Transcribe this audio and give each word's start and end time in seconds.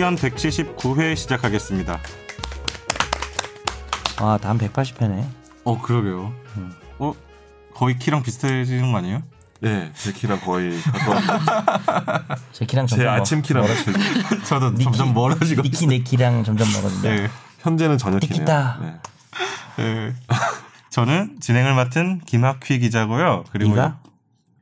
편견 0.00 0.16
179회 0.16 1.14
시작하겠습니다. 1.14 2.00
아, 4.16 4.38
다음 4.40 4.56
180회네. 4.56 5.26
어, 5.64 5.78
그러게요. 5.82 6.32
음. 6.56 6.72
어, 6.98 7.12
거의 7.74 7.98
키랑 7.98 8.22
비슷해지는 8.22 8.92
거 8.92 8.98
아니에요? 8.98 9.22
네, 9.60 9.92
제 9.94 10.10
키랑 10.12 10.40
거의 10.40 10.80
가까운. 10.80 11.20
제 12.52 12.64
키랑 12.64 12.86
제 12.86 13.06
아침 13.06 13.42
키랑. 13.42 13.66
저도 14.48 14.70
니 14.70 14.84
점점 14.84 15.08
키- 15.08 15.12
멀어지고 15.12 15.62
니키 15.62 15.86
내 15.86 15.98
키랑 15.98 16.44
점점 16.44 16.66
멀어진다. 16.72 17.08
네. 17.08 17.28
현재는 17.58 17.98
저녁 17.98 18.20
키네요. 18.20 18.38
니키타. 18.40 18.78
네. 18.80 18.94
네. 19.76 20.14
저는 20.88 21.40
진행을 21.40 21.74
맡은 21.74 22.20
김학휘 22.24 22.78
기자고요. 22.78 23.44
그리고? 23.52 23.74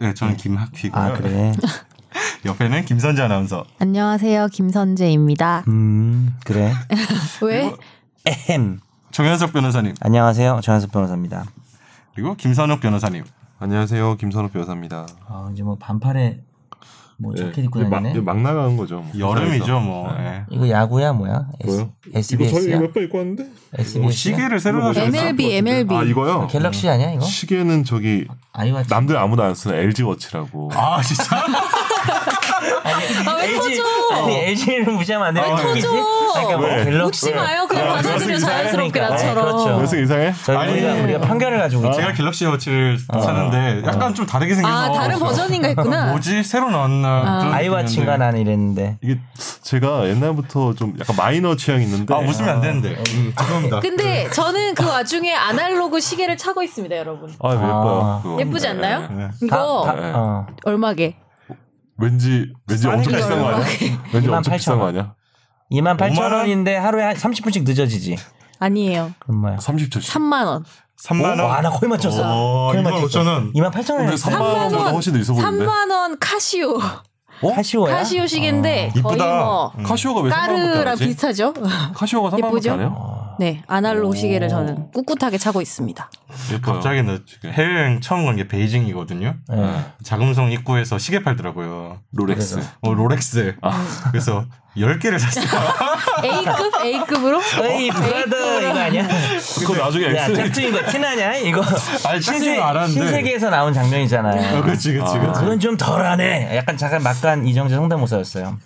네, 0.00 0.14
저는 0.14 0.36
김학휘고요. 0.36 1.00
아, 1.00 1.12
그래. 1.12 1.52
옆에는 2.44 2.84
김선재 2.84 3.22
아나운서. 3.22 3.64
안녕하세요. 3.78 4.48
김선재입니다. 4.52 5.64
음, 5.68 6.34
그래. 6.44 6.72
왜? 7.42 7.72
에헴. 8.26 8.80
정현석 9.10 9.52
변호사님 9.54 9.94
안녕하세요. 10.00 10.60
정한섭 10.62 10.92
변호사입니다. 10.92 11.44
그리고 12.14 12.34
김선욱 12.36 12.80
변호사님. 12.80 13.24
안녕하세요, 13.58 14.16
김선호 14.18 14.48
변호사입니다. 14.48 15.06
아, 15.26 15.48
이제 15.52 15.62
뭐 15.64 15.76
반팔에 15.80 16.40
뭐 17.16 17.32
네, 17.34 17.42
자켓 17.42 17.64
입고 17.64 17.88
다니네. 17.90 18.20
막 18.20 18.40
나가는 18.40 18.76
거죠. 18.76 19.00
뭐. 19.00 19.10
여름이죠, 19.18 19.80
뭐. 19.80 20.12
네. 20.12 20.22
네. 20.22 20.44
이거 20.50 20.68
야구야 20.68 21.12
뭐야? 21.12 21.48
뭐요? 21.64 21.92
SBS야? 22.14 22.78
몇번 22.78 23.02
입고 23.04 23.18
왔는데? 23.18 23.42
뭐 23.44 23.52
SBS? 23.78 24.12
시계를 24.12 24.60
새로 24.60 24.78
이거 24.78 24.84
뭐 24.86 24.92
사셨어요? 24.94 25.20
MLB, 25.20 25.56
MLB. 25.56 25.94
아 25.94 26.02
이거요? 26.04 26.46
갤럭시 26.48 26.88
아니야 26.88 27.10
이거? 27.12 27.24
시계는 27.24 27.82
저기 27.82 28.26
아이와치. 28.52 28.90
남들 28.90 29.16
아무도 29.16 29.42
안 29.42 29.54
쓰는 29.56 29.76
LG 29.76 30.04
워치라고. 30.04 30.70
아, 30.74 31.02
진짜? 31.02 31.24
아, 33.26 33.34
왜 33.36 33.44
LG, 33.44 33.58
터져? 33.58 33.82
아니 34.14 34.36
LG를 34.36 34.92
무시하면 34.92 35.28
안 35.28 35.34
돼. 35.34 35.40
왜 35.40 35.48
터져? 35.56 35.88
그러니까 36.34 36.56
뭐 36.58 36.66
왜? 36.66 36.84
갤럭시. 36.84 37.26
묻지 37.26 37.34
마요. 37.38 37.66
그냥 37.68 37.88
받아들여 37.88 38.38
자연스럽게 38.38 38.90
그러니까. 38.90 39.08
나처럼. 39.10 39.44
그렇죠. 39.44 39.76
그래서 39.76 39.96
이상해? 39.96 40.34
저희 40.44 40.56
아니, 40.56 40.72
우리가, 40.72 40.92
우리가 40.94 41.20
편견을 41.20 41.58
가지고 41.58 41.86
있죠. 41.86 41.96
제가 42.00 42.12
갤럭시 42.12 42.46
워치를 42.46 42.98
사는데 43.10 43.82
약간 43.86 44.14
좀 44.14 44.26
다르게 44.26 44.54
생겨서 44.54 44.76
아, 44.76 44.92
다른 44.92 45.18
버전인가 45.18 45.68
했구나. 45.68 46.06
뭐지? 46.10 46.42
새로 46.42 46.70
나왔나? 46.70 47.50
아이와치인가. 47.52 48.16
나는 48.16 48.40
이랬는데. 48.40 48.98
이게 49.02 49.18
제가 49.62 50.08
옛날부터 50.08 50.74
좀 50.74 50.94
약간 51.00 51.16
마이너 51.16 51.56
취향이 51.56 51.84
있는데. 51.84 52.14
아, 52.14 52.18
웃으면 52.18 52.48
안 52.50 52.60
되는데. 52.60 52.90
음, 53.14 53.32
죄송합니다. 53.38 53.80
근데 53.80 54.28
저는 54.30 54.74
그 54.74 54.86
와중에 54.86 55.34
아날로그 55.34 56.00
시계를 56.00 56.36
차고 56.36 56.62
있습니다, 56.62 56.96
여러분. 56.96 57.30
아, 57.40 57.52
예뻐요. 57.52 58.22
아. 58.24 58.36
예쁘지 58.40 58.66
않나요? 58.68 59.08
네. 59.10 59.28
이거 59.42 59.82
다- 59.86 59.92
네. 59.94 60.12
어. 60.14 60.46
얼마게? 60.64 61.16
왠지 61.98 62.52
왠지 62.66 62.86
엄청 62.88 63.12
비싼 63.14 63.40
거 63.42 63.48
아니야? 63.48 63.66
왠지 64.12 64.28
엄청 64.28 64.54
28,000 64.54 64.56
비싼 64.56 64.78
거 64.78 64.86
아니야? 64.88 65.14
2만 65.72 65.96
8천 65.98 66.12
5만 66.14 66.20
원? 66.22 66.32
원인데 66.34 66.76
하루에 66.76 67.02
한 67.04 67.14
30분씩 67.14 67.64
늦어지지. 67.64 68.16
아니에요. 68.60 69.12
그럼 69.18 69.40
뭐야? 69.42 69.56
30초씩. 69.56 70.00
3만 70.12 70.46
원. 70.46 70.64
3만 71.02 71.22
원. 71.24 71.40
와, 71.40 71.60
나 71.60 71.70
거의 71.70 71.88
맞췄어. 71.90 72.22
오, 72.22 72.68
거의 72.72 72.82
2만 72.82 72.90
맞췄어. 72.90 73.20
5천 73.22 73.26
원. 73.26 73.52
2만 73.52 73.70
8천 73.70 73.90
원에 73.94 74.06
근데 74.06 74.16
3만 74.16 74.40
원보다 74.40 74.90
훨씬 74.92 75.12
더 75.12 75.18
있어 75.18 75.34
보이는데. 75.34 75.64
3만 75.66 75.90
원 75.90 76.18
카시오. 76.18 76.78
카시오야? 77.54 77.94
카시오 77.98 78.26
시계인데 78.26 78.90
거의 78.94 79.14
이쁘다. 79.14 79.44
뭐 79.44 79.72
음. 79.78 79.82
카시오가 79.84 80.20
왜 80.22 80.30
3만 80.30 80.34
원밖에 80.50 80.60
안 80.68 80.72
까르랑? 80.74 80.96
비슷하죠? 80.98 81.52
카시오가 81.94 82.30
3만 82.36 82.44
원밖에? 82.44 82.70
안 82.70 82.80
해요? 82.80 83.27
네, 83.38 83.62
아날로그 83.68 84.08
오. 84.08 84.14
시계를 84.14 84.48
저는 84.48 84.90
꿋꿋하게 84.92 85.38
차고 85.38 85.60
있습니다. 85.62 86.10
예뻐요. 86.52 86.74
갑자기 86.74 87.02
나 87.02 87.18
지금 87.26 87.50
해외여행 87.52 88.00
처음 88.00 88.26
간 88.26 88.36
게 88.36 88.46
베이징이거든요. 88.48 89.34
네. 89.48 89.80
자금성 90.02 90.50
입구에서 90.52 90.98
시계 90.98 91.22
팔더라고요. 91.22 92.00
롤렉스. 92.12 92.60
어, 92.82 92.94
롤렉스. 92.94 93.56
그래서 94.10 94.44
10개를 94.76 95.18
샀어요. 95.18 95.46
A급? 96.24 96.84
A급으로? 96.84 97.40
어이 97.64 97.90
brother 97.90 98.60
이거 98.60 98.78
아니야? 98.78 99.08
그거 99.58 99.74
나중에 99.76 100.06
야 100.16 100.26
엑스 100.26 100.34
짝퉁인 100.36 100.72
거 100.72 100.86
티나냐? 100.90 101.34
이거 101.36 101.62
아니, 102.06 102.20
짝퉁인 102.20 102.56
거 102.56 102.62
알았는데. 102.64 103.00
신세계에서 103.00 103.50
나온 103.50 103.72
장면이잖아요. 103.72 104.58
어, 104.58 104.62
그렇지, 104.62 104.92
그렇지, 104.92 105.16
아. 105.16 105.20
그렇지. 105.20 105.40
그건 105.40 105.58
좀 105.60 105.76
덜하네. 105.76 106.56
약간 106.56 106.76
잠깐 106.76 107.02
막간 107.02 107.46
이정재 107.46 107.74
성대모사였어요. 107.74 108.58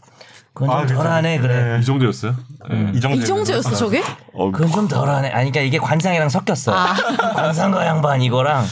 그건 0.54 0.86
좀 0.86 0.98
아. 0.98 1.02
덜하네 1.02 1.38
그래. 1.38 1.78
이 1.80 1.84
정도였어요? 1.84 2.34
네. 2.70 2.90
이정재. 2.94 3.18
이정재였어, 3.22 3.74
저게? 3.74 4.02
어, 4.34 4.50
그건 4.50 4.70
좀 4.70 4.88
덜하네. 4.88 5.28
아니 5.30 5.50
그러니까 5.50 5.60
이게 5.62 5.78
관상이랑 5.78 6.28
섞였어. 6.28 6.72
관상가 7.34 7.86
양반 7.86 8.20
이거랑 8.20 8.64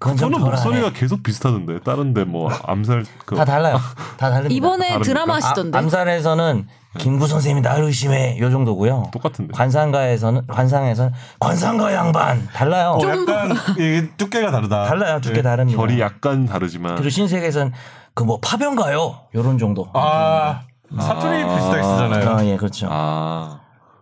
그건 0.00 0.16
좀 0.16 0.32
저는 0.32 0.44
덜하네. 0.44 0.62
목소리가 0.62 0.92
계속 0.92 1.22
비슷하던데. 1.22 1.80
다른데 1.80 2.24
뭐 2.24 2.50
암살 2.64 3.04
그 3.24 3.36
다 3.36 3.44
달라요. 3.44 3.78
다 4.16 4.30
다릅니다. 4.30 4.54
이번에? 4.54 4.98
드라마 5.00 5.34
아, 5.34 5.36
하시던데. 5.36 5.78
암살에서는 5.78 6.66
김구 6.98 7.28
선생님이 7.28 7.60
나를 7.60 7.84
의심해 7.84 8.36
요 8.40 8.50
정도고요. 8.50 9.10
똑같은데. 9.12 9.52
관상가에서는 9.52 10.46
관상에서는 10.48 11.12
관상가 11.38 11.92
양반 11.94 12.48
달라요. 12.52 12.98
어, 13.00 13.08
약간 13.08 13.52
이게 13.78 14.08
두께가 14.16 14.50
다르다. 14.50 14.84
달라요. 14.84 15.20
두께 15.20 15.36
네. 15.36 15.42
다릅니다. 15.42 15.78
결이 15.78 16.00
약간 16.00 16.46
다르지만 16.46 16.96
그리고 16.96 17.10
신세계에서는 17.10 17.72
그 18.14 18.24
뭐 18.24 18.40
파병가요 18.40 19.16
요런 19.36 19.58
정도. 19.58 19.88
아, 19.94 20.62
사투리 20.96 21.44
비슷하게 21.44 21.82
쓰잖아요. 21.82 22.30
아, 22.36 22.44
예, 22.44 22.56
그렇죠. 22.56 22.88
아 22.90 23.60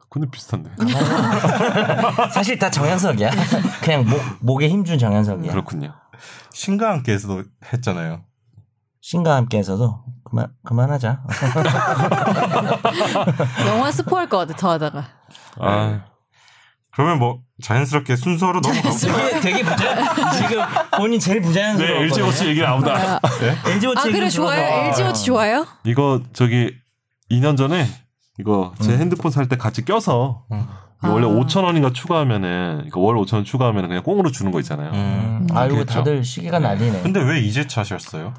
근데 0.09 0.29
비슷한데. 0.31 0.71
사실 2.33 2.59
다 2.59 2.71
정현석이야. 2.71 3.31
그냥 3.83 4.07
목 4.09 4.21
목에 4.41 4.69
힘 4.69 4.85
준 4.85 4.99
정현석이야. 4.99 5.51
그렇군요. 5.51 5.93
신과 6.53 6.91
함께에서도 6.91 7.43
했잖아요. 7.73 8.23
신과 9.03 9.35
함께해서도 9.37 10.03
그만 10.25 10.49
그만하자. 10.65 11.23
영화 13.69 13.91
스포할 13.93 14.29
것 14.29 14.39
같아, 14.39 14.55
더 14.57 14.71
하다가. 14.73 15.05
아 15.61 16.01
그러면 16.97 17.19
뭐 17.19 17.41
자연스럽게 17.63 18.17
순서로 18.17 18.61
넘어가고 18.61 18.97
되게 18.99 19.41
되게 19.41 19.63
부자. 19.63 20.33
지금 20.33 20.63
본인 20.97 21.21
제일 21.21 21.43
네, 21.43 21.47
부자연스러워. 21.47 22.01
LG 22.03 22.21
워치 22.23 22.47
얘기 22.47 22.61
나온다. 22.63 23.21
LG 23.67 23.87
워치 23.87 24.09
아, 24.09 24.11
그래, 24.11 24.29
좋아요? 24.31 24.87
LG 24.89 25.03
워치 25.03 25.25
좋아요? 25.27 25.67
이거 25.85 26.23
저기 26.33 26.73
2년 27.31 27.57
전에 27.59 27.87
이거 28.41 28.73
제 28.81 28.93
음. 28.93 28.99
핸드폰 29.01 29.31
살 29.31 29.47
때 29.47 29.57
같이 29.57 29.85
껴서 29.85 30.45
이거 31.05 31.13
원래 31.13 31.27
아. 31.27 31.31
5천 31.31 31.65
원인가 31.65 31.93
추가하면은 31.93 32.85
이거 32.87 33.01
월 33.01 33.17
5천 33.17 33.35
원 33.35 33.45
추가하면은 33.45 33.89
그냥 33.91 34.03
꽁으로 34.03 34.31
주는 34.31 34.51
거 34.51 34.59
있잖아요. 34.61 34.91
음. 34.93 35.47
아, 35.53 35.67
이거 35.67 35.75
그랬죠. 35.75 35.93
다들 35.99 36.25
시계가 36.25 36.59
난리네. 36.61 37.03
근데 37.03 37.21
왜 37.23 37.41
이제 37.41 37.67
차셨어요? 37.67 38.33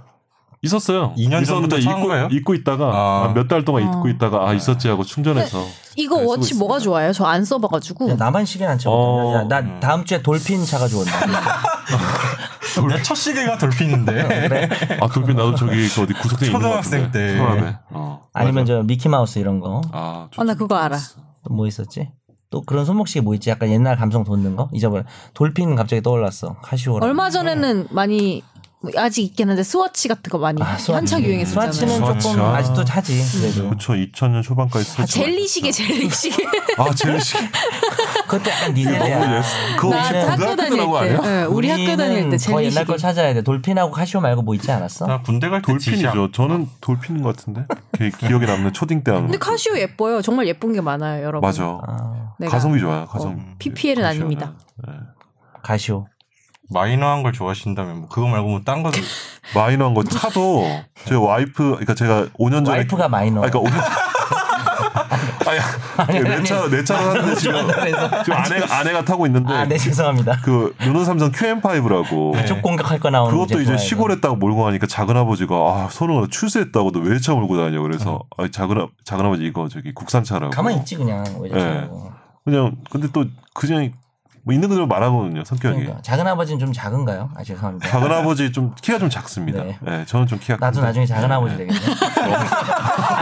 있었어요. 0.61 1.13
2년 1.17 1.45
전부터 1.45 1.77
있었는데 1.77 1.81
차은 1.81 2.25
잊고? 2.27 2.35
잊고 2.35 2.53
있다가 2.55 2.85
아. 2.93 3.31
몇달 3.35 3.63
동안 3.63 3.83
잊고 3.83 4.05
어. 4.05 4.09
있다가 4.09 4.49
아 4.49 4.53
있었지 4.53 4.87
하고 4.87 5.03
충전해서 5.03 5.63
이거 5.95 6.17
네, 6.19 6.25
워치 6.25 6.55
뭐가 6.55 6.77
있습니다. 6.77 6.79
좋아요? 6.83 7.13
저 7.13 7.25
안 7.25 7.43
써봐가지고. 7.45 8.09
야, 8.11 8.15
나만 8.15 8.45
시계는 8.45 8.73
안 8.73 8.77
차거든. 8.79 9.01
어. 9.03 9.33
야, 9.35 9.43
나 9.47 9.79
다음 9.79 10.03
주에 10.05 10.21
돌핀 10.21 10.65
차가 10.65 10.87
좋은데. 10.87 11.11
내 12.89 13.01
첫 13.03 13.15
시계가 13.15 13.57
돌핀인데. 13.57 14.69
아 15.01 15.07
돌핀 15.07 15.35
나도 15.35 15.55
저기 15.55 15.87
그 15.89 16.01
어디 16.03 16.13
것 16.13 16.29
초등학생. 16.39 17.11
때. 17.11 17.37
초등학생. 17.37 17.75
어. 17.91 18.21
아니면 18.33 18.63
맞아. 18.63 18.73
저 18.75 18.83
미키 18.83 19.09
마우스 19.09 19.39
이런 19.39 19.59
거. 19.59 19.81
아, 19.91 20.27
어, 20.37 20.43
나 20.43 20.53
그거 20.53 20.75
알아. 20.75 20.97
또 20.97 21.53
뭐 21.53 21.65
있었지? 21.67 22.09
또 22.49 22.61
그런 22.61 22.85
손목시계 22.85 23.21
뭐 23.21 23.33
있지? 23.35 23.49
약간 23.49 23.69
옛날 23.69 23.95
감성 23.97 24.23
돋는 24.23 24.55
거? 24.55 24.69
잊어버려. 24.73 25.03
돌핀 25.33 25.75
갑자기 25.75 26.01
떠올랐어. 26.01 26.55
카시오랑. 26.61 27.07
얼마 27.07 27.29
전에는 27.29 27.87
많이 27.91 28.41
뭐 28.53 28.56
아직 28.95 29.23
있긴 29.23 29.49
한데 29.49 29.63
스워치 29.63 30.07
같은 30.07 30.29
거 30.29 30.37
많이 30.37 30.61
아, 30.61 30.77
스와치. 30.77 30.91
한창 30.93 31.23
유행했었잖아요. 31.23 31.71
스와치는 31.71 31.99
조금 32.05 32.19
스와치야. 32.19 32.55
아직도 32.57 32.83
하지. 32.87 33.23
그래도. 33.41 33.69
그쵸 33.71 33.93
2000년 33.93 34.43
초반까지 34.43 35.01
아, 35.01 35.05
쓰지 35.05 35.13
젤리 35.19 35.47
시계, 35.47 35.71
젤리 35.71 36.09
시계. 36.11 36.45
아 36.77 36.93
젤리 36.93 37.19
시 37.19 37.37
그것도 38.29 38.49
약간 38.51 38.73
니 38.75 38.83
너무 38.83 38.95
세대야. 38.99 39.37
옛 39.37 39.41
그거 39.79 39.95
학교 39.95 40.55
다닐 40.55 40.77
때? 40.77 41.17
네, 41.21 41.43
우리 41.45 41.69
학교 41.69 41.85
다닐 41.97 41.97
때 41.97 42.03
우리는 42.05 42.29
더 42.29 42.37
젤리 42.37 42.65
옛날. 42.65 42.85
걸 42.85 42.97
찾아야 42.97 43.33
돼. 43.33 43.41
돌핀하고 43.41 43.91
카시오 43.91 44.21
말고 44.21 44.43
뭐 44.43 44.53
있지 44.53 44.71
않았어? 44.71 45.07
나 45.07 45.21
군대 45.23 45.49
갈 45.49 45.61
때. 45.63 45.71
돌핀이죠. 45.73 46.31
저는 46.31 46.67
돌핀인 46.79 47.23
것 47.23 47.35
같은데 47.35 47.65
그 47.93 48.09
기억에 48.11 48.45
남는 48.45 48.73
초딩 48.73 49.03
때 49.03 49.11
하는 49.11 49.25
근데 49.25 49.39
거. 49.39 49.49
카시오 49.51 49.75
예뻐요. 49.77 50.21
정말 50.21 50.47
예쁜 50.47 50.71
게 50.73 50.81
많아요, 50.81 51.23
여러분. 51.23 51.47
맞아. 51.47 51.63
아. 51.87 52.33
가성비 52.47 52.79
좋아요. 52.79 53.07
가성비. 53.07 53.41
어, 53.41 53.45
PPL 53.57 53.97
은 53.97 54.03
카시오는. 54.03 54.25
아닙니다. 54.27 54.53
네. 54.87 54.93
가시오. 55.63 56.05
마이너한 56.69 57.23
걸 57.23 57.31
좋아하신다면 57.33 57.99
뭐 58.01 58.09
그거 58.09 58.27
말고 58.27 58.47
뭐딴 58.49 58.83
거. 58.83 58.91
마이너한 59.55 59.93
거 59.93 60.03
차도 60.03 60.65
제 61.05 61.15
와이프 61.15 61.53
그러니까 61.71 61.93
제가 61.95 62.27
5년 62.39 62.65
전에 62.65 62.79
와이프가 62.79 63.07
마이너. 63.09 63.41
아니, 63.43 63.51
그러니까 63.51 63.77
5년 63.77 63.83
아니, 65.97 66.19
내 66.19 66.43
차, 66.43 66.69
내 66.69 66.83
차로 66.83 67.01
샀는데 67.05 67.35
지금, 67.35 67.67
지금 68.23 68.37
아내가, 68.37 68.77
아내가 68.79 69.05
타고 69.05 69.25
있는데, 69.25 69.51
아, 69.51 69.65
네, 69.65 69.77
죄송합니다. 69.77 70.41
그, 70.43 70.75
르노 70.79 71.03
삼성 71.03 71.31
QM5라고. 71.31 72.45
쪽 72.45 72.61
공격할 72.61 72.99
거 72.99 73.09
나오는 73.09 73.31
그것도 73.31 73.55
이제 73.61 73.71
제품이에요. 73.71 73.77
시골에다가 73.77 74.35
몰고 74.35 74.63
가니까 74.63 74.85
작은아버지가, 74.85 75.55
아, 75.55 75.87
손으로 75.89 76.27
출세했다고 76.27 76.91
너 76.91 76.99
왜 76.99 77.17
차 77.19 77.33
몰고 77.33 77.57
다녀. 77.57 77.81
그래서, 77.81 78.19
아, 78.37 78.47
작은, 78.51 78.87
작은아버지 79.05 79.43
이거 79.43 79.67
저기 79.69 79.91
국산차라고. 79.93 80.51
가만히 80.51 80.77
있지 80.77 80.95
그냥 80.97 81.23
왜 81.41 81.49
네. 81.49 81.87
그냥, 82.45 82.75
근데 82.91 83.07
또, 83.11 83.25
그냥, 83.53 83.91
뭐 84.47 84.53
있는 84.53 84.69
그대로 84.69 84.87
말하거든요, 84.87 85.43
성격이. 85.43 85.75
그러니까 85.75 86.01
작은 86.01 86.25
아버지는 86.25 86.57
좀 86.57 86.71
작은가요? 86.71 87.29
아 87.35 87.43
죄송합니다. 87.43 87.89
작은 87.89 88.09
아버지 88.09 88.49
좀 88.53 88.73
키가 88.81 88.97
좀 88.97 89.09
작습니다. 89.09 89.61
네. 89.61 89.77
네. 89.81 90.05
저는 90.07 90.25
좀 90.25 90.39
키가 90.39 90.55
나도 90.57 90.75
큰데. 90.75 90.87
나중에 90.87 91.05
작은 91.05 91.29
아버지 91.29 91.57
되겠네. 91.57 91.77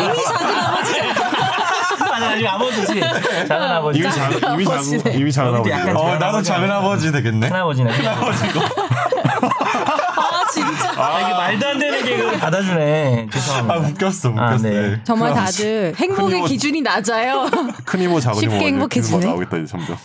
이미 0.06 0.24
작은 0.24 0.56
아버지. 0.56 0.94
지금 2.38 2.48
아버지지. 2.48 3.00
작은 3.48 3.72
아버지. 3.72 4.00
이미 4.00 4.12
작 4.12 4.32
이미 4.54 4.66
작 5.00 5.16
이미 5.16 5.32
작은 5.32 5.56
아버지. 5.56 5.72
어, 5.74 6.18
나도 6.20 6.42
작은 6.44 6.70
아버지 6.70 7.12
되겠네. 7.12 7.50
큰 7.50 7.56
아버지네. 7.58 8.08
아 8.08 8.16
진짜 10.56 10.92
아, 10.98 11.20
이게 11.22 11.32
말도 11.34 11.68
안 11.68 11.80
되는 11.80 12.04
개그를 12.06 12.38
받아주네. 12.40 13.28
아 13.28 13.32
죄송합니다. 13.32 13.76
웃겼어, 13.90 14.30
웃겼어. 14.30 14.42
아, 14.42 14.58
네. 14.58 14.70
네. 14.70 15.02
정말 15.04 15.34
다들 15.34 15.94
행복의 15.98 16.42
큰이모- 16.42 16.48
기준이 16.48 16.82
낮아요. 16.82 17.50
큰 17.86 18.02
이모 18.02 18.20
작은 18.20 18.42
이모 18.42 18.52
쉽게 18.54 18.66
행복해지네. 18.68 19.26
나오겠다 19.26 19.58
이제 19.58 19.66
점점. 19.68 19.98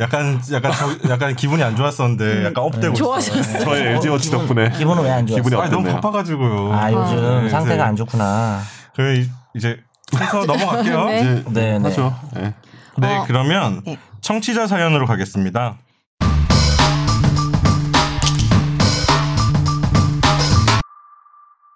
약간 0.00 0.40
약간 0.52 0.72
저, 0.72 1.10
약간 1.10 1.36
기분이 1.36 1.62
안 1.62 1.76
좋았었는데 1.76 2.44
약간 2.46 2.64
업되고 2.64 2.94
좋아졌어. 2.94 3.38
있어요. 3.38 3.64
저희 3.64 3.80
LG 3.82 4.08
워치 4.08 4.30
덕분에 4.30 4.70
기분은 4.70 5.02
왜 5.04 5.10
안 5.10 5.26
좋았어? 5.26 5.42
기분이 5.42 5.60
아 5.62 5.68
너무. 5.68 5.88
바빠가지고요. 5.92 6.72
아 6.72 6.90
요즘 6.92 7.44
네, 7.44 7.48
상태가 7.50 7.86
안 7.86 7.96
좋구나. 7.96 8.60
그 8.96 9.14
이- 9.16 9.30
이제 9.54 9.76
순서 10.10 10.44
넘어갈게요. 10.46 11.04
네. 11.06 11.20
이제 11.20 11.44
네, 11.48 11.78
네. 11.78 11.88
하죠. 11.88 12.14
네. 12.34 12.52
네, 12.98 13.16
어, 13.18 13.24
그러면 13.26 13.82
네. 13.84 13.98
청취자 14.20 14.66
사연으로 14.66 15.06
가겠습니다. 15.06 15.76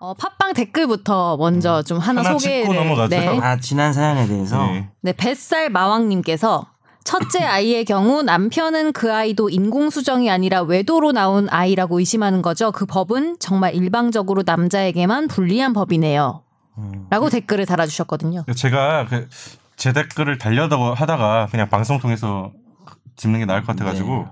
어, 0.00 0.14
팟빵 0.14 0.52
댓글부터 0.54 1.36
먼저 1.36 1.82
좀 1.82 1.98
하나, 1.98 2.20
하나 2.22 2.38
소개를. 2.38 2.62
짚고 2.66 2.74
넘어가죠. 2.74 3.08
네. 3.16 3.38
아 3.40 3.58
지난 3.58 3.92
사연에 3.92 4.26
대해서 4.26 4.66
네. 4.66 4.88
네, 5.00 5.12
뱃살 5.12 5.70
마왕님께서 5.70 6.66
첫째 7.04 7.42
아이의 7.42 7.84
경우 7.84 8.22
남편은 8.22 8.92
그 8.92 9.12
아이도 9.12 9.48
인공수정이 9.48 10.30
아니라 10.30 10.62
외도로 10.62 11.12
나온 11.12 11.48
아이라고 11.50 11.98
의심하는 11.98 12.42
거죠. 12.42 12.70
그 12.70 12.86
법은 12.86 13.38
정말 13.40 13.74
일방적으로 13.74 14.42
남자에게만 14.44 15.28
불리한 15.28 15.72
법이네요. 15.72 16.42
음. 16.78 17.06
라고 17.10 17.28
댓글을 17.30 17.66
달아주셨거든요. 17.66 18.44
제가 18.54 19.06
그 19.06 19.28
제 19.78 19.92
댓글을 19.92 20.38
달려다가 20.38 20.92
하다가 20.94 21.46
그냥 21.52 21.68
방송 21.68 22.00
통해서 22.00 22.52
짚는 23.14 23.38
게 23.38 23.46
나을 23.46 23.60
것 23.62 23.68
같아가지고 23.68 24.24
네. 24.24 24.30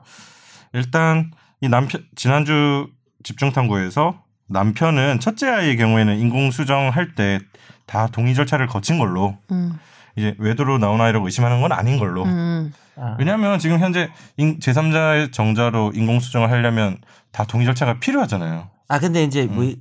일단 0.73 1.31
이 1.61 1.69
남편 1.69 2.05
지난주 2.17 2.89
집중 3.23 3.53
탐구에서 3.53 4.21
남편은 4.49 5.21
첫째 5.21 5.49
아이의 5.49 5.77
경우에는 5.77 6.19
인공 6.19 6.51
수정 6.51 6.89
할 6.91 7.15
때 7.15 7.39
다 7.87 8.09
동의 8.09 8.35
절차를 8.35 8.67
거친 8.67 8.99
걸로 8.99 9.37
음, 9.53 9.79
이제 10.17 10.35
외도로 10.39 10.79
나온 10.79 11.01
아이라고 11.01 11.25
의심하는 11.27 11.61
건 11.61 11.71
아닌 11.71 11.99
걸로. 12.01 12.25
음, 12.25 12.73
아, 12.97 13.15
왜냐하면 13.17 13.61
지금 13.61 13.79
현재 13.79 14.11
인- 14.37 14.59
제3자의 14.59 15.33
정자로 15.33 15.93
인공 15.95 16.19
수정을 16.19 16.51
하려면 16.51 16.99
다 17.31 17.45
동의 17.45 17.65
절차가 17.65 18.01
필요하잖아요. 18.01 18.69
아 18.89 18.99
근데 18.99 19.23
이제 19.23 19.45
음. 19.45 19.55
뭐 19.55 19.73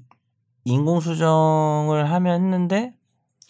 인공 0.66 1.00
수정을 1.00 2.12
하면 2.12 2.44
했는데 2.44 2.94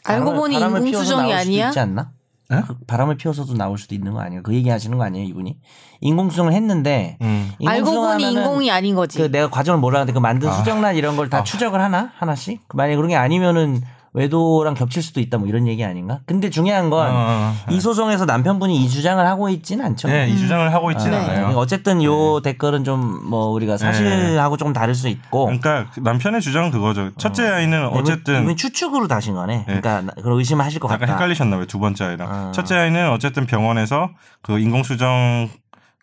알고 0.06 0.32
바람을- 0.32 0.36
보니 0.38 0.56
인공수정이 0.56 1.34
아니야? 1.34 1.68
있지 1.68 1.80
않나? 1.80 2.12
에? 2.51 2.62
그 2.68 2.75
바람을 2.86 3.18
피워서도 3.18 3.53
나올 3.56 3.77
수도 3.77 3.95
있는 3.95 4.13
거 4.13 4.19
아니에요? 4.19 4.44
그 4.44 4.53
얘기 4.53 4.69
하시는 4.69 4.97
거 4.97 5.03
아니에요, 5.03 5.27
이분이? 5.27 5.57
인공 6.01 6.30
수정을 6.30 6.53
했는데 6.53 7.18
음. 7.21 7.51
알고 7.65 7.92
보니 7.92 8.31
인공이 8.31 8.71
아닌 8.71 8.95
거지. 8.95 9.18
그 9.18 9.31
내가 9.31 9.50
과정을 9.50 9.80
몰랐는데 9.80 10.13
그 10.13 10.19
만든 10.19 10.50
아. 10.50 10.53
수정란 10.53 10.95
이런 10.95 11.15
걸다 11.15 11.39
아. 11.39 11.44
추적을 11.44 11.81
하나 11.81 12.12
하나씩? 12.18 12.68
그 12.68 12.77
만약에 12.77 12.95
그런 12.95 13.09
게 13.09 13.15
아니면은 13.15 13.81
외도랑 14.16 14.74
겹칠 14.76 15.04
수도 15.04 15.20
있다 15.20 15.38
뭐 15.38 15.48
이런 15.48 15.68
얘기 15.68 15.84
아닌가? 15.84 16.20
근데 16.26 16.50
중요한 16.50 16.90
건이 16.90 17.12
어, 17.14 17.80
소송에서 17.80 18.26
남편분이 18.26 18.76
이 18.84 18.90
주장을 18.90 19.24
하고 19.28 19.50
있진 19.50 19.82
않죠. 19.82 20.08
네, 20.08 20.28
이 20.30 20.38
주장을 20.38 20.74
하고 20.74 20.90
있지는 20.92 21.12
네. 21.12 21.18
않아요. 21.18 21.36
그러니까 21.38 21.60
어쨌든 21.60 22.02
요 22.04 22.40
댓글은 22.42 22.84
좀 22.84 23.26
뭐 23.26 23.48
우리가 23.48 23.78
사실하고 23.78 24.56
조금 24.58 24.72
다를 24.74 24.94
수 24.96 25.08
있고. 25.10 25.46
그러니까 25.46 25.88
그 25.94 26.00
남편의 26.00 26.42
주장은 26.42 26.72
그거죠. 26.72 27.12
첫째 27.18 27.48
아이는 27.48 27.88
이분- 27.88 28.00
어쨌든 28.00 28.44
이분 28.44 28.56
추측으로 28.56 29.08
다신 29.08 29.34
거네. 29.36 29.64
그러니까 29.66 30.02
나- 30.02 30.14
그런 30.22 30.38
의심을 30.40 30.64
하실 30.64 30.80
것 30.80 30.88
약간 30.92 31.02
같다. 31.08 31.14
헷갈리셨나 31.14 31.56
봐요. 31.58 31.66
두 31.66 31.80
번째 31.80 32.06
아이랑. 32.06 32.30
아. 32.32 32.52
첫째 32.54 32.76
아이는 32.76 33.10
어쨌든 33.12 33.46
병원에서 33.46 34.10
그 34.42 34.60
인공수정 34.60 35.50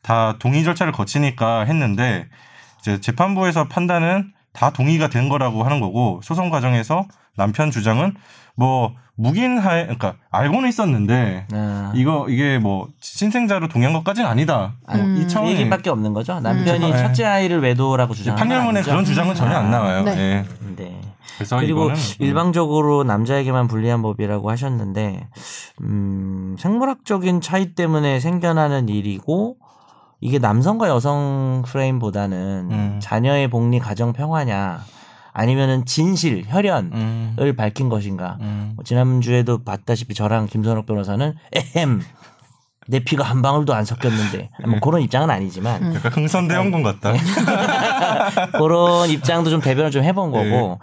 다 0.02 0.34
동의 0.38 0.64
절차를 0.64 0.92
거치니까 0.92 1.60
했는데 1.64 2.26
이제 2.80 3.00
재판부에서 3.00 3.68
판단은 3.68 4.32
다 4.52 4.70
동의가 4.70 5.08
된 5.08 5.28
거라고 5.28 5.62
하는 5.62 5.80
거고 5.80 6.20
소송 6.24 6.50
과정에서 6.50 7.06
남편 7.36 7.70
주장은 7.70 8.14
뭐 8.54 8.94
묵인하에 9.16 9.84
그러니까 9.84 10.14
알고는 10.30 10.68
있었는데 10.68 11.46
아. 11.52 11.92
이거 11.94 12.26
이게 12.28 12.58
뭐 12.58 12.88
신생자로 13.00 13.68
동의한 13.68 13.92
것까지는 13.94 14.28
아니다. 14.28 14.72
뭐 14.86 14.96
음. 14.96 15.16
이그 15.18 15.28
차원의 15.28 15.54
얘기밖에 15.54 15.90
없는 15.90 16.12
거죠. 16.12 16.40
남편이 16.40 16.92
음. 16.92 16.96
첫째 16.96 17.24
아이를 17.24 17.60
외도라고 17.60 18.14
주장하는 18.14 18.40
판결문에 18.40 18.80
건 18.80 18.90
그런. 18.90 19.04
주장은 19.04 19.34
전혀 19.34 19.56
안 19.56 19.70
나와요. 19.70 20.02
네. 20.04 20.16
예. 20.16 20.44
네. 20.76 21.00
그래서 21.36 21.56
그리고 21.56 21.84
이거는 21.84 21.94
음. 21.94 22.16
일방적으로 22.18 23.04
남자에게만 23.04 23.68
불리한 23.68 24.02
법이라고 24.02 24.50
하셨는데 24.50 25.28
음, 25.82 26.56
생물학적인 26.58 27.40
차이 27.40 27.74
때문에 27.74 28.20
생겨나는 28.20 28.88
일이고 28.88 29.56
이게 30.20 30.38
남성과 30.38 30.88
여성 30.88 31.62
프레임보다는 31.66 32.68
음. 32.70 32.98
자녀의 33.00 33.48
복리 33.48 33.78
가정 33.78 34.12
평화냐 34.12 34.80
아니면은 35.32 35.84
진실 35.86 36.44
혈연을 36.46 36.90
음, 36.92 37.54
밝힌 37.56 37.88
것인가 37.88 38.38
음. 38.40 38.72
뭐 38.76 38.84
지난주에도 38.84 39.64
봤다시피 39.64 40.14
저랑 40.14 40.46
김선욱 40.46 40.86
변호사는 40.86 41.34
에헴 41.52 42.02
내 42.88 42.98
피가 42.98 43.24
한 43.24 43.42
방울도 43.42 43.72
안 43.74 43.84
섞였는데 43.84 44.50
뭐 44.66 44.80
그런 44.80 45.02
입장은 45.02 45.30
아니지만 45.30 45.82
음. 45.82 45.94
약간 45.94 46.12
흥선대원군 46.12 46.82
같다. 46.82 47.12
그런 48.58 49.08
입장도 49.08 49.50
좀 49.50 49.60
대변을 49.60 49.90
좀 49.90 50.02
해본 50.02 50.30
거고 50.32 50.78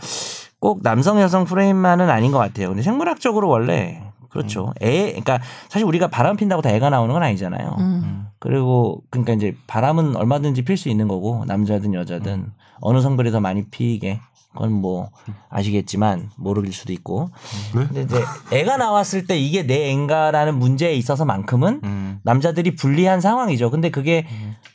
꼭 0.59 0.81
남성 0.81 1.21
여성 1.21 1.45
프레임만은 1.45 2.09
아닌 2.09 2.31
것 2.31 2.37
같아요. 2.37 2.69
근데 2.69 2.81
생물학적으로 2.81 3.49
원래 3.49 4.01
그렇죠. 4.29 4.73
애 4.81 5.07
그러니까 5.07 5.39
사실 5.67 5.85
우리가 5.85 6.07
바람 6.07 6.37
핀다고 6.37 6.61
다 6.61 6.69
애가 6.69 6.89
나오는 6.89 7.13
건 7.13 7.23
아니잖아요. 7.23 7.75
음. 7.79 8.27
그리고 8.39 9.01
그러니까 9.09 9.33
이제 9.33 9.55
바람은 9.67 10.15
얼마든지 10.15 10.63
필 10.63 10.77
수 10.77 10.89
있는 10.89 11.07
거고 11.07 11.43
남자든 11.45 11.93
여자든 11.93 12.51
어느 12.81 13.01
성별이 13.01 13.31
더 13.31 13.39
많이 13.39 13.65
피게 13.65 14.21
그건 14.53 14.73
뭐 14.73 15.11
아시겠지만 15.49 16.31
모르길 16.35 16.73
수도 16.73 16.91
있고. 16.93 17.29
네? 17.75 17.85
근데 17.87 18.01
이제 18.01 18.23
애가 18.51 18.77
나왔을 18.77 19.25
때 19.27 19.37
이게 19.37 19.63
내 19.63 19.87
애인가라는 19.89 20.57
문제에 20.57 20.93
있어서만큼은 20.93 21.81
음. 21.83 22.19
남자들이 22.23 22.75
불리한 22.75 23.21
상황이죠. 23.21 23.69
근데 23.69 23.89
그게 23.89 24.25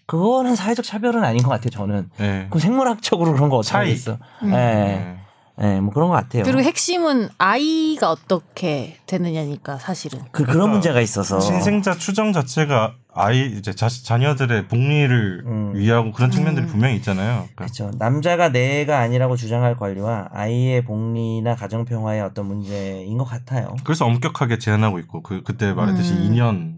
그거는 0.07 0.55
사회적 0.55 0.85
차별은 0.85 1.25
아닌 1.25 1.43
것 1.43 1.49
같아요. 1.51 1.71
저는. 1.71 2.11
예. 2.21 2.47
그 2.51 2.59
생물학적으로 2.59 3.33
그런 3.33 3.49
거 3.49 3.57
어떻게 3.57 3.73
차이. 3.73 3.89
하겠어. 3.89 4.19
예. 4.45 4.53
예. 4.53 5.17
예, 5.63 5.81
뭐 5.81 5.93
그런 5.93 6.09
것 6.09 6.15
같아요. 6.17 6.43
그리고 6.43 6.61
핵심은 6.63 7.29
아이가 7.39 8.11
어떻게 8.11 8.99
되느냐니까 9.07 9.79
사실은. 9.79 10.21
그 10.33 10.45
그런 10.45 10.71
문제가 10.71 11.01
있어서 11.01 11.39
신생자 11.39 11.95
추정 11.95 12.33
자체가 12.33 12.95
아이 13.13 13.47
이제 13.57 13.73
자, 13.73 13.89
자녀들의 13.89 14.67
복리를 14.67 15.45
음. 15.47 15.73
위하고 15.77 16.11
그런 16.11 16.33
측면들이 16.33 16.67
분명히 16.67 16.97
있잖아요. 16.97 17.47
그러니까 17.55 17.55
그렇죠. 17.67 17.91
남자가 17.99 18.51
내가 18.51 18.99
아니라고 18.99 19.37
주장할 19.37 19.77
권리와 19.77 20.31
아이의 20.33 20.85
복리나 20.85 21.55
가정 21.55 21.85
평화의 21.85 22.23
어떤 22.23 22.47
문제인 22.47 23.17
것 23.17 23.25
같아요. 23.25 23.77
그래서 23.85 24.07
엄격하게 24.07 24.59
제한하고 24.59 24.99
있고 24.99 25.23
그 25.23 25.43
그때 25.45 25.73
말했듯이 25.73 26.15
음. 26.15 26.31
2년 26.31 26.75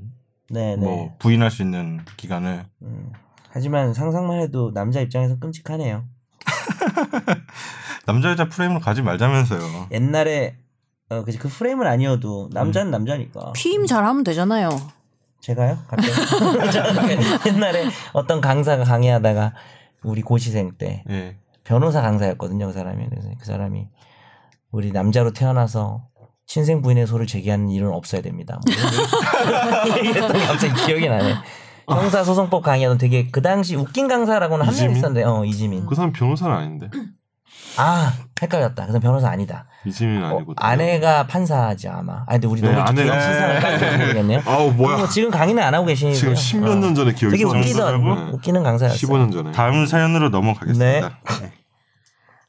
네, 0.50 0.76
네. 0.76 0.84
뭐 0.84 1.14
부인할 1.18 1.50
수 1.50 1.62
있는 1.62 2.00
기간을 2.18 2.66
음. 2.82 3.12
하지만 3.48 3.94
상상만 3.94 4.38
해도 4.40 4.70
남자 4.74 5.00
입장에서 5.00 5.38
끔찍하네요. 5.38 6.04
남자 8.06 8.30
여자 8.30 8.48
프레임을 8.48 8.80
가지 8.80 9.02
말자면서요. 9.02 9.88
옛날에 9.92 10.56
어, 11.08 11.22
그치, 11.22 11.38
그 11.38 11.48
프레임은 11.48 11.86
아니어도 11.86 12.50
남자는 12.52 12.90
남자니까. 12.90 13.52
피임 13.52 13.86
잘하면 13.86 14.24
되잖아요. 14.24 14.70
제가요? 15.40 15.78
갑자기 15.86 16.12
옛날에 17.46 17.86
어떤 18.12 18.40
강사가 18.40 18.82
강의하다가 18.82 19.54
우리 20.02 20.22
고시생 20.22 20.72
때 20.76 21.04
예. 21.08 21.36
변호사 21.62 22.00
강사였거든요, 22.02 22.66
그 22.66 22.72
사람이. 22.72 23.08
그래서 23.08 23.28
그 23.38 23.44
사람이 23.44 23.86
우리 24.72 24.90
남자로 24.90 25.32
태어나서 25.32 26.08
친생 26.46 26.82
부인의 26.82 27.06
소를 27.06 27.26
제기하는 27.26 27.68
일은 27.70 27.92
없어야 27.92 28.22
됩니다. 28.22 28.58
뭐 28.64 29.96
얘기했던 29.98 30.32
게 30.32 30.46
갑자기 30.46 30.86
기억이 30.86 31.08
나네. 31.08 31.34
형사 31.88 32.24
소송법 32.24 32.62
강의하던 32.62 32.98
되게 32.98 33.28
그 33.30 33.40
당시 33.42 33.76
웃긴 33.76 34.08
강사라고는 34.08 34.66
한 34.66 34.74
명? 34.74 34.90
있었는데, 34.90 35.24
어 35.24 35.44
이지민. 35.44 35.86
그 35.86 35.94
사람 35.94 36.12
변호사는 36.12 36.54
아닌데 36.54 36.90
아 37.78 38.12
헷갈렸다. 38.40 38.84
그래서 38.84 38.98
변호사 39.00 39.28
아니다. 39.28 39.66
이지민 39.84 40.22
어, 40.24 40.36
아니고 40.36 40.54
아내가 40.56 41.26
판사지 41.26 41.88
아마. 41.88 42.22
아 42.26 42.32
근데 42.32 42.46
우리 42.48 42.60
네, 42.60 42.68
너무 42.72 42.80
아내가- 42.84 43.04
기억 43.04 43.20
신상을 43.20 43.60
까지 43.60 43.96
모르겠네요. 43.98 44.42
아우 44.46 44.72
뭐야 44.72 44.96
그리고 44.96 45.08
지금 45.10 45.30
강의는 45.30 45.62
안 45.62 45.74
하고 45.74 45.86
계시고요. 45.86 46.14
지금 46.14 46.34
10몇 46.34 46.78
년 46.78 46.94
전에 46.94 47.12
기억이 47.12 47.36
되게 47.36 47.44
나. 47.44 47.50
웃기던 47.58 48.04
네. 48.04 48.30
웃기는 48.32 48.62
강사였어요. 48.62 48.98
15년 48.98 49.32
전에 49.32 49.52
다음 49.52 49.86
사연으로 49.86 50.30
넘어가겠습니다. 50.30 51.08
네. 51.40 51.52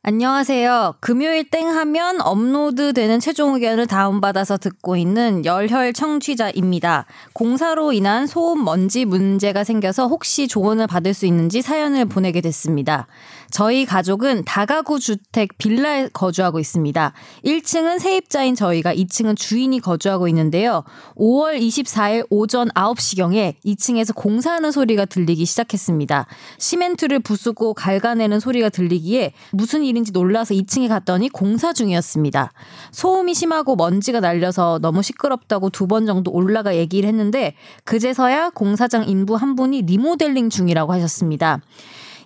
안녕하세요. 0.03 0.95
금요일 1.01 1.49
땡 1.49 1.67
하면 1.67 2.21
업로드 2.21 2.93
되는 2.93 3.19
최종 3.19 3.55
의견을 3.55 3.87
다운받아서 3.87 4.57
듣고 4.57 4.95
있는 4.95 5.43
열혈 5.43 5.91
청취자입니다. 5.91 7.05
공사로 7.33 7.91
인한 7.91 8.25
소음 8.25 8.63
먼지 8.63 9.03
문제가 9.03 9.65
생겨서 9.65 10.07
혹시 10.07 10.47
조언을 10.47 10.87
받을 10.87 11.13
수 11.13 11.25
있는지 11.25 11.61
사연을 11.61 12.05
보내게 12.05 12.39
됐습니다. 12.39 13.07
저희 13.49 13.85
가족은 13.85 14.43
다가구 14.45 14.99
주택 14.99 15.57
빌라에 15.57 16.09
거주하고 16.13 16.59
있습니다. 16.59 17.13
1층은 17.43 17.99
세입자인 17.99 18.53
저희가 18.55 18.93
2층은 18.93 19.35
주인이 19.35 19.79
거주하고 19.79 20.27
있는데요. 20.27 20.83
5월 21.17 21.59
24일 21.59 22.27
오전 22.29 22.69
9시경에 22.69 23.55
2층에서 23.65 24.13
공사하는 24.15 24.71
소리가 24.71 25.05
들리기 25.05 25.45
시작했습니다. 25.45 26.27
시멘트를 26.59 27.19
부수고 27.19 27.73
갉아내는 27.73 28.39
소리가 28.39 28.69
들리기에 28.69 29.33
무슨 29.51 29.83
일인지 29.83 30.11
놀라서 30.11 30.53
2층에 30.53 30.87
갔더니 30.87 31.29
공사 31.29 31.73
중이었습니다. 31.73 32.51
소음이 32.91 33.33
심하고 33.33 33.75
먼지가 33.75 34.19
날려서 34.19 34.79
너무 34.81 35.01
시끄럽다고 35.01 35.71
두 35.71 35.87
번 35.87 36.05
정도 36.05 36.31
올라가 36.31 36.75
얘기를 36.75 37.07
했는데 37.07 37.55
그제서야 37.85 38.49
공사장 38.49 39.07
인부 39.07 39.35
한 39.35 39.55
분이 39.55 39.83
리모델링 39.83 40.49
중이라고 40.49 40.91
하셨습니다. 40.91 41.61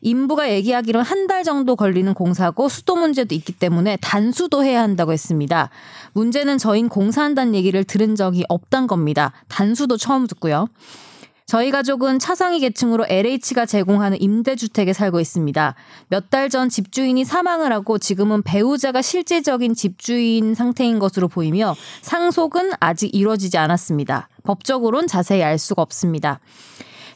인부가 0.02 0.52
얘기하기로 0.52 1.02
한달 1.02 1.44
정도 1.44 1.76
걸리는 1.76 2.14
공사고 2.14 2.70
수도 2.70 2.96
문제도 2.96 3.34
있기 3.36 3.54
때문에 3.54 3.98
단수도 4.02 4.64
해야 4.64 4.82
한다고 4.82 5.14
했습니다. 5.14 5.70
문제는 6.14 6.58
저희 6.58 6.82
공사한다는 6.88 7.56
얘기를 7.56 7.84
들은 7.84 8.16
적이 8.16 8.44
없단 8.50 8.88
겁니다. 8.88 9.32
단수도 9.48 9.98
처음 9.98 10.28
듣고요. 10.28 10.68
저희 11.46 11.70
가족은 11.70 12.20
차상위 12.20 12.62
계층으로 12.62 13.06
LH가 13.10 13.66
제공하는 13.66 14.22
임대주택에 14.22 14.94
살고 14.94 15.20
있습니다. 15.20 15.76
몇 16.08 16.30
달 16.30 16.50
전 16.50 16.70
집주인이 16.70 17.26
사망을 17.26 17.74
하고 17.74 17.98
지금은 17.98 18.42
배우자가 18.42 19.02
실제적인 19.02 19.74
집주인 19.76 20.56
상태인 20.56 20.98
것으로 20.98 21.28
보이며 21.28 21.76
상속은 22.04 22.72
아직 22.80 23.14
이루어지지 23.14 23.58
않았습니다. 23.58 24.30
법적으론 24.44 25.08
자세히 25.08 25.44
알 25.44 25.58
수가 25.58 25.82
없습니다. 25.82 26.40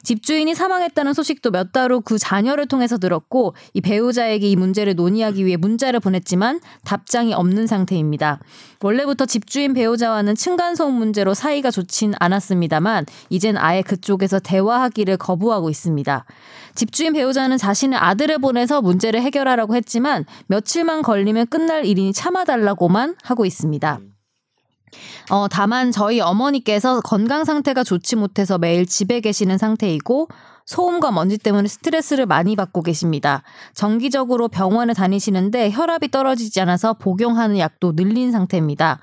집주인이 0.06 0.54
사망했다는 0.56 1.14
소식도 1.14 1.52
몇 1.52 1.72
달 1.74 1.92
후 1.92 2.02
그 2.02 2.18
자녀를 2.18 2.68
통해서 2.68 2.98
들었고 2.98 3.56
이 3.74 3.82
배우자에게 3.82 4.48
이 4.48 4.56
문제를 4.56 4.96
논의하기 4.96 5.46
위해 5.46 5.58
문자를 5.58 6.00
보냈지만 6.00 6.60
답장이 6.84 7.34
없는 7.34 7.68
상태입니다. 7.68 8.40
원래부터 8.82 9.26
집주인 9.26 9.74
배우자와는 9.74 10.36
층간소음 10.36 10.94
문제로 10.94 11.34
사이가 11.34 11.72
좋진 11.72 12.14
않았습니다만 12.20 13.06
이젠 13.30 13.58
아예 13.58 13.82
그쪽에서 13.82 14.40
대화하기를 14.40 15.18
거부하고 15.18 15.70
있습니다. 15.70 16.26
집주인 16.76 17.14
배우자는 17.14 17.58
자신의 17.58 17.98
아들을 18.00 18.38
보내서 18.38 18.82
문제를 18.82 19.22
해결하라고 19.22 19.76
했지만 19.76 20.26
며칠만 20.48 21.02
걸리면 21.02 21.48
끝날 21.48 21.86
일이니 21.86 22.14
참아달라고만 22.14 23.16
하고 23.24 23.46
있습니다. 23.46 24.00
어, 25.30 25.48
다만 25.48 25.92
저희 25.92 26.20
어머니께서 26.22 27.02
건강 27.02 27.44
상태가 27.44 27.84
좋지 27.84 28.16
못해서 28.16 28.58
매일 28.58 28.86
집에 28.86 29.20
계시는 29.20 29.58
상태이고 29.58 30.28
소음과 30.66 31.12
먼지 31.12 31.38
때문에 31.38 31.68
스트레스를 31.68 32.26
많이 32.26 32.56
받고 32.56 32.82
계십니다. 32.82 33.44
정기적으로 33.74 34.48
병원에 34.48 34.94
다니시는데 34.94 35.72
혈압이 35.72 36.10
떨어지지 36.10 36.60
않아서 36.62 36.94
복용하는 36.94 37.60
약도 37.60 37.94
늘린 37.96 38.32
상태입니다. 38.32 39.00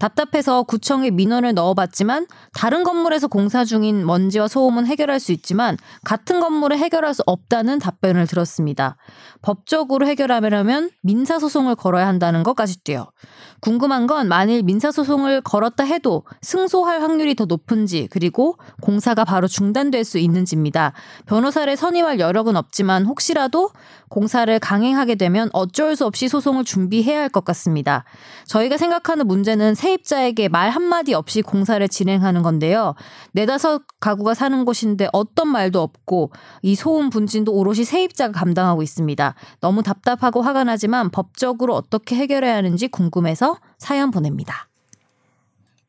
답답해서 0.00 0.64
구청에 0.64 1.10
민원을 1.10 1.54
넣어봤지만 1.54 2.26
다른 2.54 2.82
건물에서 2.82 3.28
공사 3.28 3.64
중인 3.64 4.04
먼지와 4.04 4.48
소음은 4.48 4.86
해결할 4.86 5.20
수 5.20 5.30
있지만 5.30 5.76
같은 6.04 6.40
건물에 6.40 6.76
해결할 6.78 7.14
수 7.14 7.22
없다는 7.26 7.78
답변을 7.78 8.26
들었습니다. 8.26 8.96
법적으로 9.42 10.06
해결하려면 10.06 10.90
민사소송을 11.02 11.76
걸어야 11.76 12.08
한다는 12.08 12.42
것까지도요. 12.42 13.12
궁금한 13.60 14.06
건 14.06 14.26
만일 14.28 14.62
민사소송을 14.62 15.42
걸었다 15.42 15.84
해도 15.84 16.24
승소할 16.40 17.02
확률이 17.02 17.34
더 17.34 17.44
높은지 17.44 18.08
그리고 18.10 18.56
공사가 18.80 19.24
바로 19.24 19.46
중단될 19.46 20.04
수 20.04 20.18
있는지입니다. 20.18 20.94
변호사를 21.26 21.76
선임할 21.76 22.18
여력은 22.18 22.56
없지만 22.56 23.04
혹시라도 23.04 23.70
공사를 24.10 24.58
강행하게 24.58 25.14
되면 25.14 25.48
어쩔 25.54 25.96
수 25.96 26.04
없이 26.04 26.28
소송을 26.28 26.64
준비해야 26.64 27.20
할 27.22 27.30
것 27.30 27.44
같습니다. 27.44 28.04
저희가 28.46 28.76
생각하는 28.76 29.26
문제는 29.28 29.76
세입자에게 29.76 30.48
말 30.48 30.70
한마디 30.70 31.14
없이 31.14 31.42
공사를 31.42 31.86
진행하는 31.88 32.42
건데요. 32.42 32.94
네다섯 33.32 33.82
가구가 34.00 34.34
사는 34.34 34.64
곳인데 34.64 35.08
어떤 35.12 35.46
말도 35.48 35.80
없고 35.80 36.32
이 36.62 36.74
소음 36.74 37.08
분진도 37.08 37.52
오롯이 37.54 37.84
세입자가 37.84 38.32
감당하고 38.32 38.82
있습니다. 38.82 39.34
너무 39.60 39.84
답답하고 39.84 40.42
화가 40.42 40.64
나지만 40.64 41.10
법적으로 41.10 41.76
어떻게 41.76 42.16
해결해야 42.16 42.56
하는지 42.56 42.88
궁금해서 42.88 43.58
사연 43.78 44.10
보냅니다. 44.10 44.68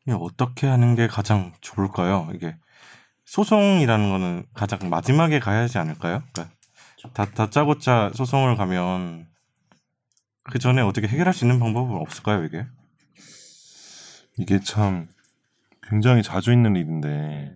이게 0.05 0.15
어떻게 0.19 0.67
하는 0.67 0.93
게 0.95 1.07
가장 1.07 1.53
좋을까요? 1.61 2.29
이게 2.35 2.55
소송이라는 3.25 4.11
거는 4.11 4.45
가장 4.53 4.89
마지막에 4.89 5.39
가야 5.39 5.61
하지 5.61 5.79
않을까요? 5.79 6.21
그러니까 6.31 6.53
다, 7.13 7.25
다짜고짜 7.25 8.11
소송을 8.13 8.55
가면 8.55 9.27
그 10.43 10.59
전에 10.59 10.81
어떻게 10.81 11.07
해결할 11.07 11.33
수 11.33 11.45
있는 11.45 11.59
방법은 11.59 11.95
없을까요, 11.95 12.43
이게? 12.43 12.65
이게 14.37 14.59
참 14.59 15.07
굉장히 15.83 16.23
자주 16.23 16.51
있는 16.51 16.75
일인데 16.75 17.53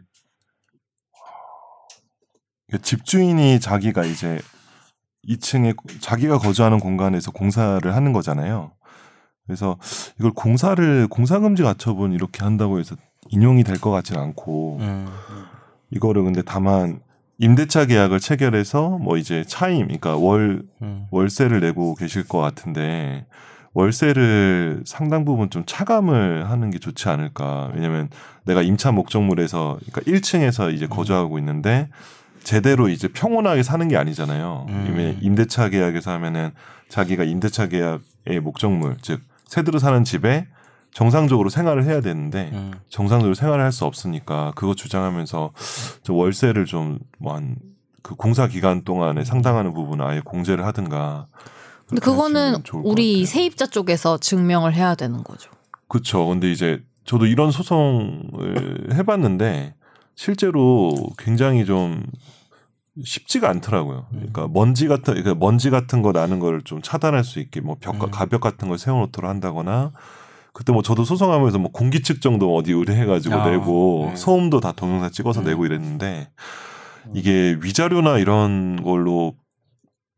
집주인이 2.82 3.60
자기가 3.60 4.04
이제 4.06 4.40
2층에 5.28 5.76
자기가 6.02 6.38
거주하는 6.40 6.80
공간에서 6.80 7.32
공사를 7.32 7.96
하는 7.96 8.14
거잖아요. 8.14 8.74
그래서 9.46 9.78
이걸 10.20 10.32
공사를 10.32 11.08
공사금지 11.08 11.64
가처분 11.64 12.14
이렇게 12.14 12.44
한다고 12.44 12.80
해서 12.80 12.96
인용이 13.30 13.64
될 13.64 13.80
것 13.80 13.92
같지는 13.92 14.22
않고 14.22 14.78
음. 14.80 15.08
이거를 15.92 16.24
근데 16.24 16.42
다만 16.44 17.02
임대차 17.38 17.86
계약을 17.86 18.20
체결해서 18.20 18.98
뭐 18.98 19.18
이제 19.18 19.44
차임 19.46 19.84
그러니까 19.88 20.16
월 20.16 20.64
음. 20.82 21.08
월세를 21.12 21.60
내고 21.60 21.96
계실 21.96 22.28
것 22.28 22.40
같은데 22.40 23.26
월세를 23.74 24.84
상당 24.86 25.26
부분 25.26 25.50
좀 25.50 25.64
차감을 25.66 26.50
하는 26.50 26.72
게 26.72 26.80
좋지 26.80 27.10
않을까. 27.10 27.72
왜냐면 27.76 28.10
내가 28.46 28.62
임차 28.62 28.94
목적물에서 28.94 29.80
그러니까 29.86 30.02
1층에서 30.10 30.74
이제 30.74 30.88
거주하고 30.88 31.38
있는데 31.40 31.90
제대로 32.42 32.88
이제 32.88 33.10
평온하게 33.10 33.64
사는 33.64 33.86
게 33.90 33.98
아니잖아요. 33.98 34.68
음. 34.70 35.20
임대차 35.22 35.70
계약에서 35.70 36.12
하면은 36.12 36.52
자기가 36.88 37.26
임대차 37.26 37.68
계약의 37.68 38.40
목적물 38.42 38.96
즉 39.02 39.22
세대로 39.46 39.78
사는 39.78 40.04
집에 40.06 40.48
정상적으로 40.96 41.50
생활을 41.50 41.84
해야 41.84 42.00
되는데 42.00 42.52
음. 42.54 42.72
정상적으로 42.88 43.36
생활을 43.36 43.64
할 43.64 43.72
수 43.74 43.84
없으니까 43.84 44.54
그거 44.56 44.74
주장하면서 44.74 45.52
저 46.04 46.14
월세를 46.14 46.66
좀 46.66 47.00
뭐 47.20 47.34
한 47.36 47.58
그 48.06 48.14
공사 48.14 48.48
기간 48.48 48.84
동안에 48.84 49.24
상당하는 49.24 49.74
부분을 49.74 50.06
아예 50.06 50.22
공제를 50.22 50.64
하든가. 50.68 51.26
근데 51.88 52.00
그거는 52.00 52.62
우리. 52.84 53.26
세입자 53.26 53.66
쪽에서 53.66 54.20
증명을 54.20 54.76
해야 54.76 54.94
되는 54.94 55.24
거죠. 55.24 55.50
그렇죠. 55.88 56.28
근데 56.28 56.52
이제 56.52 56.84
저도 57.04 57.26
이런 57.26 57.50
소송을 57.50 58.94
해봤는데 58.94 59.74
실제로 60.14 60.94
굉장히 61.18 61.66
좀 61.66 62.04
쉽지가 63.04 63.50
않더라고요. 63.50 64.06
그러니까 64.12 64.48
먼지 64.50 64.88
같은 64.88 65.16
그러니까 65.16 65.34
먼지 65.34 65.72
같은 65.72 66.04
거 66.04 66.12
나는 66.12 66.40
걸좀 66.40 66.84
차단할 66.84 67.24
수 67.24 67.40
있게 67.40 67.60
뭐 67.60 67.76
벽, 67.80 67.96
음. 67.96 68.12
가벽 68.12 68.40
같은 68.40 68.68
걸 68.68 68.78
세워놓도록 68.78 69.28
한다거나 69.28 69.94
그때 70.56 70.72
뭐 70.72 70.82
저도 70.82 71.04
소송하면서 71.04 71.60
뭐 71.60 71.70
공기 71.70 72.02
측정도 72.02 72.56
어디 72.56 72.72
의뢰해가지고 72.72 73.36
아, 73.36 73.50
내고 73.50 74.08
네. 74.12 74.16
소음도 74.16 74.62
다 74.62 74.72
동영상 74.72 75.12
찍어서 75.12 75.42
음. 75.42 75.46
내고 75.48 75.66
이랬는데 75.66 76.30
이게 77.14 77.58
위자료나 77.62 78.20
이런 78.20 78.82
걸로 78.82 79.36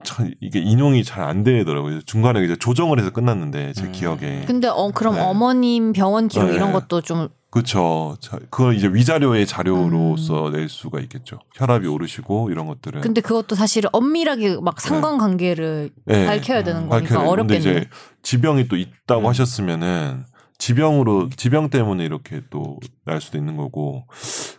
참 0.04 0.32
이게 0.40 0.60
인용이 0.60 1.04
잘 1.04 1.24
안 1.24 1.44
되더라고요. 1.44 2.02
중간에 2.04 2.44
이제 2.44 2.56
조정을 2.56 3.00
해서 3.00 3.10
끝났는데 3.10 3.74
제 3.74 3.86
음. 3.86 3.92
기억에. 3.92 4.44
근데 4.46 4.68
어 4.68 4.92
그럼 4.94 5.16
네. 5.16 5.22
어머님 5.22 5.92
병원 5.92 6.28
기록 6.28 6.50
네. 6.50 6.54
이런 6.54 6.72
것도 6.72 7.02
좀 7.02 7.30
그렇죠. 7.50 8.18
그걸 8.50 8.76
이제 8.76 8.88
위자료의 8.88 9.48
자료로서 9.48 10.50
낼 10.52 10.70
수가 10.70 11.00
있겠죠. 11.02 11.40
혈압이 11.56 11.88
오르시고 11.88 12.50
이런 12.52 12.68
것들은. 12.68 13.00
음. 13.00 13.02
근데 13.02 13.22
그것도 13.22 13.56
사실 13.56 13.86
엄밀하게 13.92 14.58
막 14.62 14.80
상관관계를 14.82 15.90
네. 16.06 16.26
밝혀야 16.26 16.64
되는 16.64 16.84
음, 16.84 16.90
거니까 16.90 17.16
밝혀야 17.16 17.18
되는데 17.20 17.32
어렵겠네. 17.32 17.60
이제 17.60 17.90
지병이 18.22 18.68
또 18.68 18.76
있다고 18.76 19.22
음. 19.22 19.26
하셨으면은 19.28 20.26
지병으로 20.60 21.30
지병 21.36 21.70
때문에 21.70 22.04
이렇게 22.04 22.42
또 22.50 22.78
날 23.06 23.22
수도 23.22 23.38
있는 23.38 23.56
거고 23.56 24.06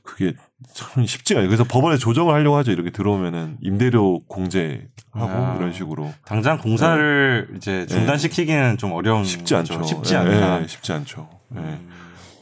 그게 0.03 0.33
참 0.73 1.05
쉽지가 1.05 1.41
않아요. 1.41 1.51
그래서 1.51 1.65
법원에 1.65 1.99
조정을 1.99 2.33
하려고 2.33 2.57
하죠. 2.57 2.73
이렇게 2.73 2.91
들어오면은 2.91 3.59
임대료 3.61 4.21
공제하고 4.21 4.89
아. 5.13 5.55
이런 5.59 5.73
식으로 5.75 6.11
당장 6.25 6.57
공사를 6.59 7.51
이제 7.57 7.85
중단시키기는 7.87 8.79
좀 8.79 8.93
어려운 8.93 9.23
네. 9.25 9.29
쉽지. 9.29 9.55
않죠. 9.55 9.83
쉽지 9.83 10.15
예, 10.15 10.19
않다. 10.19 10.63
예, 10.63 10.67
쉽지 10.67 10.93
않죠. 10.95 11.29
예. 11.57 11.59
음. 11.59 11.91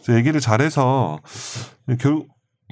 그래서 0.06 0.18
얘기를 0.18 0.40
잘해서 0.40 1.18
결 2.00 2.22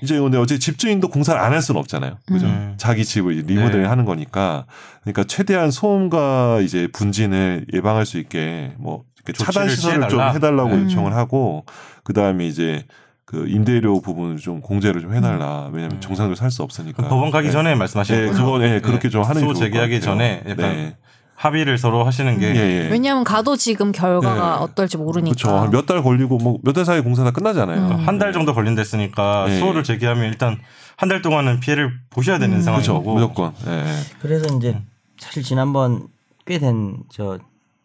이제 0.02 0.18
근데 0.18 0.38
어제 0.38 0.58
집주인도 0.58 1.08
공사를 1.08 1.40
안 1.40 1.52
할 1.52 1.62
수는 1.62 1.78
없잖아요. 1.80 2.18
그죠? 2.26 2.46
음. 2.46 2.74
자기 2.78 3.04
집을 3.04 3.32
리모델링 3.46 3.82
네. 3.82 3.88
하는 3.88 4.04
거니까. 4.04 4.66
그러니까 5.02 5.24
최대한 5.24 5.70
소음과 5.70 6.60
이제 6.62 6.88
분진을 6.92 7.66
예방할 7.72 8.04
수 8.06 8.18
있게 8.18 8.72
뭐 8.78 9.04
이렇게 9.16 9.32
차단 9.32 9.68
시설을 9.68 10.08
좀. 10.08 10.20
해달라고 10.20 10.76
네. 10.76 10.82
요청을 10.84 11.14
하고 11.14 11.64
그 12.02 12.12
다음에 12.12 12.46
이제 12.46 12.84
그 13.24 13.46
임대료 13.48 14.00
부분을 14.00 14.36
좀 14.36 14.60
공제를 14.60 15.00
좀 15.00 15.14
해달라. 15.14 15.68
왜냐하면 15.72 15.92
음. 15.92 16.00
정상적으로 16.00 16.34
살 16.36 16.50
수 16.50 16.62
없으니까. 16.62 17.08
법원 17.08 17.30
가기 17.30 17.48
네. 17.48 17.52
전에 17.52 17.74
말씀하시는 17.74 18.20
네, 18.20 18.26
거죠? 18.30 18.44
그건 18.44 18.62
예, 18.62 18.80
그렇게 18.80 19.08
좀 19.08 19.22
하는 19.22 19.46
게소 19.46 19.60
같아요. 19.70 20.00
전에 20.00 20.42
약간 20.48 20.56
네. 20.56 20.96
합의를 21.36 21.78
서로 21.78 22.04
하시는 22.04 22.38
게 22.38 22.54
예, 22.54 22.60
예. 22.84 22.88
왜냐하면 22.90 23.24
가도 23.24 23.56
지금 23.56 23.92
결과가 23.92 24.56
네. 24.58 24.62
어떨지 24.64 24.96
모르니까. 24.96 25.34
그렇죠. 25.36 25.70
몇 25.70 25.86
달 25.86 26.02
걸리고 26.02 26.38
뭐 26.38 26.58
몇 26.62 26.72
달 26.74 26.84
사이 26.84 26.98
에 26.98 27.00
공사 27.00 27.24
다 27.24 27.30
끝나잖아요. 27.32 27.80
음. 27.88 28.06
한달 28.06 28.32
정도 28.32 28.54
걸린댔으니까 28.54 29.46
네. 29.48 29.58
수호를 29.58 29.82
제기하면 29.84 30.24
일단 30.26 30.58
한 30.96 31.08
달 31.08 31.22
동안은 31.22 31.58
피해를 31.60 31.92
보셔야 32.10 32.38
되는 32.38 32.62
상황인 32.62 32.84
그렇죠. 32.84 33.02
거고 33.02 33.14
무조건. 33.14 33.52
예, 33.66 33.72
예. 33.72 33.84
그래서 34.20 34.54
이제 34.56 34.70
음. 34.70 34.86
사실 35.18 35.42
지난번 35.42 36.06
꽤 36.46 36.58
된 36.58 37.02
저 37.10 37.38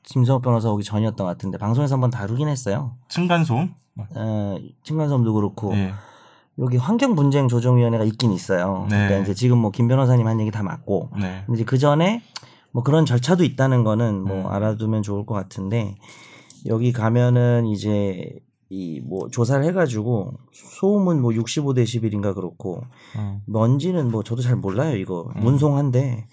김성욱 0.03 0.41
변호사 0.41 0.69
오기 0.69 0.83
전이었던 0.83 1.17
것 1.17 1.25
같은데 1.25 1.57
방송에서 1.57 1.95
한번 1.95 2.09
다루긴 2.09 2.47
했어요. 2.47 2.95
층간소음 3.09 3.73
어, 4.15 4.57
층간소음도 4.83 5.33
그렇고 5.33 5.73
예. 5.75 5.93
여기 6.59 6.77
환경 6.77 7.15
분쟁 7.15 7.47
조정위원회가 7.47 8.03
있긴 8.03 8.31
있어요. 8.31 8.85
네. 8.89 8.97
그러니까 9.07 9.23
이제 9.23 9.33
지금 9.33 9.57
뭐 9.59 9.71
김 9.71 9.87
변호사님 9.87 10.27
한 10.27 10.39
얘기 10.41 10.51
다 10.51 10.61
맞고 10.63 11.11
네. 11.19 11.43
근데 11.45 11.57
이제 11.59 11.63
그 11.63 11.77
전에 11.77 12.21
뭐 12.71 12.83
그런 12.83 13.05
절차도 13.05 13.43
있다는 13.43 13.83
거는 13.83 14.23
뭐 14.23 14.41
음. 14.41 14.47
알아두면 14.47 15.01
좋을 15.03 15.25
것 15.25 15.33
같은데 15.33 15.97
여기 16.65 16.91
가면은 16.91 17.65
이제 17.65 18.39
이 18.69 19.01
뭐 19.01 19.27
조사를 19.29 19.65
해가지고 19.65 20.33
소음은 20.53 21.21
뭐 21.21 21.31
65데시벨인가 21.31 22.35
그렇고 22.35 22.83
음. 23.17 23.41
먼지는 23.47 24.11
뭐 24.11 24.23
저도 24.23 24.43
잘 24.43 24.55
몰라요 24.55 24.95
이거 24.95 25.31
음. 25.35 25.43
문송한데 25.43 26.27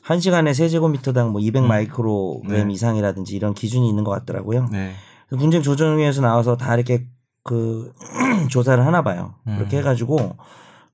한 0.00 0.18
시간에 0.18 0.54
세제곱미터당 0.54 1.32
뭐200 1.32 1.58
음. 1.58 1.68
마이크로그램 1.68 2.68
네. 2.68 2.74
이상이라든지 2.74 3.36
이런 3.36 3.54
기준이 3.54 3.88
있는 3.88 4.02
것 4.02 4.10
같더라고요. 4.10 4.68
네. 4.72 4.92
분쟁 5.28 5.62
조정위에서 5.62 6.22
나와서 6.22 6.56
다 6.56 6.74
이렇게 6.74 7.06
그 7.44 7.92
조사를 8.50 8.84
하나 8.84 9.02
봐요. 9.02 9.34
음. 9.46 9.56
그렇게 9.58 9.78
해가지고 9.78 10.36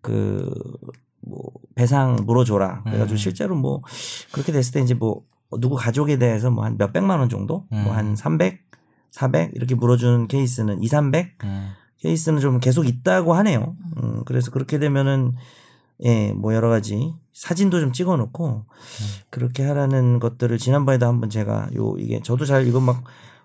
그 0.02 0.52
뭐 1.20 1.42
배상 1.74 2.16
물어줘라. 2.24 2.82
그래가지고 2.84 3.14
음. 3.14 3.16
실제로 3.16 3.56
뭐 3.56 3.82
그렇게 4.32 4.52
됐을 4.52 4.72
때 4.72 4.80
이제 4.80 4.94
뭐 4.94 5.22
누구 5.60 5.76
가족에 5.76 6.18
대해서 6.18 6.50
뭐 6.50 6.64
한 6.64 6.76
몇백만 6.78 7.20
원 7.20 7.28
정도, 7.28 7.66
음. 7.72 7.84
뭐한 7.84 8.16
300, 8.16 8.60
400 9.10 9.52
이렇게 9.54 9.74
물어주는 9.74 10.28
케이스는 10.28 10.82
2, 10.82 10.86
300 10.88 11.38
음. 11.44 11.70
케이스는 12.00 12.40
좀 12.40 12.60
계속 12.60 12.86
있다고 12.86 13.34
하네요. 13.34 13.76
음, 14.02 14.22
그래서 14.24 14.50
그렇게 14.50 14.78
되면은 14.78 15.34
예, 16.04 16.32
뭐 16.32 16.54
여러 16.54 16.68
가지 16.68 17.14
사진도 17.32 17.80
좀 17.80 17.92
찍어 17.92 18.16
놓고 18.16 18.66
그렇게 19.30 19.64
하라는 19.64 20.20
것들을 20.20 20.56
지난번에도 20.58 21.06
한번 21.06 21.28
제가 21.28 21.70
요 21.74 21.94
이게 21.98 22.20
저도 22.22 22.44
잘 22.44 22.68
이거 22.68 22.78
막 22.78 23.02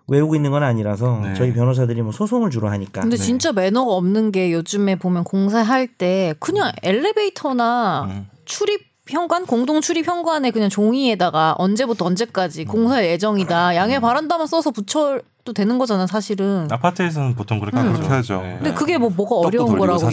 외우고 0.07 0.35
있는 0.35 0.51
건 0.51 0.63
아니라서 0.63 1.19
네. 1.23 1.33
저희 1.33 1.53
변호사들이 1.53 2.01
뭐 2.01 2.11
소송을 2.11 2.49
주로 2.49 2.69
하니까 2.69 3.01
근데 3.01 3.15
네. 3.15 3.23
진짜 3.23 3.51
매너가 3.53 3.93
없는 3.93 4.31
게 4.31 4.51
요즘에 4.51 4.97
보면 4.97 5.23
공사할 5.23 5.87
때 5.87 6.33
그냥 6.39 6.71
엘리베이터나 6.83 8.03
음. 8.09 8.27
출입 8.45 8.91
현관 9.07 9.45
공동 9.45 9.81
출입 9.81 10.07
현관에 10.07 10.51
그냥 10.51 10.69
종이에다가 10.69 11.55
언제부터 11.57 12.05
언제까지 12.05 12.65
공사 12.65 13.03
예정이다 13.05 13.75
양해 13.75 13.99
바란다만 13.99 14.47
써서 14.47 14.71
붙여도 14.71 15.53
되는 15.53 15.77
거잖아 15.77 16.07
사실은. 16.07 16.67
아파트에서는 16.71 17.35
보통 17.35 17.59
그렇게 17.59 17.77
음. 17.77 17.87
하죠. 17.87 17.93
그렇게 17.93 18.13
하죠. 18.13 18.41
네. 18.41 18.55
근데 18.61 18.73
그게 18.73 18.97
뭐 18.97 19.09
뭐가 19.09 19.35
어려운 19.35 19.77
거라고. 19.77 20.09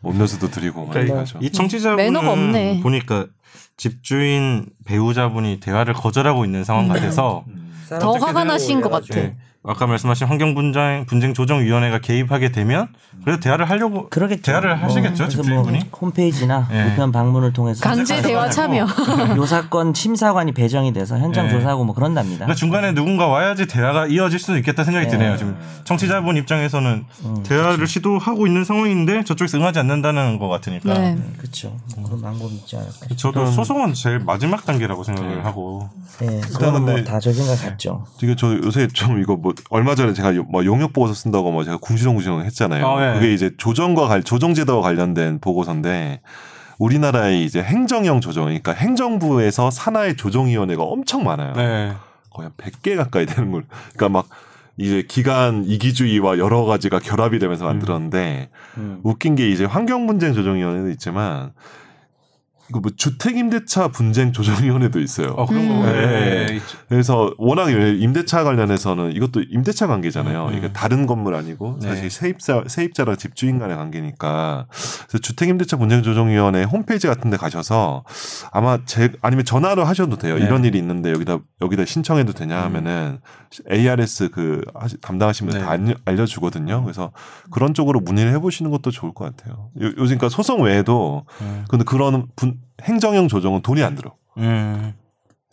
뭐 0.00 0.12
음료수도 0.12 0.48
드리고 0.52 0.86
막 0.86 0.94
이렇게 0.94 1.10
그러니까. 1.10 1.38
이 1.40 1.50
청취자분은 1.50 1.96
매너가 1.96 2.32
없네. 2.32 2.80
보니까 2.82 3.26
집주인 3.78 4.66
배우자분이 4.84 5.60
대화를 5.60 5.94
거절하고 5.94 6.44
있는 6.44 6.64
상황 6.64 6.88
같아서 6.88 7.44
더 7.88 8.12
화가 8.12 8.44
나신 8.44 8.80
것 8.80 8.90
같아. 8.90 9.06
네. 9.14 9.36
아까 9.68 9.86
말씀하신 9.86 10.28
환경 10.28 10.54
분쟁 10.54 11.04
분쟁 11.06 11.34
조정 11.34 11.60
위원회가 11.60 11.98
개입하게 11.98 12.52
되면 12.52 12.88
그래도 13.24 13.40
대화를 13.40 13.68
하려고 13.68 14.08
그렇겠죠. 14.08 14.42
대화를 14.42 14.80
하시겠죠, 14.82 15.24
그래서 15.24 15.28
집주인분이? 15.42 15.78
뭐 15.78 15.88
홈페이지나 16.02 16.68
네. 16.70 16.92
우편 16.92 17.10
방문을 17.10 17.52
통해서 17.52 17.82
강제 17.82 18.22
대화 18.22 18.48
참여. 18.48 18.86
요 19.36 19.46
사건 19.46 19.92
심사관이 19.92 20.52
배정이 20.52 20.92
돼서 20.92 21.18
현장 21.18 21.46
네. 21.46 21.52
조사하고 21.52 21.84
뭐 21.84 21.94
그런답니다. 21.94 22.44
그러니까 22.46 22.54
중간에 22.54 22.92
누군가 22.92 23.26
와야지 23.26 23.66
대화가 23.66 24.06
이어질 24.06 24.38
수도 24.38 24.56
있겠다 24.58 24.84
생각이 24.84 25.06
네. 25.06 25.10
드네요. 25.12 25.36
지금 25.36 25.56
청취자분 25.84 26.36
입장에서는 26.36 27.04
음, 27.24 27.42
대화를 27.42 27.86
시도하고 27.88 28.46
있는 28.46 28.64
상황인데 28.64 29.24
저쪽에서 29.24 29.58
응하지 29.58 29.80
않는다는 29.80 30.38
것 30.38 30.48
같으니까 30.48 30.94
네. 30.96 31.18
그렇죠. 31.38 31.76
그런 32.04 32.22
방법이 32.22 32.54
있지 32.54 32.76
않을까. 32.76 32.92
저도 33.16 33.46
소송은 33.46 33.94
제일 33.94 34.20
마지막 34.20 34.64
단계라고 34.64 35.02
생각을 35.02 35.36
네. 35.36 35.42
하고 35.42 35.88
네, 36.20 36.40
그거는 36.40 36.84
근데- 36.84 36.92
뭐다저 37.02 37.32
생각 37.32 37.60
같죠. 37.64 38.04
이게 38.22 38.36
저 38.36 38.54
요새 38.58 38.86
좀 38.88 39.20
이거 39.20 39.34
뭐 39.36 39.54
얼마 39.70 39.94
전에 39.94 40.12
제가 40.12 40.34
요- 40.36 40.44
뭐 40.48 40.64
용역 40.64 40.92
보고서 40.92 41.14
쓴다고 41.14 41.50
뭐 41.52 41.64
제가 41.64 41.76
궁시렁궁시렁 41.78 42.42
했잖아요. 42.42 42.86
아, 42.86 43.00
네. 43.14 43.18
그게 43.20 43.32
이제 43.34 43.50
조정과 43.56 44.08
관 44.08 44.22
조정제도와 44.24 44.82
관련된 44.82 45.40
보고서인데 45.40 46.20
우리나라의 46.78 47.44
이제 47.44 47.62
행정형 47.62 48.20
조정, 48.20 48.44
그러니까 48.44 48.72
행정부에서 48.72 49.70
산하의 49.70 50.16
조정위원회가 50.16 50.82
엄청 50.82 51.24
많아요. 51.24 51.52
네. 51.54 51.92
거의 52.30 52.48
한 52.48 52.52
100개 52.56 52.96
가까이 52.96 53.24
되는 53.26 53.50
걸. 53.50 53.64
그러니까 53.94 54.08
막 54.10 54.26
이제 54.76 55.02
기간 55.08 55.64
이기주의와 55.64 56.36
여러 56.38 56.64
가지가 56.64 56.98
결합이 56.98 57.38
되면서 57.38 57.64
만들었는데 57.64 58.50
음. 58.76 59.00
웃긴 59.04 59.34
게 59.34 59.48
이제 59.48 59.64
환경분쟁 59.64 60.34
조정위원회도 60.34 60.90
있지만 60.90 61.52
이거 62.70 62.80
뭐 62.80 62.90
주택임대차 62.96 63.88
분쟁 63.88 64.32
조정위원회도 64.32 65.00
있어요. 65.00 65.28
어 65.36 65.46
그런 65.46 65.62
음. 65.62 65.68
거. 65.68 65.86
네. 65.86 66.46
네. 66.46 66.60
그래서 66.88 67.32
워낙 67.38 67.70
임대차 67.70 68.44
관련해서는 68.44 69.12
이것도 69.12 69.42
임대차 69.50 69.86
관계잖아요. 69.86 70.46
음, 70.46 70.48
음. 70.52 70.58
이게 70.58 70.72
다른 70.72 71.06
건물 71.06 71.34
아니고 71.34 71.78
네. 71.80 71.88
사실 71.88 72.10
세입자 72.10 72.64
세입자랑 72.66 73.16
집주인 73.16 73.58
간의 73.58 73.76
관계니까. 73.76 74.66
그래서 75.08 75.18
주택임대차 75.18 75.76
분쟁 75.76 76.02
조정위원회 76.02 76.64
홈페이지 76.64 77.06
같은데 77.06 77.36
가셔서 77.36 78.04
아마 78.52 78.78
제 78.84 79.12
아니면 79.22 79.44
전화로 79.44 79.84
하셔도 79.84 80.16
돼요. 80.18 80.38
네. 80.38 80.44
이런 80.44 80.64
일이 80.64 80.78
있는데 80.78 81.10
여기다 81.10 81.38
여기다 81.62 81.84
신청해도 81.84 82.32
되냐 82.32 82.62
하면은 82.62 83.20
ARS 83.70 84.30
그 84.30 84.62
분들 85.46 85.60
네. 85.60 85.64
다 85.64 85.70
알려, 85.70 85.94
알려주거든요. 86.04 86.82
그래서 86.82 87.12
그런 87.50 87.74
쪽으로 87.74 88.00
문의를 88.00 88.32
해보시는 88.32 88.70
것도 88.70 88.90
좋을 88.90 89.14
것 89.14 89.24
같아요. 89.24 89.70
요, 89.80 89.86
요즘 89.86 90.18
그러니까 90.18 90.28
소송 90.28 90.62
외에도 90.62 91.26
음. 91.40 91.64
근데 91.68 91.84
그런 91.84 92.26
분, 92.36 92.55
행정형 92.82 93.28
조정은 93.28 93.62
돈이 93.62 93.82
안 93.82 93.94
들어. 93.94 94.14
음. 94.38 94.94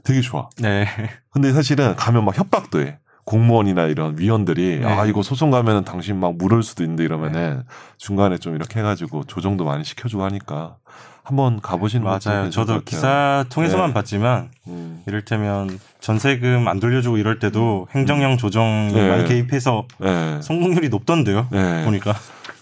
되게 0.03 0.21
좋아. 0.21 0.49
네. 0.57 0.85
근데 1.31 1.51
사실은 1.53 1.95
가면 1.95 2.25
막 2.25 2.37
협박도 2.37 2.81
해. 2.81 2.99
공무원이나 3.25 3.85
이런 3.85 4.17
위원들이 4.17 4.79
네. 4.79 4.85
아 4.85 5.05
이거 5.05 5.23
소송 5.23 5.49
가면은 5.49 5.85
당신 5.85 6.19
막 6.19 6.35
물을 6.35 6.61
수도 6.61 6.83
있는데 6.83 7.05
이러면은 7.05 7.63
중간에 7.97 8.37
좀 8.37 8.53
이렇게 8.55 8.79
해가지고 8.79 9.23
조정도 9.25 9.63
많이 9.63 9.85
시켜주고 9.85 10.23
하니까 10.25 10.75
한번 11.23 11.61
가보시는 11.61 12.05
것도 12.05 12.29
맞아요. 12.29 12.49
저도. 12.49 12.81
기사 12.83 13.45
통해서만 13.49 13.87
네. 13.87 13.93
봤지만 13.93 14.49
음. 14.67 15.01
이를테면 15.07 15.79
전세금 16.01 16.67
안 16.67 16.81
돌려주고 16.81 17.17
이럴 17.17 17.39
때도 17.39 17.87
행정형 17.95 18.35
조정이 18.37 18.91
네. 18.91 19.07
많이 19.07 19.25
개입해서 19.25 19.87
네. 19.99 20.41
성공률이 20.41 20.89
높던데요. 20.89 21.47
네. 21.49 21.85
보니까. 21.85 22.13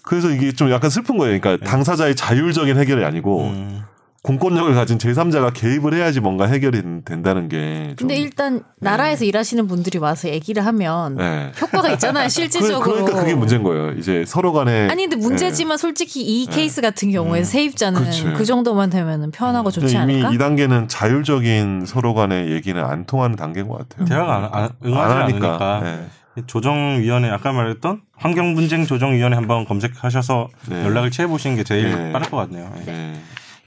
그래서 0.04 0.30
이게 0.30 0.52
좀 0.52 0.70
약간 0.70 0.92
슬픈 0.92 1.18
거예요. 1.18 1.40
그러니까 1.40 1.66
당사자의 1.66 2.16
자율적인 2.16 2.78
해결이 2.78 3.04
아니고 3.04 3.46
음. 3.46 3.84
공권력을 4.24 4.72
가진 4.76 5.00
제3자가 5.00 5.52
개입을 5.52 5.96
해야지 5.96 6.20
뭔가 6.20 6.46
해결이 6.46 6.84
된다는 7.06 7.50
게. 7.50 7.96
좀- 7.98 8.08
근데 8.08 8.16
일단 8.18 8.62
나라에서 8.80 9.26
일하시는 9.26 9.66
분들이 9.68 9.98
와서 9.98 10.30
얘기를 10.30 10.64
하면 10.64 11.16
네. 11.16 11.52
효과가 11.60 11.90
있잖아요. 11.94 12.26
그, 12.28 12.30
실질적으로. 12.30 12.82
그러니까 12.82 13.20
그게 13.20 13.34
문제인 13.34 13.64
거예요. 13.64 13.94
이제 13.94 14.24
서로 14.28 14.54
간에 14.54 14.88
아니 14.90 15.08
근데 15.08 15.16
문제지만 15.16 15.78
솔직히 15.80 16.22
이 16.22 16.46
케이스 16.46 16.82
같은 16.82 17.10
경우에 17.12 17.44
세입자는 17.44 18.00
네. 18.04 18.06
그치. 18.06 18.24
그 18.34 18.46
정도만 18.46 18.92
되면은 18.92 19.32
편하고 19.32 19.72
좋지 19.72 19.96
근데 19.96 20.14
이미 20.14 20.22
않을까? 20.24 20.36
이 20.36 20.38
단계는 20.38 20.88
자율적인 20.88 21.86
서로 21.88 22.14
간의 22.14 22.52
얘기는 22.52 22.84
안 22.84 23.06
통하는 23.06 23.36
단계인 23.36 23.68
것 23.68 23.80
같아요. 23.90 24.06
대화가 24.06 24.36
안, 24.36 24.64
안, 24.64 24.70
응하지 24.86 25.14
안 25.14 25.22
하니까. 25.24 25.48
않으니까. 25.48 25.82
네. 25.84 26.44
조정위원회 26.46 27.30
아까 27.30 27.52
말했던 27.52 28.02
환경분쟁 28.16 28.86
조정위원회 28.86 29.36
한번 29.36 29.66
검색하셔서 29.66 30.48
네. 30.70 30.86
연락을 30.86 31.10
취해보시는 31.10 31.56
게 31.58 31.64
제일 31.64 31.90
네. 31.90 32.12
빠를 32.14 32.30
것 32.30 32.38
같네요. 32.38 32.72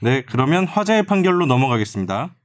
네. 0.01 0.23
그러면 0.23 0.67
화제의 0.67 1.03
판결로 1.03 1.45
넘어가겠습니다. 1.45 2.35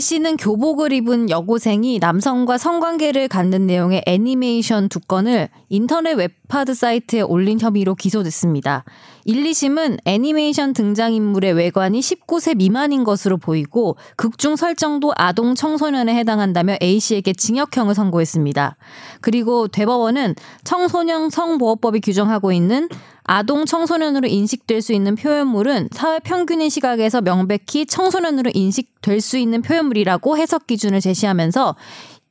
A 0.00 0.02
씨는 0.02 0.38
교복을 0.38 0.94
입은 0.94 1.28
여고생이 1.28 1.98
남성과 1.98 2.56
성관계를 2.56 3.28
갖는 3.28 3.66
내용의 3.66 4.04
애니메이션 4.06 4.88
두 4.88 4.98
건을 4.98 5.50
인터넷 5.68 6.14
웹하드 6.14 6.72
사이트에 6.72 7.20
올린 7.20 7.60
혐의로 7.60 7.94
기소됐습니다. 7.94 8.84
1, 9.26 9.44
2심은 9.44 9.98
애니메이션 10.06 10.72
등장인물의 10.72 11.52
외관이 11.52 12.00
19세 12.00 12.56
미만인 12.56 13.04
것으로 13.04 13.36
보이고 13.36 13.98
극중 14.16 14.56
설정도 14.56 15.12
아동 15.16 15.54
청소년에 15.54 16.14
해당한다며 16.16 16.76
A씨에게 16.82 17.34
징역형을 17.34 17.94
선고했습니다. 17.94 18.78
그리고 19.20 19.68
대법원은 19.68 20.34
청소년 20.64 21.28
성보호법이 21.28 22.00
규정하고 22.00 22.52
있는 22.52 22.88
아동 23.32 23.64
청소년으로 23.64 24.26
인식될 24.26 24.82
수 24.82 24.92
있는 24.92 25.14
표현물은 25.14 25.90
사회 25.92 26.18
평균인 26.18 26.68
시각에서 26.68 27.20
명백히 27.20 27.86
청소년으로 27.86 28.50
인식될 28.52 29.20
수 29.20 29.38
있는 29.38 29.62
표현물이라고 29.62 30.36
해석 30.36 30.66
기준을 30.66 31.00
제시하면서 31.00 31.76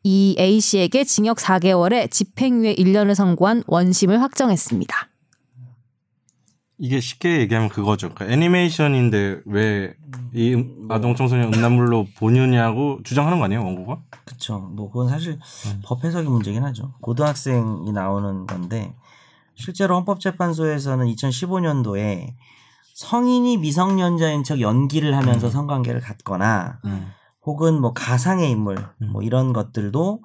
이 0.04 0.36
A 0.38 0.60
씨에게 0.60 1.06
징역 1.06 1.38
4개월에 1.38 2.12
집행유예 2.12 2.76
1년을 2.76 3.16
선고한 3.16 3.64
원심을 3.68 4.22
확정했습니다. 4.22 5.08
이게 6.80 7.00
쉽게 7.00 7.40
얘기하면 7.40 7.70
그거죠. 7.70 8.10
그러니까 8.14 8.34
애니메이션인데 8.34 9.40
왜 9.46 9.94
이 10.34 10.56
아동 10.90 11.16
청소년 11.16 11.54
음란물로 11.54 12.08
보느냐고 12.18 13.00
주장하는 13.04 13.40
거 13.40 13.46
아니에요, 13.46 13.64
원고가? 13.64 14.00
그렇죠. 14.26 14.60
뭐 14.60 14.92
그건 14.92 15.10
사실 15.10 15.34
음. 15.34 15.82
법 15.84 16.04
해석이 16.04 16.28
문제긴 16.28 16.64
하죠. 16.64 16.94
고등학생이 17.02 17.92
나오는 17.92 18.46
건데 18.46 18.94
실제로 19.60 19.96
헌법재판소에서는 19.96 21.06
2015년도에 21.06 22.34
성인이 22.96 23.58
미성년자인 23.58 24.44
척 24.44 24.60
연기를 24.62 25.16
하면서 25.16 25.48
음. 25.48 25.52
성관계를 25.52 26.02
갖거나 26.02 26.80
혹은 27.46 27.80
뭐 27.80 27.94
가상의 27.94 28.52
인물 28.52 28.78
음. 29.02 29.12
뭐 29.12 29.22
이런 29.22 29.54
것들도 29.54 30.22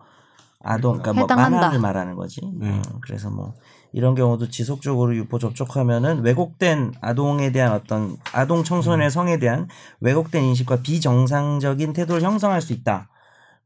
아동 0.60 0.98
그러니까 0.98 1.12
뭐. 1.12 1.26
만화를 1.26 1.78
말하는 1.78 2.14
거지. 2.16 2.40
네. 2.58 2.70
어, 2.70 2.82
그래서 3.02 3.30
뭐 3.30 3.54
이런 3.92 4.14
경우도 4.14 4.48
지속적으로 4.48 5.14
유포 5.14 5.38
접촉하면은 5.38 6.24
왜곡된 6.24 6.94
아동에 7.00 7.52
대한 7.52 7.72
어떤 7.72 8.16
아동 8.32 8.60
음. 8.60 8.64
청소년의 8.64 9.10
성에 9.10 9.38
대한 9.38 9.68
왜곡된 10.00 10.42
인식과 10.42 10.80
비정상적인 10.82 11.92
태도를 11.92 12.22
형성할 12.22 12.62
수 12.62 12.72
있다. 12.72 13.08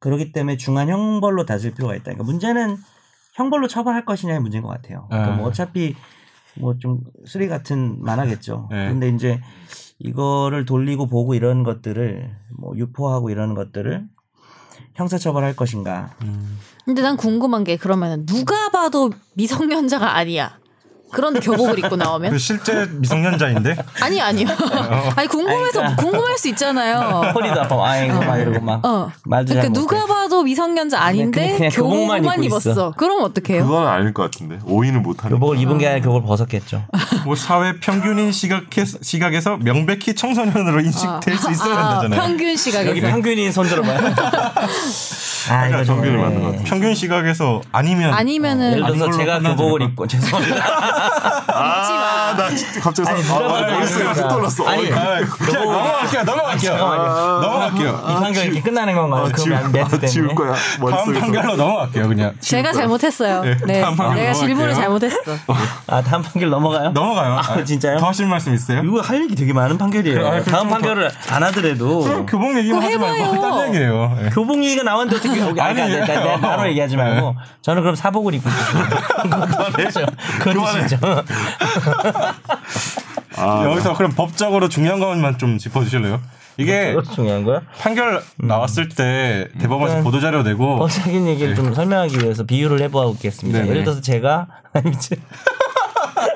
그렇기 0.00 0.33
때문에 0.33 0.57
중한 0.57 0.88
형벌로 0.88 1.46
다스릴 1.46 1.74
필요가 1.74 1.94
있다. 1.94 2.04
그러니까 2.04 2.24
문제는 2.24 2.76
형벌로 3.38 3.68
처벌할 3.68 4.05
것이냐의 4.05 4.40
문제인 4.40 4.64
것 4.64 4.68
같아요. 4.68 5.07
그러니까 5.09 5.37
뭐 5.37 5.46
아. 5.46 5.48
어차피 5.48 5.94
뭐좀 6.57 7.01
쓰리 7.24 7.46
같은 7.46 8.03
만화겠죠. 8.03 8.66
네. 8.70 8.88
근데 8.88 9.09
이제 9.09 9.40
이거를 10.01 10.64
돌리고 10.64 11.07
보고 11.07 11.35
이런 11.35 11.62
것들을 11.62 12.37
뭐 12.59 12.77
유포하고 12.77 13.31
이런 13.31 13.55
것들을 13.55 14.09
형사처벌할 14.94 15.55
것인가. 15.55 16.16
근데 16.85 17.01
난 17.03 17.16
궁금한 17.16 17.62
게 17.62 17.77
그러면 17.77 18.27
누가 18.27 18.70
봐도 18.70 19.11
미성년자가 19.35 20.16
아니야. 20.16 20.59
그런데 21.12 21.40
교복을 21.40 21.79
입고 21.79 21.97
나오면? 21.97 22.31
그 22.33 22.38
실제 22.38 22.87
미성년자인데 22.90 23.77
아니 24.03 24.21
아니요. 24.21 24.49
아니 25.16 25.29
궁금해서 25.29 25.81
그러니까. 25.81 25.97
궁금할 26.03 26.38
수 26.38 26.49
있잖아요. 26.49 27.33
허리도 27.35 27.61
아파. 27.62 27.88
아이고 27.88 28.18
막 28.21 28.37
이러고 28.38 28.61
막 28.61 28.85
어. 28.85 29.11
말도 29.25 29.55
그러니까. 29.55 29.73
누가 29.73 30.07
봐도 30.07 30.42
미성년자 30.42 30.99
아닌데 31.01 31.40
그냥- 31.40 31.57
그냥 31.57 31.73
교복만 31.73 32.23
교복만 32.23 32.44
입고 32.44 32.57
있어. 32.59 32.71
입었어. 32.71 32.92
그럼 32.97 33.23
어떡해요? 33.23 33.64
그건 33.64 33.87
아닐 33.87 34.12
것 34.14 34.31
같은데 34.31 34.59
오인을 34.64 35.01
못하는. 35.01 35.37
교복을 35.37 35.59
입은 35.59 35.79
게 35.79 35.88
아니라 35.88 36.05
교복을 36.05 36.27
벗었겠죠. 36.27 36.85
뭐 37.25 37.35
사회 37.37 37.79
평균인 37.81 38.33
시각에서, 38.33 38.99
시각에서 39.03 39.57
명백히 39.59 40.14
청소년으로 40.14 40.81
인식될 40.81 41.37
수 41.37 41.51
있어야 41.51 41.75
아, 41.75 42.01
된다잖아요. 42.01 42.21
평균 42.21 42.57
시각에서. 42.57 42.90
여기 42.90 43.01
평균인 43.01 43.51
손 43.53 43.66
들어봐요. 43.66 43.99
아 45.51 45.66
이거 45.66 45.83
네. 45.83 46.11
맞는 46.11 46.42
것 46.42 46.51
같아. 46.53 46.64
평균 46.64 46.94
시각에서 46.94 47.62
아니면 47.73 48.12
아니면은 48.12 48.73
예를 48.73 48.85
들어서 48.87 48.92
아닌 48.92 48.99
걸로 49.11 49.16
제가 49.16 49.38
교복을? 49.40 49.83
입고 49.83 50.07
죄송합니다. 50.07 50.57
아, 51.46 52.34
나 52.37 52.47
진짜 52.47 52.47
갑자기 52.83 53.09
아니, 53.09 53.23
사- 53.23 53.37
아, 53.37 53.38
봐도 53.38 53.55
알겠어요. 53.57 54.14
떠올랐어. 54.29 54.68
아니, 54.68 54.90
어, 54.90 54.97
아, 54.97 55.21
그냥 56.07 56.25
넘어갈게요. 56.25 56.25
넘어갈게요. 56.25 56.77
넘어갈게요. 57.40 58.05
이 58.09 58.14
판결 58.14 58.44
이렇게 58.47 58.62
끝나는 58.62 58.94
건가요? 58.94 59.25
아, 59.25 59.29
그 59.29 59.40
지울, 59.42 59.59
멘트 59.71 59.97
아, 59.97 60.07
지울 60.07 60.29
때문에. 60.29 60.35
거야. 60.35 60.55
다음 60.55 60.81
머릿속에서. 60.81 61.21
판결로 61.21 61.57
넘어갈게요. 61.57 62.09
그냥 62.09 62.35
제가 62.40 62.73
잘못했어요. 62.73 63.42
네, 63.66 63.81
판결 63.83 64.14
내가 64.14 64.33
질문을. 64.33 64.75
잘못했어. 64.75 65.18
아 65.87 66.03
다음 66.03 66.23
판결 66.23 66.51
넘어가요? 66.51 66.90
넘어가요. 66.90 67.38
아, 67.38 67.64
진짜요? 67.64 67.99
더 67.99 68.07
하실 68.09 68.27
말씀 68.27 68.55
있어요? 68.55 68.83
이거 68.85 69.01
할 69.01 69.23
얘기 69.23 69.35
되게 69.35 69.53
많은 69.53 69.79
판결이에요. 69.79 70.27
아, 70.27 70.42
다음 70.42 70.62
좀 70.62 70.71
판결을 70.71 71.11
안 71.31 71.42
하더라도 71.44 72.01
그럼 72.03 72.27
교복 72.27 72.57
얘기만 72.59 72.83
하지 72.83 72.99
말고 72.99 73.16
해봐요. 73.35 73.40
딴 73.40 73.68
얘기예요. 73.75 74.18
예. 74.25 74.29
교복 74.31 74.62
얘기가 74.64 74.83
나왔는데 74.83 75.16
어떻게 75.16 75.40
여기 75.40 75.61
아니, 75.61 75.81
아니, 75.83 75.94
아니에요. 76.01 76.31
아니, 76.33 76.40
바로 76.40 76.68
얘기하지 76.68 76.97
말고 76.97 77.37
저는 77.62 77.83
그럼 77.83 77.94
사복을 77.94 78.35
입고 78.35 78.49
그거죠. 79.71 80.07
그거 80.40 80.66
뜻이죠. 80.73 80.99
아, 83.37 83.64
여기서 83.70 83.94
그럼 83.96 84.12
법적으로 84.12 84.68
중요한 84.68 84.98
것만 85.00 85.38
좀 85.38 85.58
짚어주실래요? 85.58 86.20
이게 86.56 86.92
그것도 86.92 87.14
중요한 87.14 87.44
거야? 87.44 87.61
판결 87.78 88.20
나왔을 88.37 88.88
때 88.88 89.46
대법원에서 89.61 89.98
일단 89.98 90.04
보도 90.04 90.18
자료 90.20 90.42
내고 90.42 90.78
법적인 90.78 91.28
얘기를 91.28 91.54
좀 91.54 91.72
설명하기 91.72 92.18
위해서 92.18 92.42
비유를 92.44 92.80
해보겠습니다. 92.82 93.61
네네. 93.61 93.70
예를 93.70 93.84
들어서 93.84 94.00
제가 94.00 94.48
아니 94.74 94.90
미친 94.90 95.18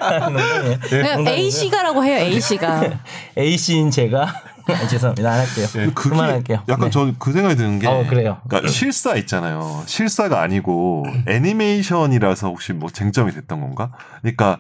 농담이에요. 0.00 0.78
그냥 0.88 1.26
A 1.28 1.50
씨가라고 1.50 2.04
해요. 2.04 2.18
A 2.18 2.40
씨가. 2.40 2.82
A 3.36 3.56
씨인 3.58 3.90
제가 3.90 4.22
아, 4.22 4.42
죄송합니다. 4.88 5.30
안 5.30 5.40
할게요. 5.40 5.66
그게 5.72 5.90
그만할게요. 5.94 6.62
약간 6.68 6.86
네. 6.86 6.90
전그 6.90 7.32
생각이 7.32 7.56
드는 7.56 7.78
게 7.78 7.86
어, 7.86 8.06
그래요. 8.08 8.38
그러니까 8.48 8.70
실사 8.70 9.16
있잖아요. 9.16 9.82
실사가 9.86 10.42
아니고 10.42 11.06
애니메이션이라서 11.26 12.48
혹시 12.48 12.72
뭐 12.72 12.90
쟁점이 12.90 13.32
됐던 13.32 13.60
건가? 13.60 13.92
그러니까 14.20 14.58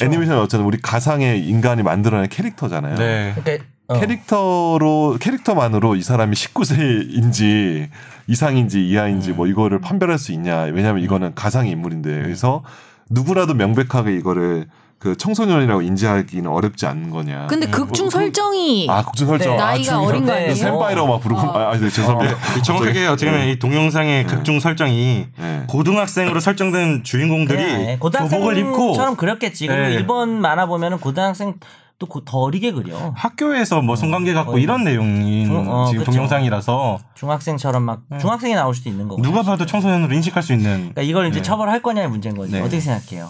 애니메이션은 0.00 0.40
어쨌든 0.40 0.66
우리 0.66 0.80
가상의 0.80 1.46
인간이 1.46 1.82
만들어낸 1.82 2.28
캐릭터잖아요. 2.28 2.96
네. 2.96 3.34
그러니까 3.36 3.64
어. 3.86 4.00
캐릭터로 4.00 5.18
캐릭터만으로 5.20 5.96
이 5.96 6.02
사람이 6.02 6.34
19세인지 6.34 7.88
이상인지 8.26 8.88
이하인지 8.88 9.32
음. 9.32 9.36
뭐 9.36 9.46
이거를 9.46 9.80
판별할 9.80 10.18
수 10.18 10.32
있냐? 10.32 10.62
왜냐하면 10.62 11.02
이거는 11.02 11.34
가상의 11.34 11.72
인물인데 11.72 12.22
그래서 12.22 12.64
누구라도 13.10 13.54
명백하게 13.54 14.14
이거를 14.16 14.66
그 14.98 15.16
청소년이라고 15.16 15.82
인지하기는 15.82 16.50
어렵지 16.50 16.86
않은 16.86 17.10
거냐? 17.10 17.46
근데 17.48 17.66
극중 17.66 18.08
설정이 18.08 18.86
아 18.88 19.02
국제 19.04 19.26
설정 19.26 19.56
네, 19.56 19.62
아, 19.62 19.66
나이가 19.66 20.00
어린 20.00 20.24
거 20.24 20.32
네, 20.32 20.38
아니에요? 20.38 20.54
샘바이라고 20.54 21.08
막 21.08 21.20
부르고 21.20 21.40
아, 21.40 21.70
아 21.72 21.78
네, 21.78 21.90
죄송합니다. 21.90 22.62
정확하게 22.62 23.06
어떻게 23.06 23.30
보면 23.30 23.48
이 23.48 23.58
동영상의 23.58 24.26
극중 24.26 24.60
설정이 24.60 25.26
네. 25.38 25.64
고등학생으로 25.68 26.40
설정된 26.40 27.04
주인공들이 27.04 27.62
네, 27.62 27.98
교복을 28.00 28.56
입고 28.58 28.70
고등학생처럼 28.72 29.16
그렸겠지. 29.16 29.66
그리고 29.66 29.82
네. 29.82 29.92
일본 29.94 30.40
만화 30.40 30.64
보면은 30.66 30.98
고등학생 30.98 31.54
또 31.98 32.06
고- 32.06 32.24
더 32.24 32.38
어리게 32.38 32.72
그려. 32.72 33.12
학교에서 33.14 33.80
뭐 33.82 33.94
성관계 33.96 34.32
갖고 34.32 34.54
어, 34.54 34.58
이런 34.58 34.82
내용인 34.84 35.46
중- 35.46 35.70
어, 35.70 35.86
지금 35.86 36.00
그쵸. 36.00 36.10
동영상이라서 36.12 36.98
중학생처럼 37.14 37.82
막 37.84 38.00
중학생이 38.20 38.54
나올 38.54 38.74
수도 38.74 38.88
있는 38.90 39.06
거고. 39.06 39.22
누가 39.22 39.42
봐도 39.42 39.64
청소년으로 39.66 40.12
인식할 40.14 40.42
수 40.42 40.52
있는 40.54 40.72
그러니까 40.78 41.02
이걸 41.02 41.26
이제 41.28 41.38
네. 41.38 41.42
처벌할 41.42 41.82
거냐의 41.82 42.08
문제인 42.08 42.36
거지. 42.36 42.52
네. 42.52 42.60
어떻게 42.60 42.80
생각해요? 42.80 43.28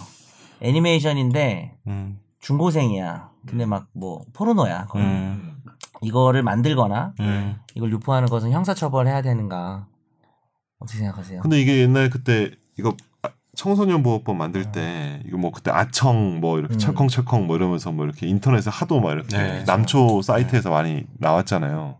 애니메이션인데 0.61 1.77
음, 1.87 2.19
중고생이야. 2.39 3.31
근데 3.47 3.65
막 3.65 3.87
뭐 3.93 4.23
포르노야. 4.33 4.87
음, 4.95 5.57
이거를 6.01 6.43
만들거나 6.43 7.13
음. 7.19 7.55
이걸 7.75 7.91
유포하는 7.91 8.27
것은 8.27 8.51
형사처벌해야 8.51 9.21
되는가? 9.21 9.87
어떻게 10.79 10.99
생각하세요? 10.99 11.41
근데 11.41 11.59
이게 11.61 11.79
옛날 11.81 12.09
그때 12.09 12.51
이거 12.77 12.95
아, 13.21 13.29
청소년 13.55 14.03
보호법 14.03 14.35
만들 14.35 14.71
때 14.71 15.21
이거 15.25 15.37
뭐 15.37 15.51
그때 15.51 15.71
아청 15.71 16.39
뭐 16.41 16.59
이렇게 16.59 16.75
음. 16.75 16.77
철컹철컹 16.77 17.47
뭐 17.47 17.55
이러면서 17.55 17.91
뭐 17.91 18.05
이렇게 18.05 18.27
인터넷에 18.27 18.69
하도 18.69 18.99
막 18.99 19.11
이렇게 19.13 19.37
네. 19.37 19.63
남초 19.63 20.21
사이트에서 20.21 20.69
많이 20.71 21.05
나왔잖아요. 21.19 21.97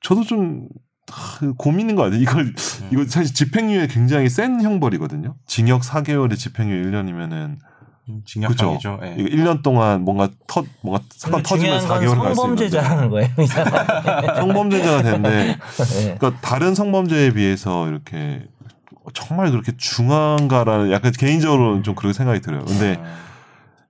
저도 0.00 0.24
좀 0.24 0.68
하, 0.68 0.91
고민인 1.56 1.96
것 1.96 2.04
같아요. 2.04 2.20
이걸 2.20 2.54
이거 2.90 3.04
사실 3.08 3.34
집행유예 3.34 3.88
굉장히 3.88 4.28
센 4.28 4.60
형벌이거든요. 4.62 5.34
징역 5.46 5.82
4개월에 5.82 6.36
집행유예 6.36 6.82
1년이면은 6.82 7.58
그죠. 8.04 8.20
징역형이죠. 8.24 9.00
예. 9.02 9.16
이거 9.18 9.28
1년 9.28 9.62
동안 9.62 10.02
뭔가 10.02 10.28
터 10.46 10.64
뭔가 10.82 11.02
사건 11.10 11.42
터지면 11.42 11.80
중요한 11.80 11.88
건 11.88 12.00
4개월 12.00 12.22
갈수 12.22 12.42
있는데 12.42 12.68
성범죄자라는 12.68 13.10
거예요. 13.10 13.28
성범죄자가 14.40 15.02
되는데 15.02 15.30
네. 15.94 16.16
그러니까 16.18 16.40
다른 16.40 16.74
성범죄에 16.74 17.32
비해서 17.32 17.88
이렇게 17.88 18.44
정말 19.14 19.50
그렇게 19.50 19.72
중한가라는 19.76 20.90
약간 20.92 21.12
개인적으로는 21.12 21.82
좀 21.82 21.94
그렇게 21.94 22.12
생각이 22.12 22.40
들어요. 22.40 22.64
근데 22.64 23.00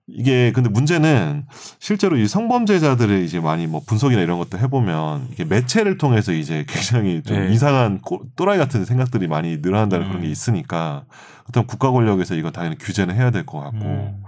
이게 0.08 0.50
근데 0.52 0.68
문제는 0.68 1.46
실제로 1.78 2.16
이 2.16 2.26
성범죄자들을 2.26 3.22
이제 3.22 3.38
많이 3.40 3.66
뭐 3.66 3.80
분석이나 3.86 4.20
이런 4.20 4.38
것도 4.38 4.58
해보면 4.58 5.28
이게 5.32 5.44
매체를 5.44 5.96
통해서 5.96 6.32
이제 6.32 6.64
굉장히 6.68 7.22
좀 7.22 7.36
네. 7.38 7.52
이상한 7.52 8.00
꼬- 8.00 8.22
또라이 8.36 8.58
같은 8.58 8.84
생각들이 8.84 9.28
많이 9.28 9.58
늘어난다는 9.58 10.08
그런 10.08 10.22
게 10.22 10.26
음. 10.28 10.32
있으니까 10.32 11.04
어떤 11.48 11.66
국가 11.66 11.90
권력에서 11.90 12.34
이거 12.34 12.50
당연히 12.50 12.76
규제는 12.78 13.14
해야 13.14 13.30
될 13.30 13.46
것 13.46 13.60
같고. 13.60 13.78
음. 13.84 14.22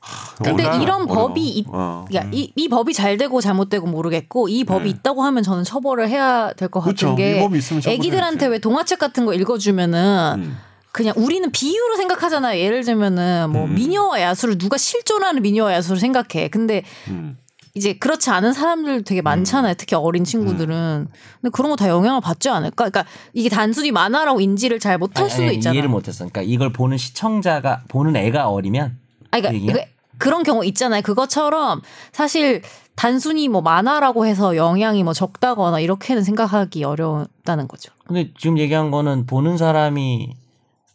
하, 0.00 0.34
근데 0.42 0.64
어려워. 0.64 0.82
이런 0.82 1.02
어려워. 1.02 1.28
법이 1.28 1.40
있- 1.48 1.66
어. 1.68 2.04
그러니까 2.08 2.30
이, 2.36 2.52
이 2.56 2.68
법이 2.68 2.92
잘 2.92 3.16
되고 3.16 3.40
잘못되고 3.40 3.86
모르겠고 3.86 4.48
이 4.48 4.64
법이 4.64 4.84
네. 4.84 4.90
있다고 4.90 5.22
하면 5.22 5.42
저는 5.42 5.62
처벌을 5.64 6.08
해야 6.08 6.52
될 6.54 6.68
것 6.68 6.80
같은 6.80 6.94
그렇죠. 6.96 7.12
이게 7.14 7.40
법이 7.40 7.58
있으면 7.58 7.80
처벌해야지. 7.80 8.08
애기들한테 8.08 8.46
왜 8.48 8.58
동화책 8.58 8.98
같은 8.98 9.24
거 9.24 9.32
읽어주면은 9.32 10.34
음. 10.38 10.56
그냥 10.92 11.14
우리는 11.16 11.50
비유로 11.50 11.96
생각하잖아요. 11.96 12.60
예를 12.60 12.84
들면은 12.84 13.50
뭐 13.50 13.64
음. 13.64 13.74
미녀와 13.74 14.20
야수를 14.20 14.58
누가 14.58 14.76
실존하는 14.76 15.42
미녀와 15.42 15.72
야수를 15.74 15.98
생각해. 15.98 16.48
근데 16.48 16.82
음. 17.08 17.38
이제 17.74 17.94
그렇지 17.94 18.28
않은 18.28 18.52
사람들 18.52 19.02
되게 19.04 19.22
많잖아요. 19.22 19.72
특히 19.78 19.96
어린 19.96 20.24
친구들은. 20.24 21.08
근데 21.40 21.50
그런 21.50 21.70
거 21.70 21.76
다 21.76 21.88
영향을 21.88 22.20
받지 22.20 22.50
않을까? 22.50 22.90
그러니까 22.90 23.06
이게 23.32 23.48
단순히 23.48 23.90
만화라고 23.90 24.42
인지를 24.42 24.78
잘 24.78 24.98
못할 24.98 25.30
수도 25.30 25.44
아니, 25.44 25.54
있잖아. 25.54 25.72
이해를 25.72 25.88
못했어. 25.88 26.18
그러니까 26.26 26.42
이걸 26.42 26.70
보는 26.74 26.98
시청자가 26.98 27.84
보는 27.88 28.14
애가 28.16 28.50
어리면 28.50 28.98
그 29.30 29.40
그러니까? 29.40 29.72
그, 29.72 29.80
그런 30.18 30.42
경우 30.42 30.62
있잖아요. 30.66 31.00
그것처럼 31.00 31.80
사실 32.12 32.60
단순히 32.94 33.48
뭐 33.48 33.62
만화라고 33.62 34.26
해서 34.26 34.54
영향이 34.54 35.02
뭐 35.02 35.14
적다거나 35.14 35.80
이렇게는 35.80 36.22
생각하기 36.22 36.84
어렵다는 36.84 37.66
거죠. 37.68 37.90
근데 38.06 38.30
지금 38.38 38.58
얘기한 38.58 38.90
거는 38.90 39.24
보는 39.24 39.56
사람이 39.56 40.34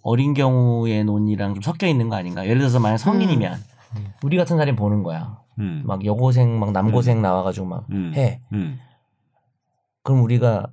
어린 0.08 0.34
경우의 0.34 1.04
논이랑 1.04 1.54
좀 1.54 1.62
섞여 1.62 1.86
있는 1.86 2.08
거 2.08 2.16
아닌가? 2.16 2.46
예를 2.46 2.60
들어서 2.60 2.80
만약 2.80 2.96
성인이면 2.96 3.60
우리 4.24 4.38
같은 4.38 4.56
사람이 4.56 4.78
보는 4.78 5.04
거야. 5.04 5.40
음. 5.60 5.84
막 5.86 6.06
여고생 6.06 6.58
막 6.58 6.72
남고생 6.72 7.22
나와가지고 7.22 7.66
막 7.66 7.84
음. 7.92 8.14
해. 8.16 8.40
음. 8.54 8.80
그럼 10.04 10.24
우리가 10.24 10.68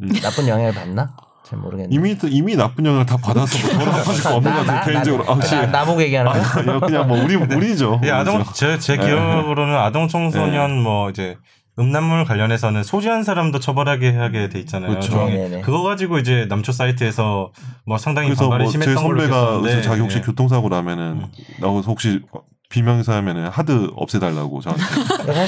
음. 0.00 0.08
나쁜 0.22 0.48
영향을 0.48 0.72
받나? 0.72 1.14
잘 1.44 1.58
모르겠네. 1.58 1.94
이미 1.94 2.16
또 2.16 2.28
이미 2.28 2.56
나쁜 2.56 2.86
영향을 2.86 3.04
다 3.04 3.18
받아서 3.18 3.58
뭐 3.58 3.84
돌아가실 3.84 4.24
거 4.24 4.36
없는 4.36 4.54
것 4.54 4.64
같아요 4.64 4.84
개인적으로. 4.86 5.30
아, 5.30 5.34
혹시 5.34 5.54
나, 5.54 5.66
나보고 5.66 6.00
얘기하는 6.04 6.32
거야? 6.32 6.42
아니요, 6.56 6.80
그냥 6.80 7.08
뭐 7.08 7.22
우리 7.22 7.34
우리죠. 7.34 8.00
예, 8.04 8.10
아동 8.10 8.36
우리죠. 8.36 8.52
제, 8.54 8.78
제 8.78 8.96
네. 8.96 9.04
기억으로는 9.04 9.76
아동 9.76 10.08
청소년 10.08 10.82
뭐 10.82 11.10
이제 11.10 11.36
음란물 11.78 12.24
관련해서는 12.24 12.82
소지한 12.82 13.24
사람도 13.24 13.58
처벌하게 13.58 14.10
하게 14.12 14.48
돼 14.48 14.58
있잖아요. 14.60 14.90
그렇죠. 14.90 15.12
조항에. 15.12 15.34
네네. 15.34 15.60
그거 15.62 15.82
가지고 15.82 16.18
이제 16.18 16.46
남초 16.48 16.72
사이트에서 16.72 17.52
뭐 17.86 17.96
상당히 17.96 18.28
그래서 18.28 18.42
반발이 18.50 18.64
뭐제 18.64 18.78
심했던 18.78 19.02
걸로 19.02 19.20
선배가 19.20 19.36
기억하는데, 19.36 19.70
그래서 19.70 19.88
자기 19.88 20.00
혹시 20.02 20.18
예. 20.18 20.20
교통사고 20.20 20.68
나면은 20.68 21.26
나가서 21.60 21.86
혹시 21.86 22.20
비명사하면은 22.68 23.48
하드 23.48 23.90
없애달라고 23.96 24.60
저한테 24.60 24.84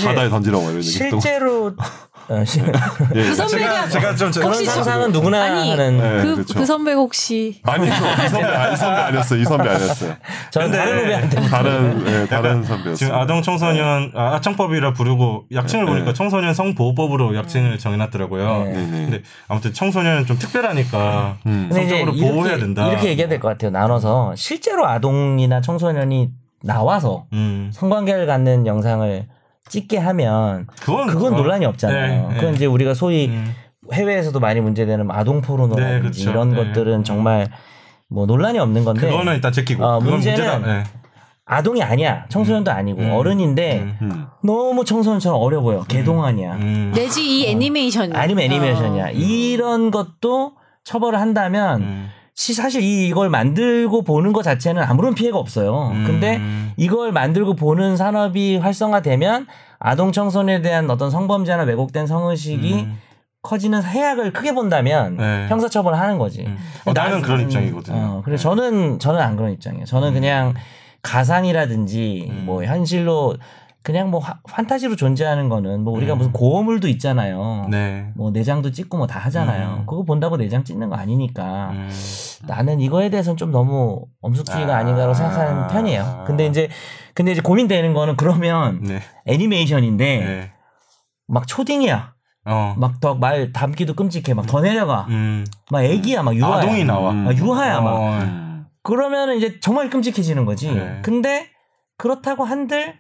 바다에 0.05 0.29
던지라고 0.29 0.65
이런 0.65 0.77
얘기 0.77 0.95
했던 0.95 1.11
거. 1.11 1.21
실제로 1.21 1.73
예. 2.31 3.23
그 3.23 3.35
선배가 3.35 3.89
제가 3.89 4.15
좀 4.15 4.31
혹시 4.43 4.65
저- 4.65 4.71
상상은 4.73 5.13
누구나 5.13 5.45
아니, 5.45 5.71
하는 5.71 5.99
네, 5.99 6.23
그, 6.23 6.35
그렇죠. 6.35 6.55
그 6.59 6.67
선배가 6.67 6.99
혹시 7.01 7.61
아니 7.65 7.87
이 7.87 7.91
선배 7.91 8.07
아니, 8.47 8.73
이 8.75 8.77
선배 8.77 8.97
아니었어요. 9.03 9.41
이 9.41 9.45
선배 9.45 9.69
아니었어요. 9.69 10.15
저는 10.51 10.71
다른 10.73 10.99
후배한테 11.01 11.41
다른 11.43 12.05
예, 12.07 12.27
다른 12.27 12.63
선배였어요. 12.65 12.95
지금 12.97 13.15
아동 13.15 13.43
청소년 13.43 14.13
아, 14.15 14.35
아청법이라 14.37 14.93
부르고 14.95 15.45
약칭을 15.53 15.85
네. 15.87 15.93
보니까 15.93 16.13
청소년 16.15 16.55
성보호법으로 16.55 17.37
약칭을 17.37 17.79
정해놨더라고요. 17.79 18.65
네. 18.65 18.73
근데 18.73 19.23
아무튼 19.49 19.73
청소년은 19.73 20.27
좀 20.27 20.39
특별하니까 20.39 21.37
음. 21.47 21.69
성적으로 21.73 22.13
보호해야 22.13 22.55
이렇게, 22.55 22.61
된다. 22.61 22.89
이렇게 22.89 23.09
얘기해야 23.09 23.29
될 23.29 23.41
것 23.41 23.49
같아요. 23.49 23.71
나눠서 23.71 24.35
실제로 24.37 24.87
아동이나 24.87 25.61
청소년이 25.61 26.31
나와서 26.63 27.27
음. 27.35 27.71
성관계를 27.75 28.27
갖는 28.27 28.67
영상을 28.67 29.27
찍게 29.69 29.99
하면 29.99 30.67
그건 30.81 31.07
그건 31.09 31.35
어, 31.35 31.37
논란이 31.37 31.65
없잖아요. 31.67 32.29
네, 32.29 32.35
그건 32.35 32.51
네. 32.51 32.57
이제 32.57 32.67
우리가 32.67 32.95
소위 32.95 33.29
음. 33.29 33.55
해외에서도 33.93 34.39
많이 34.41 34.61
문제되는 34.61 35.11
아동 35.11 35.41
포르노라든지 35.41 35.93
네, 35.95 36.01
그렇죠. 36.01 36.31
이런 36.31 36.51
네. 36.51 36.57
것들은 36.57 37.05
정말 37.05 37.49
뭐 38.09 38.27
논란이 38.27 38.59
없는 38.59 38.85
건데 38.85 39.09
그거는 39.09 39.35
일단 39.35 39.53
제끼고 39.53 39.85
어, 39.85 39.99
그건 39.99 40.15
문제는 40.15 40.61
문제다. 40.61 40.73
네. 40.75 40.85
아동이 41.47 41.83
아니야. 41.83 42.25
청소년도 42.31 42.71
아니고 42.71 43.03
음. 43.03 43.11
어른인데 43.13 43.81
음. 43.81 43.99
음. 44.03 44.27
너무 44.43 44.85
청소년처럼 44.85 45.39
어려 45.41 45.61
보여. 45.61 45.83
개동안이야. 45.83 46.55
음. 46.55 46.93
내지 46.95 47.23
이 47.41 47.47
애니메이션 47.49 48.15
아니면 48.15 48.45
애니메이션이야. 48.45 49.07
어. 49.07 49.11
이런 49.11 49.91
것도 49.91 50.53
처벌을 50.85 51.21
한다면 51.21 51.83
음. 51.83 52.09
시- 52.09 52.24
사실 52.35 52.83
이- 52.83 53.07
이걸 53.09 53.31
만들고 53.31 54.03
보는 54.03 54.33
것 54.33 54.43
자체는 54.43 54.83
아무런 54.83 55.15
피해가 55.15 55.39
없어요. 55.39 55.91
음. 55.95 56.05
근데 56.05 56.41
이걸 56.77 57.13
만들고 57.13 57.55
보는 57.55 57.97
산업이 57.97 58.57
활성화되면 58.57 59.47
아동 59.79 60.11
청소년에 60.13 60.61
대한 60.63 60.91
어떤 60.91 61.11
성범죄나 61.11 61.63
왜곡된 61.63 62.07
성의식이 62.07 62.75
음. 62.75 62.99
커지는 63.43 63.83
해악을 63.85 64.33
크게 64.33 64.53
본다면 64.55 65.17
네. 65.19 65.47
형사처벌을 65.49 65.99
하는 65.99 66.19
거지. 66.19 66.45
음. 66.47 66.57
어, 66.87 66.93
나는 66.93 67.23
그런 67.23 67.41
입장이거든요. 67.43 67.97
어, 67.97 68.23
그래 68.25 68.37
네. 68.37 68.43
저는 68.43 68.99
저는 68.99 69.21
안 69.21 69.37
그런 69.37 69.53
입장이에요. 69.53 69.85
저는 69.85 70.13
그냥 70.15 70.55
가상이라든지 71.03 72.29
음. 72.31 72.43
뭐 72.47 72.65
현실로 72.65 73.37
그냥 73.85 74.11
뭐 74.11 74.19
화- 74.19 74.39
판타지로 74.49 74.97
존재하는 74.97 75.51
거는 75.51 75.85
뭐 75.85 75.93
우리가 75.95 76.15
음. 76.15 76.19
무슨 76.19 76.33
고어물도 76.33 76.89
있잖아요. 76.89 77.67
네. 77.71 78.11
뭐 78.17 78.31
내장도 78.31 78.73
찍고 78.73 78.97
뭐 78.97 79.07
다 79.07 79.19
하잖아요. 79.21 79.81
음. 79.81 79.87
그거 79.87 80.03
본다고 80.05 80.39
내장 80.39 80.65
찍는 80.65 80.89
거 80.89 80.97
아니니까. 80.97 81.71
음. 81.73 81.91
나는 82.49 82.81
이거에 82.81 83.11
대해서는 83.11 83.37
좀 83.37 83.53
너무 83.53 84.07
엄숙지가 84.23 84.75
아. 84.75 84.79
아~ 84.79 84.83
닌가라고 84.83 85.13
생각하는 85.13 85.69
편이에요. 85.69 86.25
근데 86.27 86.47
이제 86.47 86.69
근데 87.15 87.33
이제 87.33 87.43
고민되는 87.43 87.93
거는 87.93 88.17
그러면 88.17 88.81
네. 88.83 89.01
애니메이션인데 89.27 90.19
네. 90.19 90.53
막 91.29 91.47
초딩이야. 91.47 92.15
어. 92.47 92.75
막더 92.79 93.15
말 93.17 93.53
담기도 93.53 93.93
끔찍해. 93.95 94.33
막 94.35 94.47
더 94.47 94.63
내려가. 94.63 95.07
음. 95.11 95.45
막 95.71 95.85
애기야. 95.85 96.23
막 96.23 96.35
유아야. 96.35 96.55
아동이 96.63 96.85
나와. 96.85 97.11
음. 97.13 97.29
아, 97.29 97.35
유아야 97.35 97.81
막. 97.83 97.93
어. 97.95 98.19
음. 98.23 98.65
그러면 98.83 99.37
이제 99.37 99.61
정말 99.61 99.91
끔찍해지는 99.91 100.47
거지. 100.47 100.73
네. 100.73 101.01
근데 101.03 101.49
그렇다고 101.99 102.45
한들 102.45 102.95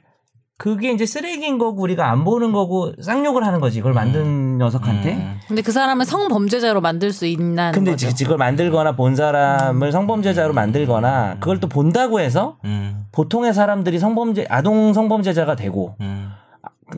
그게 0.56 0.92
이제 0.92 1.04
쓰레기인 1.04 1.58
거고 1.58 1.82
우리가 1.82 2.10
안 2.10 2.22
보는 2.22 2.52
거고 2.52 2.92
쌍욕을 3.02 3.44
하는 3.44 3.60
거지. 3.60 3.80
그걸 3.80 3.92
만든 3.92 4.56
녀석한테. 4.58 5.14
음. 5.14 5.40
근데 5.48 5.62
그 5.62 5.72
사람을 5.72 6.04
성범죄자로 6.04 6.80
만들 6.80 7.12
수 7.12 7.26
있나는 7.26 7.72
근데 7.72 7.90
거죠. 7.90 8.08
그걸 8.16 8.38
만들거나 8.38 8.92
본 8.92 9.16
사람을 9.16 9.90
성범죄자로 9.90 10.54
만들거나 10.54 11.38
그걸 11.40 11.58
또 11.58 11.68
본다고 11.68 12.20
해서 12.20 12.58
음. 12.64 13.04
보통의 13.10 13.52
사람들이 13.52 13.98
성범죄 13.98 14.46
아동 14.48 14.92
성범죄자가 14.92 15.56
되고 15.56 15.96
음. 16.00 16.30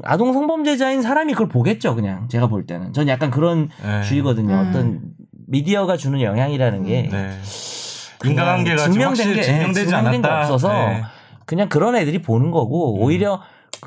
아동 0.04 0.34
성범죄자인 0.34 1.00
사람이 1.00 1.32
그걸 1.32 1.48
보겠죠 1.48 1.94
그냥 1.94 2.28
제가 2.28 2.48
볼 2.48 2.66
때는 2.66 2.92
전 2.92 3.08
약간 3.08 3.30
그런 3.30 3.70
네. 3.82 4.02
주의거든요 4.02 4.52
음. 4.54 4.68
어떤 4.68 5.00
미디어가 5.46 5.96
주는 5.96 6.20
영향이라는 6.20 6.84
게 6.84 7.08
네. 7.10 7.30
인간관계가 8.24 8.76
지금 8.78 8.92
증명된 8.92 9.34
게 9.34 9.42
증명되지 9.42 9.86
증명된 9.86 10.22
게 10.22 10.28
않았다. 10.28 10.40
없어서 10.40 10.72
네. 10.72 11.02
그냥 11.46 11.68
그런 11.68 11.96
애들이 11.96 12.20
보는 12.20 12.50
거고 12.50 12.96
음. 12.96 13.02
오히려 13.02 13.40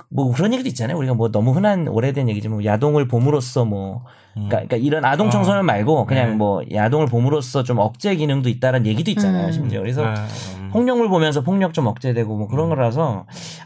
뭐 0.10 0.32
그런 0.32 0.54
얘기도 0.54 0.70
있잖아요 0.70 0.98
우리가 0.98 1.14
뭐 1.14 1.30
너무 1.32 1.52
흔한 1.52 1.88
오래된 1.88 2.30
얘기지만 2.30 2.58
뭐 2.58 2.66
야동을 2.66 3.08
봄으로써 3.08 3.66
뭐 3.66 4.04
음. 4.38 4.48
그러니까, 4.48 4.68
그러니까 4.68 4.78
이런 4.78 5.06
아동 5.06 5.28
어. 5.28 5.30
청소년 5.30 5.66
말고 5.66 6.06
그냥 6.06 6.32
네. 6.32 6.36
뭐 6.36 6.62
야동을 6.72 7.08
봄으로써 7.08 7.64
좀 7.64 7.80
억제 7.80 8.16
기능도 8.16 8.50
있다는 8.50 8.86
얘기도 8.86 9.12
있잖아요 9.12 9.48
음. 9.48 9.52
심지어 9.52 9.82
그래서 9.82 10.04
네. 10.04 10.14
음. 10.58 10.70
폭력물 10.72 11.10
보면서 11.10 11.42
폭력 11.42 11.74
좀 11.74 11.88
억제되고 11.88 12.36
뭐 12.36 12.48
그런 12.48 12.70
거라서 12.70 13.26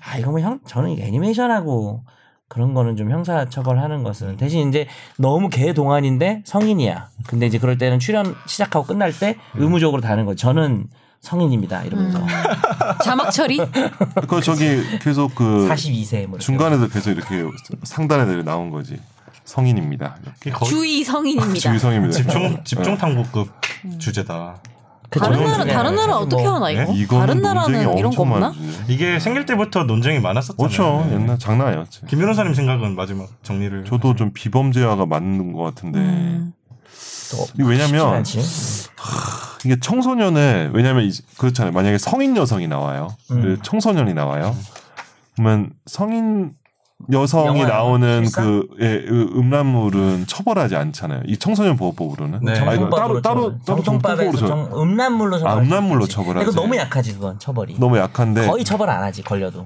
아 0.10 0.17
이거 0.17 0.32
뭐 0.32 0.39
형 0.39 0.60
저는 0.65 0.97
애니메이션하고 0.99 2.03
그런 2.47 2.73
거는 2.75 2.95
좀 2.95 3.10
형사 3.10 3.45
처벌하는 3.45 4.03
것은 4.03 4.38
대신 4.38 4.69
이제 4.69 4.88
너무 5.17 5.49
개 5.49 5.73
동안인데 5.73 6.43
성인이야. 6.45 7.10
근데 7.27 7.47
이제 7.47 7.58
그럴 7.58 7.79
때는 7.79 7.97
출연 7.97 8.36
시작하고 8.45 8.86
끝날 8.86 9.12
때 9.12 9.38
의무적으로 9.56 10.01
다는 10.01 10.25
거죠. 10.25 10.38
저는 10.38 10.86
성인입니다 11.23 11.83
이러면서 11.83 12.19
음. 12.19 12.27
자막 13.01 13.31
처리? 13.31 13.57
그 14.27 14.41
저기 14.41 14.83
계속 14.99 15.33
그 15.33 15.67
42세 15.69 16.27
뭐. 16.27 16.38
중간에도 16.38 16.88
계속 16.89 17.12
이렇게 17.12 17.45
상단에 17.83 18.43
나온 18.43 18.69
거지. 18.69 18.99
성인입니다. 19.45 20.17
그게 20.39 20.51
거의 20.51 20.69
주의 20.69 21.03
성인입니다. 21.03 21.59
주의성입니다. 21.59 22.13
집중 22.13 22.63
집중 22.63 22.93
네. 22.93 22.97
탐구급 22.97 23.49
주제다. 23.99 24.57
그쵸. 25.09 25.25
다른 25.25 25.43
나라 25.43 25.63
다른 25.65 25.95
나라 25.95 26.13
사실 26.13 26.25
어떻게 26.25 26.43
뭐 26.43 26.55
하나 26.55 26.69
이거? 26.71 26.93
네? 26.93 27.05
다른 27.07 27.41
나라는 27.41 27.97
이런 27.97 28.12
거 28.12 28.23
엄청 28.23 28.31
없나? 28.33 28.53
이게 28.88 29.19
생길 29.19 29.45
때부터 29.45 29.83
논쟁이 29.83 30.19
많았었잖아요. 30.19 30.57
그렇죠. 30.57 31.05
네. 31.07 31.15
옛날 31.15 31.39
장난 31.39 31.67
아니었지. 31.67 32.01
김 32.07 32.19
변호사님 32.19 32.53
생각은 32.53 32.95
마지막 32.95 33.29
정리를. 33.43 33.86
저도 33.86 34.15
좀 34.15 34.31
비범죄화가 34.33 35.05
맞는 35.05 35.53
것 35.53 35.62
같은데 35.62 35.99
음. 35.99 36.53
왜냐면 37.58 38.13
않지. 38.15 38.39
이게 39.65 39.80
청소년을 39.80 40.72
왜냐면 40.74 41.10
그렇잖아요. 41.38 41.72
만약에 41.72 41.98
성인 41.98 42.36
여성이 42.36 42.67
나와요. 42.67 43.15
음. 43.32 43.41
그리고 43.41 43.62
청소년이 43.62 44.13
나와요. 44.13 44.56
그러면 45.36 45.72
성인 45.86 46.54
여성이 47.12 47.60
영화야? 47.62 47.67
나오는? 47.67 48.26
그 48.34 48.67
예, 48.80 49.02
그 49.02 49.30
음란물은 49.36 50.26
처벌하지 50.28 50.76
않잖아요. 50.76 51.24
이 51.26 51.38
청소년 51.38 51.76
보호법으로는 51.76 52.39
네. 52.43 52.60
아, 52.60 52.74
이거 52.74 52.89
따로 52.89 53.22
따로 53.22 53.60
정통법으로 53.65 54.38
정. 54.38 54.69
음란물로 54.74 55.39
처벌. 55.39 55.52
아, 55.52 55.58
음란물로 55.62 56.08
처벌하지. 56.08 56.50
이거 56.50 56.62
너무 56.62 56.78
약하지 56.78 57.13
그건 57.15 57.39
처벌이. 57.39 57.78
너무 57.80 57.98
약한데 57.98 58.48
거의 58.48 58.63
처벌 58.63 58.89
안 58.89 59.04
하지 59.04 59.22
걸려도. 59.22 59.65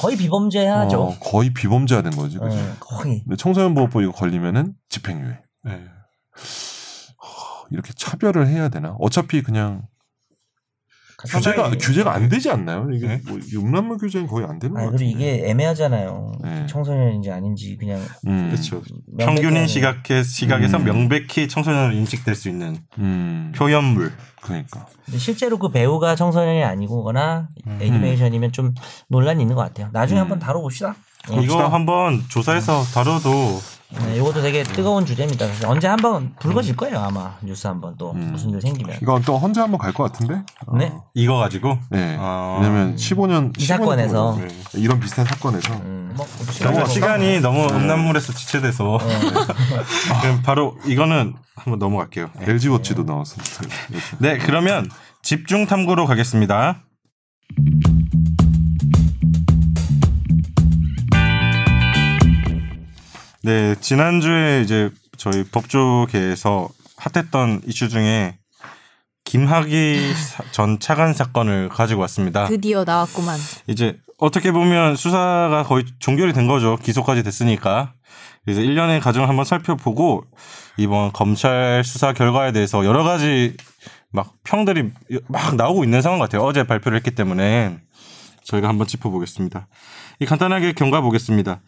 거의 0.00 0.16
비범죄하죠. 0.16 1.00
어, 1.02 1.16
거의 1.20 1.52
비범죄화 1.52 2.02
된 2.02 2.12
거지. 2.16 2.38
그죠? 2.38 2.56
어, 2.56 2.76
거의. 2.80 3.22
근데 3.22 3.36
청소년 3.36 3.74
보호법 3.74 4.02
이거 4.02 4.12
걸리면은 4.12 4.72
집행유예. 4.88 5.38
네. 5.64 5.80
이렇게 7.70 7.92
차별을 7.94 8.48
해야 8.48 8.68
되나? 8.68 8.96
어차피 8.98 9.42
그냥 9.42 9.82
규제가 11.28 11.70
규제가 11.78 12.14
안 12.14 12.28
되지 12.30 12.50
않나요? 12.50 12.88
이게 12.92 13.06
네? 13.06 13.20
뭐 13.26 13.38
음란물 13.56 13.98
규제는 13.98 14.26
거의 14.26 14.46
안 14.46 14.58
되는 14.58 14.74
같아요. 14.74 14.90
그리고 14.96 15.10
이게 15.10 15.48
애매하잖아요. 15.50 16.32
네. 16.42 16.66
청소년인지 16.66 17.30
아닌지 17.30 17.76
그냥 17.78 18.00
음. 18.26 18.48
그렇죠. 18.50 18.80
명백하게- 18.82 19.24
평균인 19.26 19.66
시각에, 19.66 20.22
시각에서 20.22 20.78
음. 20.78 20.84
명백히 20.84 21.46
청소년으로 21.46 21.92
인식될 21.92 22.34
수 22.34 22.48
있는 22.48 22.78
음. 22.98 23.52
표현물. 23.54 24.12
그러니까. 24.40 24.86
근데 25.04 25.18
실제로 25.18 25.58
그 25.58 25.70
배우가 25.70 26.16
청소년이 26.16 26.64
아니거나 26.64 27.48
음. 27.66 27.78
애니메이션이면 27.82 28.52
좀 28.52 28.72
논란이 29.08 29.42
있는 29.42 29.54
것 29.54 29.60
같아요. 29.62 29.90
나중에 29.92 30.20
음. 30.20 30.22
한번 30.22 30.38
다뤄봅시다. 30.38 30.96
이거 31.42 31.68
한번 31.68 32.22
조사해서 32.30 32.82
다뤄도 32.94 33.28
네, 33.92 34.16
이것도 34.18 34.40
되게 34.40 34.62
뜨거운 34.62 35.04
주제입니다. 35.04 35.46
그래서 35.46 35.68
언제 35.68 35.88
한번 35.88 36.32
불거질 36.38 36.76
거예요 36.76 36.98
아마 37.00 37.34
뉴스 37.42 37.66
한번 37.66 37.96
또 37.98 38.12
음. 38.12 38.30
무슨 38.32 38.50
일 38.50 38.60
생기면. 38.60 38.98
이건 39.02 39.22
또 39.22 39.36
헌재 39.36 39.60
한번 39.60 39.78
갈 39.78 39.92
것 39.92 40.04
같은데? 40.04 40.42
어. 40.66 40.76
네. 40.76 40.92
이거 41.14 41.36
가지고 41.38 41.76
네. 41.90 42.16
아. 42.18 42.58
왜냐면 42.60 42.94
15년 42.94 43.58
이 43.60 43.64
사건에서. 43.66 44.38
네. 44.40 44.48
이런 44.74 45.00
비슷한 45.00 45.24
사건에서 45.24 45.72
음, 45.74 46.12
뭐 46.16 46.24
저희가 46.58 46.84
시간이 46.86 47.40
너무 47.40 47.66
네. 47.66 47.74
음란물에서 47.74 48.32
지체돼서 48.32 48.98
그럼 50.22 50.42
바로 50.44 50.76
이거는 50.86 51.34
한번 51.56 51.78
넘어갈게요. 51.80 52.30
네. 52.38 52.50
LG 52.52 52.68
워치도 52.68 53.02
나왔습니다. 53.02 53.50
네, 54.18 54.38
그러면 54.38 54.88
집중 55.22 55.66
탐구로 55.66 56.06
가겠습니다. 56.06 56.82
네, 63.42 63.74
지난주에 63.80 64.60
이제 64.62 64.90
저희 65.16 65.44
법조계에서 65.44 66.68
핫했던 66.96 67.62
이슈 67.66 67.88
중에 67.88 68.36
김학의 69.24 70.14
사- 70.14 70.44
전 70.50 70.78
차관 70.78 71.14
사건을 71.14 71.68
가지고 71.68 72.00
왔습니다. 72.02 72.46
드디어 72.46 72.84
나왔구만. 72.84 73.38
이제 73.66 73.96
어떻게 74.18 74.52
보면 74.52 74.96
수사가 74.96 75.62
거의 75.66 75.84
종결이 75.98 76.32
된 76.32 76.46
거죠. 76.46 76.76
기소까지 76.82 77.22
됐으니까. 77.22 77.94
그래서 78.44 78.60
1년의 78.60 79.00
과정을 79.00 79.28
한번 79.28 79.44
살펴보고 79.44 80.24
이번 80.76 81.12
검찰 81.12 81.82
수사 81.84 82.12
결과에 82.12 82.52
대해서 82.52 82.84
여러 82.84 83.02
가지 83.04 83.56
막 84.10 84.32
평들이 84.44 84.90
막 85.28 85.54
나오고 85.56 85.84
있는 85.84 86.02
상황 86.02 86.18
같아요. 86.18 86.42
어제 86.42 86.64
발표를 86.64 86.96
했기 86.96 87.12
때문에 87.12 87.78
저희가 88.44 88.68
한번 88.68 88.86
짚어보겠습니다. 88.86 89.68
이 90.20 90.26
간단하게 90.26 90.72
경과 90.72 91.00
보겠습니다. 91.00 91.60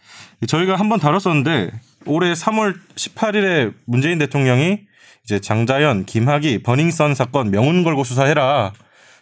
저희가 0.46 0.76
한번 0.76 1.00
다뤘었는데 1.00 1.72
올해 2.04 2.32
3월 2.34 2.74
18일에 2.94 3.72
문재인 3.86 4.18
대통령이 4.18 4.80
이제 5.24 5.40
장자연, 5.40 6.04
김학의, 6.04 6.62
버닝썬 6.62 7.14
사건 7.14 7.50
명운 7.50 7.82
걸고 7.82 8.04
수사해라 8.04 8.72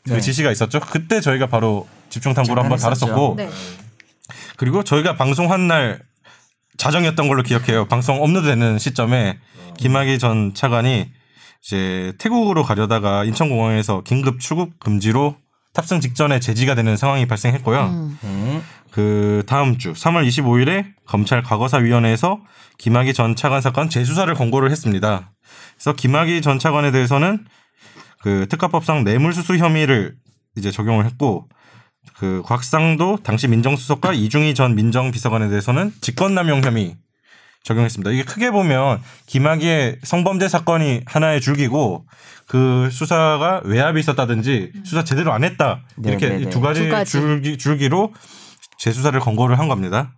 그 0.05 0.14
네. 0.14 0.21
지시가 0.21 0.51
있었죠. 0.51 0.81
그때 0.81 1.21
저희가 1.21 1.47
바로 1.47 1.87
집중 2.09 2.35
잠깐 2.35 2.59
한번. 2.59 2.79
다뤘었고 2.79 3.35
네. 3.37 3.49
그리고 4.57 4.83
저희가 4.83 5.16
방송한 5.16 5.69
날 5.69 6.01
자정이었던 6.77 7.29
걸로 7.29 7.43
기억해요. 7.43 7.87
방송 7.87 8.23
업로드되는 8.23 8.79
시점에 8.79 9.38
김학의 9.77 10.19
전 10.19 10.55
차관이 10.55 11.11
이제 11.62 12.14
태국으로 12.19 12.64
가려다가 12.64 13.25
인천공항에서 13.25 14.03
긴급 14.03 14.40
출국 14.40 14.81
금지로 14.81 15.37
탑승 15.73 16.01
직전에 16.01 16.40
제지가 16.40 16.75
되는 16.75 16.97
상황이 16.97 17.27
발생했고요. 17.27 18.19
음. 18.25 18.62
음. 18.90 18.92
그 18.92 19.42
다음 19.46 19.79
주 19.79 19.92
3월 19.92 20.26
25일에 20.26 20.92
검찰 21.07 21.42
과거사위원회에서 21.42 22.40
김학의 22.79 23.14
전 23.14 23.37
차관 23.37 23.61
사건 23.61 23.88
재수사를 23.88 24.33
권고를 24.35 24.70
했습니다. 24.70 25.33
그래서 25.74 25.92
김학의 25.94 26.42
전 26.42 26.59
차관에 26.59 26.90
대해서는 26.90 27.44
그 28.20 28.46
특가법상 28.48 29.05
뇌물수수 29.05 29.57
혐의를 29.57 30.14
이제 30.57 30.70
적용을 30.70 31.05
했고 31.07 31.48
그 32.16 32.42
곽상도 32.44 33.18
당시 33.22 33.48
민정수석과 33.48 34.12
이중희 34.12 34.55
전 34.55 34.74
민정비서관에 34.74 35.48
대해서는 35.48 35.92
직권남용 36.00 36.62
혐의 36.62 36.96
적용했습니다. 37.62 38.11
이게 38.12 38.24
크게 38.24 38.50
보면 38.50 39.00
김학의의 39.26 39.98
성범죄 40.03 40.48
사건이 40.48 41.03
하나의 41.07 41.40
줄기고 41.40 42.07
그 42.46 42.88
수사가 42.90 43.61
외압이 43.64 44.00
있었다든지 44.00 44.72
수사 44.85 45.05
제대로 45.05 45.33
안 45.33 45.44
했다 45.44 45.83
네, 45.96 46.11
이렇게 46.11 46.29
네, 46.29 46.38
네. 46.38 46.50
두 46.50 46.61
가지, 46.61 46.85
두 46.85 46.90
가지. 46.90 47.12
줄기 47.12 47.59
줄기로 47.59 48.12
재수사를 48.85 49.19
권고를 49.21 49.59
한 49.59 49.69
겁니다. 49.69 50.12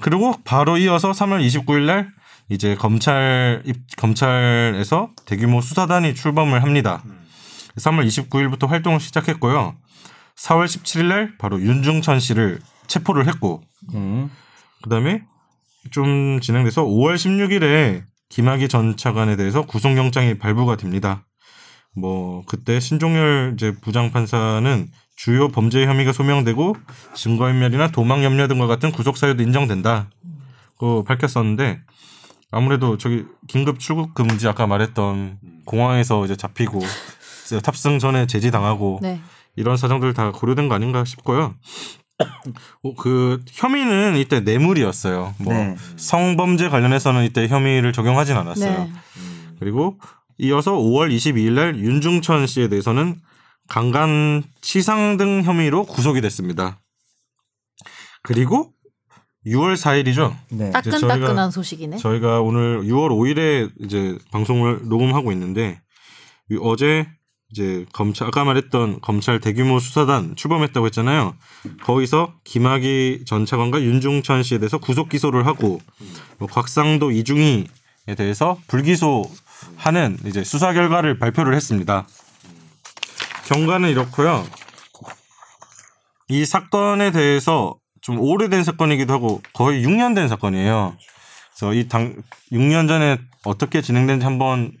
그리고 0.00 0.32
바로 0.44 0.78
이어서 0.78 1.10
3월 1.10 1.44
29일 1.44 1.80
날 1.86 2.12
이제 2.48 2.76
검찰 2.76 3.62
입- 3.66 3.96
검찰에서 3.96 5.10
대규모 5.26 5.60
수사단이 5.60 6.14
출범을 6.14 6.62
합니다. 6.62 7.02
3월 7.76 8.06
29일부터 8.06 8.68
활동을 8.68 9.00
시작했고요. 9.00 9.74
4월 10.36 10.66
17일 10.66 11.06
날 11.06 11.36
바로 11.38 11.60
윤중천 11.60 12.20
씨를 12.20 12.60
체포를 12.86 13.26
했고 13.26 13.62
음. 13.94 14.30
그다음에 14.82 15.24
좀 15.90 16.40
진행돼서 16.40 16.84
5월 16.84 17.16
16일에 17.16 18.04
김학의 18.28 18.68
전 18.68 18.96
차관에 18.96 19.34
대해서 19.34 19.62
구속영장이 19.62 20.38
발부가 20.38 20.76
됩니다. 20.76 21.26
뭐 21.96 22.44
그때 22.46 22.78
신종열 22.78 23.54
이제 23.54 23.72
부장판사는 23.80 24.88
주요 25.18 25.48
범죄 25.48 25.84
혐의가 25.84 26.12
소명되고 26.12 26.76
증거인멸이나 27.14 27.88
도망 27.88 28.22
염려 28.22 28.46
등과 28.46 28.68
같은 28.68 28.92
구속 28.92 29.16
사유도 29.16 29.42
인정된다. 29.42 30.08
고 30.76 31.02
밝혔었는데 31.02 31.80
아무래도 32.52 32.96
저기 32.98 33.24
긴급 33.48 33.80
출국 33.80 34.14
금지 34.14 34.46
아까 34.46 34.68
말했던 34.68 35.38
공항에서 35.64 36.24
이제 36.24 36.36
잡히고 36.36 36.78
탑승 37.64 37.98
전에 37.98 38.28
제지 38.28 38.52
당하고 38.52 39.00
네. 39.02 39.20
이런 39.56 39.76
사정들 39.76 40.14
다 40.14 40.30
고려된 40.30 40.68
거 40.68 40.76
아닌가 40.76 41.04
싶고요. 41.04 41.56
어, 42.84 42.94
그 42.94 43.42
혐의는 43.50 44.16
이때 44.18 44.38
뇌물이었어요. 44.38 45.34
뭐 45.38 45.52
네. 45.52 45.74
성범죄 45.96 46.68
관련해서는 46.68 47.24
이때 47.24 47.48
혐의를 47.48 47.92
적용하진 47.92 48.36
않았어요. 48.36 48.84
네. 48.84 48.92
그리고 49.58 49.98
이어서 50.38 50.74
5월 50.74 51.12
22일 51.12 51.52
날 51.54 51.76
윤중천 51.76 52.46
씨에 52.46 52.68
대해서는 52.68 53.16
강간 53.68 54.42
치상 54.60 55.16
등 55.16 55.42
혐의로 55.44 55.84
구속이 55.84 56.20
됐습니다. 56.22 56.80
그리고 58.22 58.72
6월 59.46 59.74
4일이죠. 59.76 60.34
네. 60.50 60.70
따끈따끈한 60.72 61.50
소식이네. 61.50 61.98
저희가 61.98 62.40
오늘 62.40 62.82
6월 62.82 63.10
5일에 63.10 63.70
이제 63.84 64.18
방송을 64.32 64.80
녹음하고 64.88 65.32
있는데 65.32 65.80
이- 66.50 66.58
어제 66.60 67.06
이제 67.50 67.86
검찰 67.94 68.28
아까 68.28 68.44
말했던 68.44 69.00
검찰 69.00 69.40
대규모 69.40 69.78
수사단 69.78 70.36
출범했다고 70.36 70.84
했잖아요. 70.86 71.34
거기서 71.82 72.34
김학의 72.44 73.24
전 73.24 73.46
차관과 73.46 73.80
윤중천 73.80 74.42
씨에 74.42 74.58
대해서 74.58 74.76
구속 74.76 75.08
기소를 75.08 75.46
하고 75.46 75.80
뭐 76.38 76.46
곽상도 76.48 77.10
이중희에 77.10 78.14
대해서 78.18 78.58
불기소하는 78.66 80.18
이제 80.26 80.44
수사 80.44 80.74
결과를 80.74 81.18
발표를 81.18 81.54
했습니다. 81.54 82.06
경과는 83.48 83.88
이렇고요. 83.88 84.46
이 86.28 86.44
사건에 86.44 87.10
대해서 87.10 87.76
좀 88.02 88.20
오래된 88.20 88.62
사건이기도 88.62 89.12
하고 89.14 89.40
거의 89.54 89.82
6년 89.84 90.14
된 90.14 90.28
사건이에요. 90.28 90.96
그래서 91.56 91.74
이 91.74 91.88
당 91.88 92.14
6년 92.52 92.88
전에 92.88 93.18
어떻게 93.44 93.80
진행된지 93.80 94.24
한번 94.24 94.72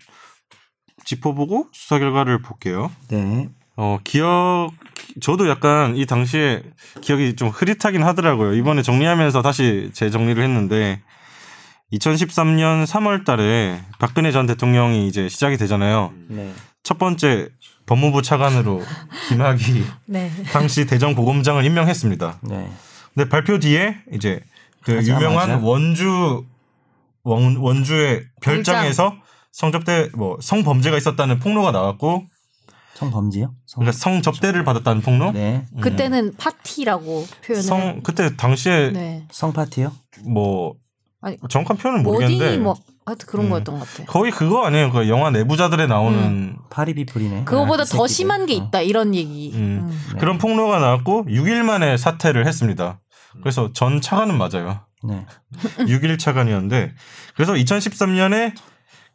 짚어보고 1.06 1.68
수사 1.72 1.98
결과를 1.98 2.42
볼게요. 2.42 2.90
네. 3.08 3.48
어, 3.76 3.98
기억, 4.04 4.70
저도 5.22 5.48
약간 5.48 5.96
이 5.96 6.04
당시에 6.04 6.62
기억이 7.00 7.36
좀 7.36 7.48
흐릿하긴 7.48 8.02
하더라고요. 8.02 8.52
이번에 8.54 8.82
정리하면서 8.82 9.40
다시 9.40 9.90
재정리를 9.94 10.42
했는데 10.42 11.00
2013년 11.94 12.84
3월 12.86 13.24
달에 13.24 13.80
박근혜 13.98 14.30
전 14.30 14.44
대통령이 14.46 15.08
이제 15.08 15.28
시작이 15.30 15.56
되잖아요. 15.56 16.12
네. 16.28 16.52
첫 16.82 16.98
번째 16.98 17.48
법무부 17.88 18.22
차관으로 18.22 18.82
김학이 19.28 19.84
네. 20.06 20.30
당시 20.52 20.86
대전 20.86 21.14
고검장을 21.14 21.64
임명했습니다. 21.64 22.40
네. 22.42 22.70
근데 23.14 23.28
발표 23.28 23.58
뒤에 23.58 23.96
이제 24.12 24.40
그 24.82 24.96
하자마자? 24.96 25.26
유명한 25.26 25.62
원주 25.62 26.44
원, 27.24 27.56
원주의 27.56 28.22
별장에서 28.42 29.16
성접대 29.52 30.10
뭐 30.14 30.36
성범죄가 30.40 30.96
있었다는 30.96 31.40
폭로가 31.40 31.72
나왔고 31.72 32.24
성범죄요? 32.94 33.54
성... 33.66 33.80
그러니까 33.80 33.92
성접대를 33.92 34.64
받았다는 34.64 35.02
폭로. 35.02 35.32
네. 35.32 35.64
그때는 35.80 36.34
파티라고 36.36 37.26
표현을. 37.44 37.62
성 37.62 38.00
그때 38.02 38.36
당시에 38.36 38.90
네. 38.90 39.26
성파티요? 39.30 39.92
뭐 40.26 40.74
아니, 41.20 41.36
정확한 41.48 41.76
표현은 41.76 42.02
모르겠는데 42.02 42.48
어디 42.48 42.58
뭐 42.58 42.74
하여튼 43.08 43.26
그런 43.26 43.46
음. 43.46 43.50
거였던 43.50 43.78
것 43.78 43.88
같아. 43.88 44.04
거의 44.10 44.30
그거 44.30 44.64
아니에요. 44.64 44.90
그 44.90 45.08
영화 45.08 45.30
내부자들에 45.30 45.86
나오는 45.86 46.56
파리비풀이네. 46.70 47.44
그거보다 47.44 47.82
아, 47.82 47.84
더 47.84 48.06
새끼들. 48.06 48.08
심한 48.08 48.46
게 48.46 48.54
어. 48.54 48.56
있다 48.56 48.80
이런 48.82 49.14
얘기. 49.14 49.50
음. 49.54 49.88
음. 49.88 50.00
네. 50.12 50.18
그런 50.18 50.38
폭로가 50.38 50.78
나왔고 50.78 51.24
6일 51.26 51.62
만에 51.62 51.96
사퇴를 51.96 52.46
했습니다. 52.46 53.00
그래서 53.42 53.72
전 53.72 54.00
차관은 54.00 54.36
맞아요. 54.36 54.80
네. 55.02 55.26
6일 55.86 56.18
차관이었는데 56.18 56.92
그래서 57.34 57.52
2013년에 57.54 58.54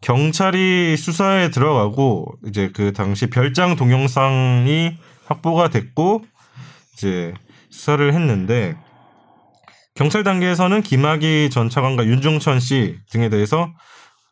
경찰이 0.01 0.97
수사에 0.97 1.49
들어가고 1.49 2.33
이제 2.47 2.71
그 2.73 2.93
당시 2.93 3.27
별장 3.29 3.75
동영상이 3.75 4.97
확보가 5.27 5.69
됐고 5.69 6.23
이제 6.93 7.33
수사를 7.69 8.13
했는데 8.13 8.75
경찰 9.95 10.23
단계에서는 10.23 10.81
김학의 10.81 11.49
전 11.49 11.69
차관과 11.69 12.05
윤중천 12.05 12.59
씨 12.59 12.97
등에 13.11 13.29
대해서 13.29 13.73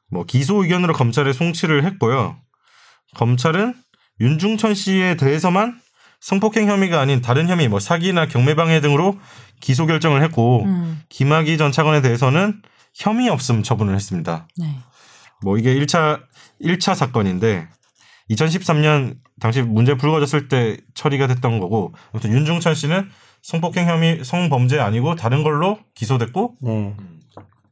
뭐 0.09 0.25
기소 0.25 0.63
의견으로 0.63 0.93
검찰에 0.93 1.33
송치를 1.33 1.83
했고요. 1.85 2.37
검찰은 3.15 3.75
윤중천 4.19 4.73
씨에 4.73 5.15
대해서만 5.15 5.79
성폭행 6.19 6.67
혐의가 6.67 6.99
아닌 6.99 7.21
다른 7.21 7.47
혐의 7.47 7.67
뭐 7.67 7.79
사기나 7.79 8.27
경매방해 8.27 8.81
등으로 8.81 9.19
기소 9.59 9.85
결정을 9.85 10.21
했고 10.23 10.63
음. 10.65 11.01
김학의 11.09 11.57
전 11.57 11.71
차관에 11.71 12.01
대해서는 12.01 12.61
혐의 12.93 13.29
없음 13.29 13.63
처분을 13.63 13.95
했습니다. 13.95 14.47
네. 14.57 14.77
뭐 15.41 15.57
이게 15.57 15.73
1차 15.75 16.21
1차 16.61 16.95
사건인데 16.95 17.67
2013년 18.29 19.15
당시 19.39 19.61
문제 19.61 19.95
불거졌을 19.95 20.47
때 20.47 20.77
처리가 20.93 21.27
됐던 21.27 21.59
거고 21.59 21.93
아무튼 22.11 22.31
윤중천 22.31 22.75
씨는 22.75 23.09
성폭행 23.41 23.87
혐의 23.87 24.23
성범죄 24.23 24.79
아니고 24.79 25.15
다른 25.15 25.43
걸로 25.43 25.77
기소됐고 25.95 26.55
네. 26.61 26.95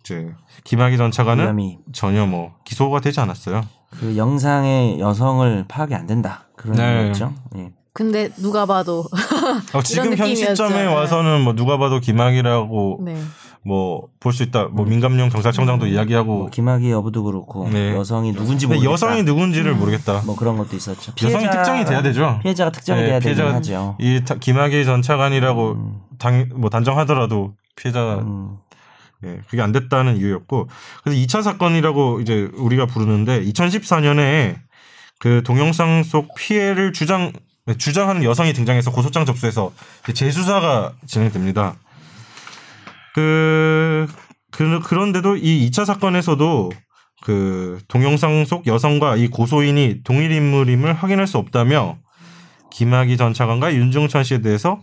이제 0.02 0.32
김학의 0.64 0.98
전 0.98 1.12
차관은 1.12 1.44
위험이 1.44 1.78
전혀 1.94 2.26
뭐 2.26 2.54
기소가 2.66 3.02
되지 3.02 3.20
않았어요. 3.20 3.62
그 3.92 4.18
영상의 4.18 5.00
여성을 5.00 5.66
파악이 5.68 5.94
안 5.96 6.08
된다. 6.08 6.48
그런 6.56 6.76
네. 6.76 7.08
거죠. 7.08 7.34
예. 7.56 7.72
근데 7.94 8.30
누가 8.38 8.66
봐도 8.66 9.04
어, 9.74 9.82
지금 9.82 10.16
현. 10.16 10.34
시점에 10.36 10.84
네. 10.84 10.86
와서는 10.86 11.42
뭐 11.42 11.54
누가 11.54 11.78
봐도 11.78 12.00
김학이라고 12.00 13.02
네. 13.04 13.22
뭐 13.66 14.08
볼 14.20 14.32
수 14.34 14.44
있다. 14.44 14.66
뭐 14.72 14.86
민감용 14.86 15.30
경찰청장도 15.30 15.86
뭐 15.86 15.94
이야기하고 15.94 16.50
김학의 16.50 16.92
여부도 16.92 17.24
그렇고 17.24 17.70
네. 17.70 17.94
여성이 17.96 18.34
누군지 18.34 18.68
모르겠다. 18.68 18.92
여성이 18.92 19.24
누군지를 19.24 19.76
모르겠다. 19.76 20.22
뭐 20.26 20.36
그런 20.36 20.58
것도 20.58 20.76
있었죠. 20.76 21.12
여성이 21.22 21.44
피해자- 21.44 21.52
특정이 21.64 21.86
돼야 21.86 22.02
되죠. 22.02 22.40
피해자가 22.42 22.72
특정이 22.72 23.02
네, 23.02 23.08
돼야 23.08 23.20
되긴 23.20 23.36
피해자가 23.36 23.56
하죠. 23.58 23.96
이 24.00 24.22
타- 24.26 24.36
김학의 24.36 24.86
전 24.86 25.02
차관이라고 25.02 25.72
음, 25.74 26.00
당뭐 26.18 26.70
단정하더라도 26.70 27.54
피해자 27.76 28.16
음, 28.22 28.58
예, 29.26 29.40
그게 29.50 29.62
안 29.62 29.72
됐다는 29.74 30.18
이유였고 30.18 30.68
그래서 31.04 31.20
2차 31.22 31.44
사건이라고 31.44 32.22
이제 32.22 32.50
우리가 32.56 32.86
부르는데 32.86 33.44
2014년에 33.44 34.56
그 35.20 35.44
동영상 35.46 36.04
속 36.04 36.34
피해를 36.36 36.94
주장 36.94 37.34
주장하는 37.78 38.24
여성이 38.24 38.54
등장해서 38.54 38.90
고소장 38.92 39.26
접수해서 39.26 39.72
재수사가 40.14 40.94
진행됩니다. 41.06 41.76
그, 43.20 44.08
그 44.52 44.80
그런데도 44.80 45.38
이 45.38 45.70
2차 45.70 45.86
사건에서도 45.86 46.72
그 47.22 47.80
동영상 47.88 48.46
속 48.46 48.66
여성과 48.68 49.18
이 49.18 49.28
고소인이 49.28 50.02
동일 50.04 50.32
인물임을 50.32 50.94
확인할 50.94 51.28
수 51.28 51.38
없다며 51.38 51.98
김학의 52.72 53.18
전 53.18 53.34
차관과 53.34 53.74
윤중천 53.74 54.24
씨에 54.24 54.42
대해서 54.42 54.80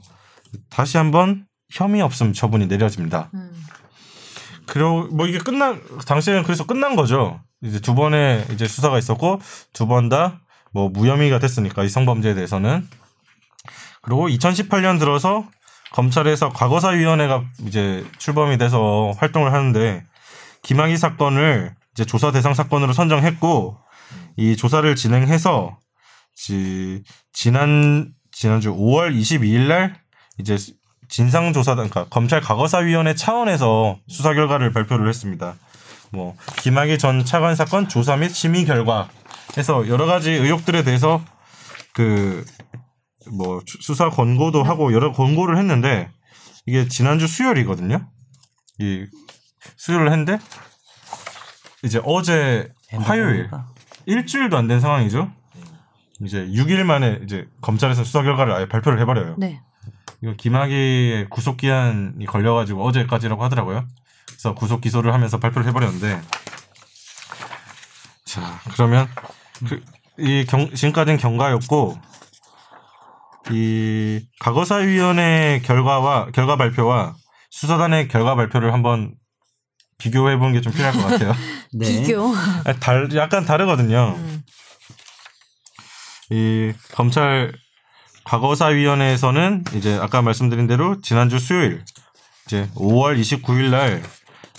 다시 0.71 0.97
한번 0.99 1.47
혐의 1.71 2.03
없음 2.03 2.33
처분이 2.33 2.67
내려집니다. 2.67 3.31
음. 3.35 3.51
그리고 4.67 5.07
뭐 5.09 5.27
이게 5.27 5.39
끝난 5.39 5.81
당시에는 6.07 6.43
그래서 6.43 6.67
끝난 6.67 6.97
거죠. 6.97 7.41
이제 7.63 7.81
두 7.81 7.95
번의 7.95 8.45
이제 8.53 8.67
수사가 8.69 8.99
있었고 8.99 9.41
두 9.73 9.87
번 9.87 10.09
다 10.09 10.41
뭐 10.73 10.91
무혐의가 10.91 11.39
됐으니까 11.39 11.85
이 11.85 11.89
성범죄에 11.89 12.35
대해서는 12.35 12.87
그리고 14.03 14.29
2018년 14.29 14.99
들어서 14.99 15.49
검찰에서 15.93 16.51
과거사위원회가 16.51 17.45
이제 17.67 18.05
출범이 18.19 18.59
돼서 18.59 19.13
활동을 19.19 19.53
하는데 19.53 20.05
김학의 20.63 20.97
사건을 20.97 21.75
이제 21.93 22.05
조사 22.05 22.33
대상 22.33 22.55
사건으로 22.55 22.93
선정했고 22.93 23.79
이 24.37 24.57
조사를 24.57 24.95
진행해서 24.97 25.79
지, 26.35 27.03
지난 27.33 28.13
지난주 28.31 28.75
5월 28.75 29.19
22일 29.19 29.69
날 29.69 29.99
이제 30.39 30.57
진상 31.09 31.53
조사단, 31.53 31.89
그러니까 31.89 32.07
검찰 32.11 32.41
과거사위원회 32.41 33.15
차원에서 33.15 33.99
수사 34.09 34.35
결과를 34.35 34.73
발표를 34.73 35.09
했습니다. 35.09 35.55
뭐 36.11 36.37
김학의 36.63 36.99
전 36.99 37.25
차관 37.25 37.55
사건 37.55 37.89
조사 37.89 38.17
및 38.17 38.31
심의 38.31 38.65
결과 38.65 39.09
해서 39.57 39.89
여러 39.89 40.07
가지 40.07 40.33
의혹들에 40.33 40.83
대해서 40.83 41.23
그 41.93 42.45
뭐 43.33 43.61
수사 43.81 44.09
권고도 44.11 44.63
하고 44.63 44.93
여러 44.93 45.13
권고를 45.13 45.59
했는데 45.59 46.11
이게 46.67 46.89
지난주 46.89 47.27
수요일이거든요. 47.27 48.09
이 48.79 49.07
수요일을 49.77 50.11
했는데 50.13 50.39
이제 51.83 52.01
어제 52.05 52.73
화요일 52.93 53.51
일주일도 54.07 54.57
안 54.57 54.69
된 54.69 54.81
상황이죠. 54.81 55.31
이제 56.23 56.47
6일 56.47 56.85
만에 56.85 57.21
이제 57.25 57.47
검찰에서 57.61 58.05
수사 58.05 58.23
결과를 58.23 58.53
아예 58.55 58.67
발표를 58.69 58.99
해버려요. 59.01 59.35
네. 59.39 59.61
이거 60.23 60.33
김학의 60.37 61.29
구속 61.29 61.57
기한이 61.59 62.25
걸려가지고 62.27 62.83
어제까지라고 62.87 63.45
하더라고요. 63.45 63.87
그래서 64.27 64.55
구속 64.55 64.81
기소를 64.81 65.13
하면서 65.13 65.39
발표를 65.39 65.69
해버렸는데 65.69 66.21
자 68.25 68.61
그러면 68.73 69.09
그, 69.69 69.83
이 70.19 70.45
경, 70.47 70.71
지금까지는 70.73 71.19
경과였고 71.19 71.99
이 73.51 74.21
과거사위원회 74.41 75.61
결과와 75.65 76.31
결과 76.33 76.57
발표와 76.57 77.15
수사단의 77.51 78.09
결과 78.09 78.35
발표를 78.35 78.73
한번 78.73 79.15
비교해 79.99 80.37
보는 80.37 80.53
게 80.53 80.61
좀 80.61 80.73
필요할 80.73 80.93
것 80.95 81.07
같아요. 81.07 81.33
네. 81.73 81.87
비교. 82.03 82.35
아, 82.35 82.73
달, 82.81 83.09
약간 83.15 83.45
다르거든요. 83.45 84.15
음. 84.17 84.43
이 86.31 86.73
검찰 86.93 87.53
과거사위원회에서는 88.25 89.65
이제 89.75 89.95
아까 89.95 90.21
말씀드린 90.23 90.67
대로 90.67 91.01
지난주 91.01 91.39
수요일 91.39 91.85
이제 92.47 92.69
5월 92.75 93.19
29일 93.21 93.71
날 93.71 94.03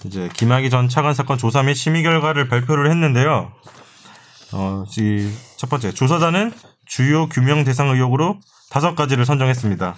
이제 0.06 0.30
김학의 0.34 0.70
전 0.70 0.88
차관 0.88 1.14
사건 1.14 1.38
조사 1.38 1.64
및 1.64 1.74
심의 1.74 2.04
결과를 2.04 2.48
발표를 2.48 2.90
했는데요. 2.90 3.52
어, 4.54 4.84
이 4.98 5.30
첫 5.58 5.70
번째 5.70 5.92
조사단은 5.92 6.54
주요 6.86 7.28
규명 7.28 7.64
대상 7.64 7.90
의혹으로 7.90 8.40
다섯 8.70 8.96
가지를 8.96 9.26
선정했습니다. 9.26 9.96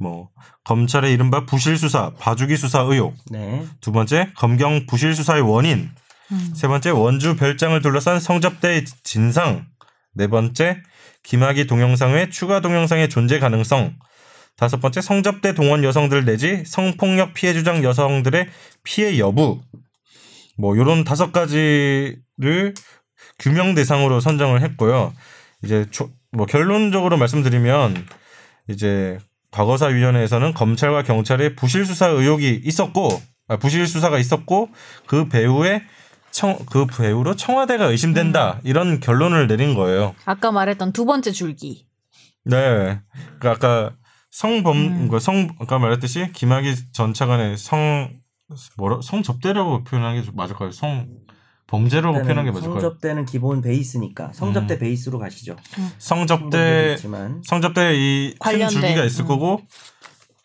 뭐 0.00 0.30
검찰의 0.64 1.12
이른바 1.12 1.44
부실 1.44 1.76
수사, 1.76 2.10
봐주기 2.18 2.56
수사 2.56 2.80
의혹. 2.80 3.14
네. 3.30 3.66
두 3.80 3.92
번째 3.92 4.30
검경 4.36 4.86
부실 4.86 5.14
수사의 5.14 5.42
원인. 5.42 5.90
음. 6.32 6.52
세 6.54 6.68
번째 6.68 6.90
원주 6.90 7.36
별장을 7.36 7.80
둘러싼 7.82 8.20
성접대의 8.20 8.84
진상. 9.02 9.66
네 10.14 10.26
번째 10.26 10.78
김학의 11.22 11.66
동영상의 11.66 12.30
추가 12.30 12.60
동영상의 12.60 13.08
존재 13.10 13.38
가능성. 13.38 13.96
다섯 14.56 14.80
번째 14.80 15.00
성접대 15.00 15.54
동원 15.54 15.84
여성들 15.84 16.24
내지 16.24 16.64
성폭력 16.66 17.34
피해 17.34 17.52
주장 17.52 17.82
여성들의 17.82 18.48
피해 18.84 19.18
여부. 19.18 19.60
뭐 20.58 20.76
요런 20.76 21.04
다섯 21.04 21.32
가지를 21.32 22.74
규명 23.38 23.74
대상으로 23.74 24.20
선정을 24.20 24.62
했고요. 24.62 25.12
이제 25.64 25.86
조- 25.90 26.10
뭐 26.32 26.46
결론적으로 26.46 27.16
말씀드리면 27.16 28.06
이제 28.68 29.18
과거사위원회에서는 29.50 30.54
검찰과 30.54 31.02
경찰의 31.02 31.56
부실 31.56 31.84
수사 31.84 32.08
의혹이 32.08 32.62
있었고 32.64 33.08
아, 33.48 33.56
부실 33.56 33.86
수사가 33.86 34.18
있었고 34.18 34.68
그 35.06 35.28
배후에 35.28 35.82
청, 36.30 36.56
그 36.66 36.86
배후로 36.86 37.34
청와대가 37.34 37.86
의심된다 37.86 38.60
이런 38.62 39.00
결론을 39.00 39.48
내린 39.48 39.74
거예요. 39.74 40.14
아까 40.24 40.52
말했던 40.52 40.92
두 40.92 41.04
번째 41.04 41.32
줄기. 41.32 41.86
네, 42.44 43.00
그러니까 43.40 43.50
아까 43.50 43.96
성범, 44.30 44.76
음. 44.76 45.08
그성 45.08 45.48
아까 45.58 45.80
말했듯이 45.80 46.30
김학의 46.32 46.76
전 46.92 47.12
차관의 47.12 47.56
성 47.56 48.20
뭐라 48.76 49.00
성 49.02 49.24
접대라고 49.24 49.82
표현하는 49.82 50.20
게좀 50.20 50.36
맞을까요? 50.36 50.70
성 50.70 51.08
범죄라고 51.70 52.14
표현하는 52.22 52.44
게 52.44 52.50
맞을까요? 52.50 52.80
성접대는 52.80 53.26
기본 53.26 53.60
베이스니까 53.62 54.32
성접대 54.32 54.74
음. 54.74 54.78
베이스로 54.80 55.18
가시죠. 55.18 55.56
성접대 55.98 56.96
지만 56.96 57.42
성접대 57.44 57.94
이 57.94 58.34
큰 58.40 58.68
줄기가 58.68 59.04
있을 59.04 59.24
음. 59.24 59.28
거고 59.28 59.60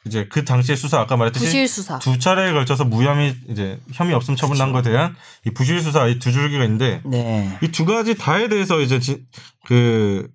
이제 0.05 0.27
그 0.29 0.45
당시에 0.45 0.75
수사 0.75 0.99
아까 0.99 1.17
말했듯이 1.17 1.45
부실 1.45 1.67
수사. 1.67 1.97
두 1.97 2.19
차례에 2.19 2.53
걸쳐서 2.53 2.85
무혐의 2.85 3.35
이제 3.49 3.79
혐의 3.91 4.13
없음 4.13 4.35
처분 4.35 4.55
난 4.57 4.71
거에 4.71 4.83
대한 4.83 5.15
이 5.47 5.49
부실 5.49 5.81
수사 5.81 6.05
이 6.07 6.19
두 6.19 6.31
줄기가 6.31 6.63
있는데 6.63 7.01
네. 7.05 7.57
이두 7.63 7.85
가지 7.85 8.15
다에 8.15 8.47
대해서 8.47 8.79
이제 8.81 8.99
지, 8.99 9.25
그 9.65 10.29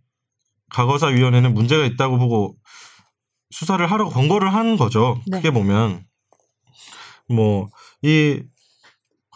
과거사 0.71 1.07
위원회는 1.07 1.55
문제가 1.55 1.85
있다고 1.85 2.19
보고 2.19 2.57
수사를 3.53 3.85
하라고 3.89 4.11
권고를 4.11 4.53
한 4.53 4.77
거죠. 4.77 5.21
네. 5.29 5.37
크게 5.39 5.53
보면 5.53 6.05
뭐 7.29 7.69
이 8.03 8.41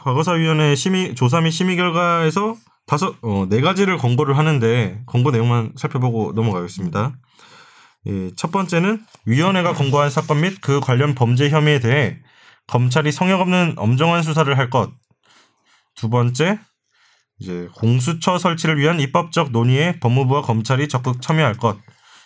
과거사 0.05 0.33
위원회 0.33 0.75
심의 0.75 1.15
조사 1.15 1.41
및 1.41 1.51
심의 1.51 1.77
결과에서 1.77 2.57
다섯 2.87 3.17
어, 3.23 3.47
네 3.49 3.63
가지를 3.63 3.97
권고를 3.97 4.37
하는데 4.37 5.03
권고 5.07 5.31
내용만 5.31 5.73
살펴보고 5.77 6.33
넘어가겠습니다. 6.35 7.15
예, 8.09 8.31
첫 8.37 8.53
번째는 8.53 9.01
위원회가 9.25 9.73
권고한 9.73 10.11
사건 10.11 10.43
및 10.43 10.59
그 10.61 10.81
관련 10.81 11.15
범죄 11.15 11.49
혐의에 11.49 11.81
대해 11.81 12.19
검찰이 12.67 13.13
성역 13.13 13.41
없는 13.41 13.77
엄정한 13.79 14.23
수사를 14.23 14.59
할 14.59 14.69
것. 14.69 14.93
두 15.95 16.11
번째, 16.11 16.59
이제 17.39 17.71
공수처 17.75 18.37
설치를 18.37 18.79
위한 18.79 19.01
입법적 19.01 19.53
논의에 19.53 20.01
법무부와 20.01 20.43
검찰이 20.43 20.89
적극 20.89 21.23
참여할 21.23 21.55
것. 21.55 21.79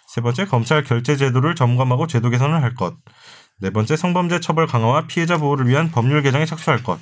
세 0.08 0.20
번째 0.20 0.46
검찰 0.46 0.82
결제 0.82 1.16
제도를 1.16 1.54
점검하고 1.54 2.08
제도 2.08 2.28
개선을 2.28 2.60
할 2.60 2.74
것. 2.74 2.96
네 3.60 3.70
번째 3.70 3.96
성범죄 3.96 4.40
처벌 4.40 4.66
강화와 4.66 5.06
피해자 5.06 5.36
보호를 5.38 5.68
위한 5.68 5.92
법률 5.92 6.22
개정에 6.22 6.44
착수할 6.44 6.82
것. 6.82 6.98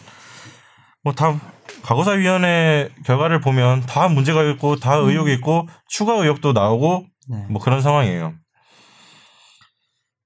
뭐다 1.07 1.41
과거사위원회 1.83 2.91
결과를 3.05 3.41
보면 3.41 3.83
다 3.83 4.09
문제가 4.09 4.43
있고 4.51 4.75
다 4.75 4.97
의혹이 4.97 5.33
있고 5.35 5.69
추가 5.89 6.15
의혹도 6.15 6.53
나오고 6.53 7.07
네. 7.29 7.47
뭐 7.49 7.63
그런 7.63 7.81
상황이에요. 7.81 8.35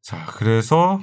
자, 0.03 0.25
그래서 0.27 1.01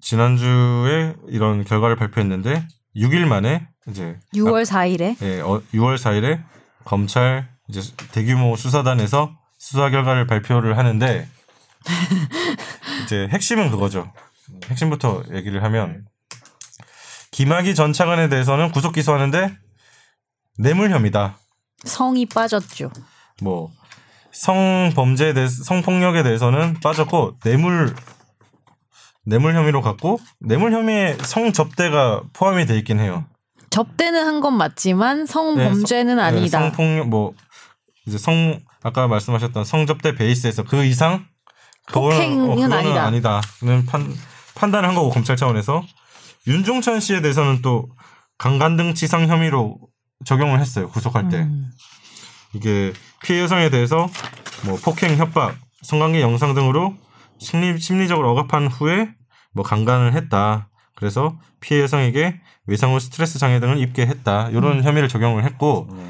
지난주에 0.00 1.14
이런 1.28 1.64
결과를 1.64 1.96
발표했는데 1.96 2.66
6일 2.96 3.26
만에 3.26 3.68
이제 3.86 4.18
6월 4.34 4.64
4일에 4.64 5.16
예, 5.22 5.40
어, 5.40 5.60
6월 5.74 5.96
4일에 5.96 6.42
검찰 6.84 7.48
이제 7.68 7.80
대규모 8.12 8.56
수사단에서 8.56 9.36
수사 9.58 9.90
결과를 9.90 10.26
발표를 10.26 10.78
하는데 10.78 11.28
이제 13.04 13.28
핵심은 13.30 13.70
그거죠. 13.70 14.10
핵심부터 14.70 15.24
얘기를 15.32 15.62
하면 15.62 16.06
김학의 17.32 17.74
전 17.74 17.92
차관에 17.92 18.28
대해서는 18.28 18.70
구속 18.72 18.92
기소하는데 18.92 19.56
뇌물 20.58 20.90
혐의다. 20.90 21.36
성이 21.84 22.26
빠졌죠. 22.26 22.90
뭐 23.42 23.70
성범죄에 24.32 25.32
대해 25.34 25.48
성폭력에 25.48 26.22
대해서는 26.22 26.78
빠졌고 26.80 27.38
뇌물 27.42 27.94
뇌물 29.24 29.54
혐의로 29.54 29.80
갔고 29.82 30.18
뇌물 30.40 30.72
혐의에 30.72 31.16
성접대가 31.22 32.22
포함이 32.32 32.66
돼 32.66 32.76
있긴 32.78 33.00
해요. 33.00 33.24
접대는 33.70 34.26
한 34.26 34.40
건 34.42 34.54
맞지만 34.56 35.24
성범죄는 35.26 36.16
네, 36.16 36.20
성- 36.22 36.24
아니다. 36.26 36.58
네, 36.58 36.64
성폭력 36.66 37.08
뭐 37.08 37.32
이제 38.06 38.18
성 38.18 38.60
아까 38.82 39.06
말씀하셨던 39.08 39.64
성접대 39.64 40.14
베이스에서 40.16 40.64
그 40.64 40.84
이상 40.84 41.24
그거는- 41.88 42.10
폭행은 42.10 42.48
그거는 42.56 42.72
아니다. 42.72 43.04
아니다는 43.06 43.86
판 43.86 44.12
판단을 44.54 44.88
한 44.88 44.94
거고 44.94 45.08
검찰 45.10 45.36
차원에서 45.36 45.82
윤종천 46.46 47.00
씨에 47.00 47.20
대해서는 47.20 47.62
또 47.62 47.88
강간 48.38 48.76
등 48.76 48.94
치상 48.94 49.28
혐의로 49.28 49.78
적용을 50.24 50.60
했어요 50.60 50.88
구속할 50.88 51.28
때 51.28 51.38
음. 51.38 51.70
이게 52.54 52.92
피해 53.22 53.40
여성에 53.40 53.70
대해서 53.70 54.08
뭐 54.64 54.76
폭행 54.82 55.16
협박 55.16 55.56
성관계 55.82 56.20
영상 56.20 56.54
등으로 56.54 56.94
심리 57.38 57.78
심리적으로 57.78 58.30
억압한 58.32 58.68
후에 58.68 59.10
뭐 59.52 59.64
강간을 59.64 60.14
했다 60.14 60.68
그래서 60.94 61.38
피해 61.60 61.80
여성에게 61.80 62.40
외상후 62.66 63.00
스트레스 63.00 63.38
장애 63.38 63.58
등을 63.60 63.78
입게 63.78 64.06
했다 64.06 64.48
이런 64.50 64.78
음. 64.78 64.82
혐의를 64.82 65.08
적용을 65.08 65.44
했고 65.44 65.88
네. 65.92 66.04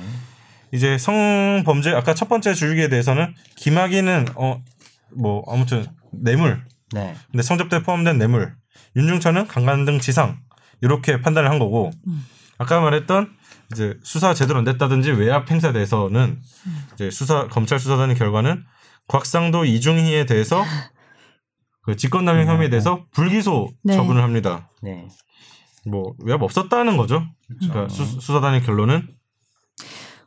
이제 0.72 0.98
성범죄 0.98 1.90
아까 1.90 2.14
첫 2.14 2.28
번째 2.28 2.54
주의에 2.54 2.88
대해서는 2.88 3.34
김학의는 3.56 4.26
어 4.36 4.60
뭐 5.14 5.44
아무튼 5.48 5.86
뇌물 6.12 6.64
네. 6.92 7.14
근데 7.30 7.42
성접대 7.42 7.82
포함된 7.82 8.18
뇌물 8.18 8.54
윤중천은 8.96 9.46
강간 9.48 9.84
등 9.84 9.98
지상 10.00 10.40
이렇게 10.80 11.20
판단을 11.20 11.50
한 11.50 11.58
거고 11.58 11.90
음. 12.06 12.24
아까 12.58 12.80
말했던 12.80 13.32
이제 13.72 13.98
수사 14.02 14.34
제대로 14.34 14.58
안 14.58 14.64
됐다든지 14.64 15.12
외압 15.12 15.50
행사에 15.50 15.72
대해서는 15.72 16.40
이제 16.94 17.10
수사 17.10 17.48
검찰 17.48 17.78
수사단의 17.78 18.16
결과는 18.16 18.64
곽상도 19.08 19.64
이중희에 19.64 20.26
대해서 20.26 20.64
그 21.82 21.96
직권남용 21.96 22.46
혐의에 22.46 22.70
대해서 22.70 23.06
불기소 23.12 23.70
네. 23.82 23.94
처분을 23.94 24.22
합니다. 24.22 24.70
네. 24.82 25.08
뭐 25.86 26.14
외압 26.18 26.42
없었다는 26.42 26.96
거죠. 26.96 27.24
그러니까 27.58 27.88
수, 27.88 28.04
수사단의 28.04 28.62
결론은 28.62 29.08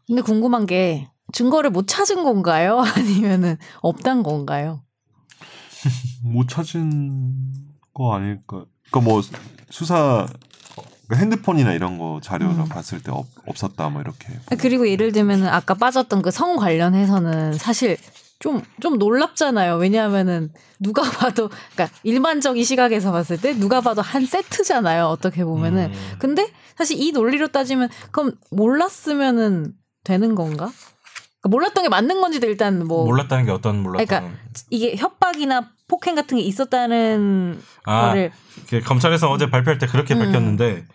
근데 0.07 0.21
궁금한 0.21 0.65
게 0.65 1.09
증거를 1.33 1.69
못 1.69 1.87
찾은 1.87 2.23
건가요? 2.23 2.79
아니면은 2.95 3.57
없단 3.81 4.23
건가요? 4.23 4.83
못 6.23 6.47
찾은 6.47 7.53
거 7.95 8.13
아닐까? 8.13 8.65
그러니까 8.91 9.09
뭐 9.09 9.21
수사 9.71 10.27
그러니까 11.07 11.15
핸드폰이나 11.23 11.73
이런 11.73 11.97
거 11.97 12.19
자료를 12.21 12.59
음. 12.59 12.65
봤을 12.69 13.01
때 13.01 13.11
없, 13.11 13.25
없었다 13.47 13.89
뭐 13.89 14.01
이렇게. 14.01 14.27
그리고 14.59 14.87
예를 14.87 15.11
들면은 15.11 15.47
아까 15.47 15.73
빠졌던 15.73 16.21
그 16.21 16.29
성 16.31 16.57
관련해서는 16.57 17.53
사실 17.53 17.97
좀, 18.39 18.61
좀 18.81 18.97
놀랍잖아요. 18.99 19.77
왜냐하면은 19.77 20.51
누가 20.79 21.01
봐도, 21.09 21.49
그러니까 21.73 21.97
일반적인 22.03 22.63
시각에서 22.65 23.11
봤을 23.11 23.39
때 23.39 23.53
누가 23.53 23.79
봐도 23.81 24.01
한 24.01 24.25
세트잖아요. 24.25 25.05
어떻게 25.05 25.45
보면은. 25.45 25.85
음, 25.93 26.15
근데 26.19 26.51
사실 26.75 26.99
이 27.01 27.11
논리로 27.13 27.47
따지면 27.47 27.87
그럼 28.11 28.33
몰랐으면은 28.51 29.73
되는 30.03 30.35
건가? 30.35 30.69
그러니까 31.39 31.49
몰랐던 31.49 31.83
게 31.83 31.89
맞는 31.89 32.19
건지도 32.19 32.47
일단 32.47 32.85
뭐 32.85 33.05
몰랐다는 33.05 33.45
게 33.45 33.51
어떤 33.51 33.81
몰랐다는 33.81 34.07
그러니까 34.07 34.43
이게 34.69 34.95
협박이나 34.97 35.71
폭행 35.87 36.15
같은 36.15 36.37
게 36.37 36.43
있었다는 36.43 37.61
아, 37.85 38.09
거를 38.09 38.31
그 38.69 38.81
검찰에서 38.81 39.29
어제 39.29 39.49
발표할 39.49 39.77
때 39.77 39.87
그렇게 39.87 40.15
음. 40.15 40.19
밝혔는데 40.19 40.85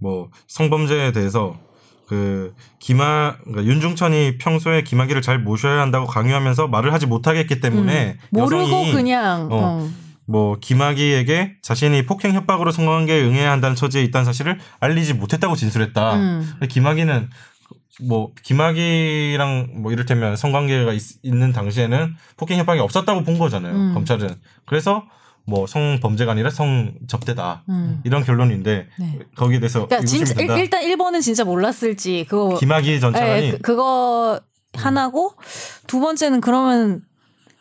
뭐 0.00 0.30
성범죄에 0.46 1.12
대해서 1.12 1.58
그 2.06 2.54
김하 2.78 3.36
그러니까 3.42 3.64
윤중천이 3.64 4.38
평소에 4.38 4.82
김학의를 4.82 5.22
잘 5.22 5.40
모셔야 5.40 5.80
한다고 5.80 6.06
강요하면서 6.06 6.68
말을 6.68 6.92
하지 6.92 7.06
못하게 7.06 7.40
했기 7.40 7.60
때문에 7.60 8.12
음, 8.12 8.18
모르고 8.30 8.62
여성이 8.62 8.92
그냥 8.92 9.48
어, 9.50 9.56
어. 9.56 9.90
뭐 10.26 10.56
김학의에게 10.60 11.56
자신이 11.62 12.06
폭행 12.06 12.34
협박으로 12.34 12.70
성관계에 12.70 13.22
응해야 13.22 13.50
한다는 13.50 13.74
처지에 13.74 14.02
있다는 14.04 14.24
사실을 14.24 14.58
알리지 14.80 15.14
못했다고 15.14 15.56
진술했다. 15.56 16.14
음. 16.14 16.52
김학의는 16.68 17.28
뭐 18.02 18.32
김학의랑 18.42 19.70
뭐 19.76 19.92
이를테면 19.92 20.36
성관계가 20.36 20.92
있, 20.92 21.02
는 21.24 21.52
당시에는 21.52 22.14
폭행 22.36 22.58
협박이 22.58 22.80
없었다고 22.80 23.24
본 23.24 23.38
거잖아요. 23.38 23.74
음. 23.74 23.94
검찰은 23.94 24.28
그래서 24.66 25.04
뭐 25.46 25.66
성범죄가 25.66 26.32
아니라 26.32 26.50
성접대다 26.50 27.64
음. 27.68 28.00
이런 28.04 28.24
결론인데 28.24 28.88
네. 28.98 29.18
거기에 29.36 29.60
대해서 29.60 29.86
그러니까 29.86 30.06
진짜 30.06 30.32
일, 30.32 30.46
든다. 30.46 30.58
일단 30.58 30.82
1번은 30.82 31.22
진짜 31.22 31.44
몰랐을지 31.44 32.26
그거 32.28 32.56
김학의 32.58 33.00
전 33.00 33.12
차관이 33.12 33.46
예, 33.46 33.50
그, 33.52 33.58
그거 33.58 34.40
하나고 34.74 35.34
두 35.86 36.00
번째는 36.00 36.40
그러면 36.40 37.02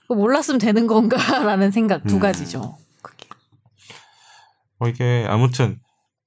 몰랐으면 0.10 0.60
되는 0.60 0.88
건가라는 0.88 1.72
생각 1.72 2.06
두 2.06 2.16
음. 2.16 2.20
가지죠. 2.20 2.78
그게. 3.02 3.28
어, 4.80 4.88
이게 4.88 5.26
아무튼 5.30 5.80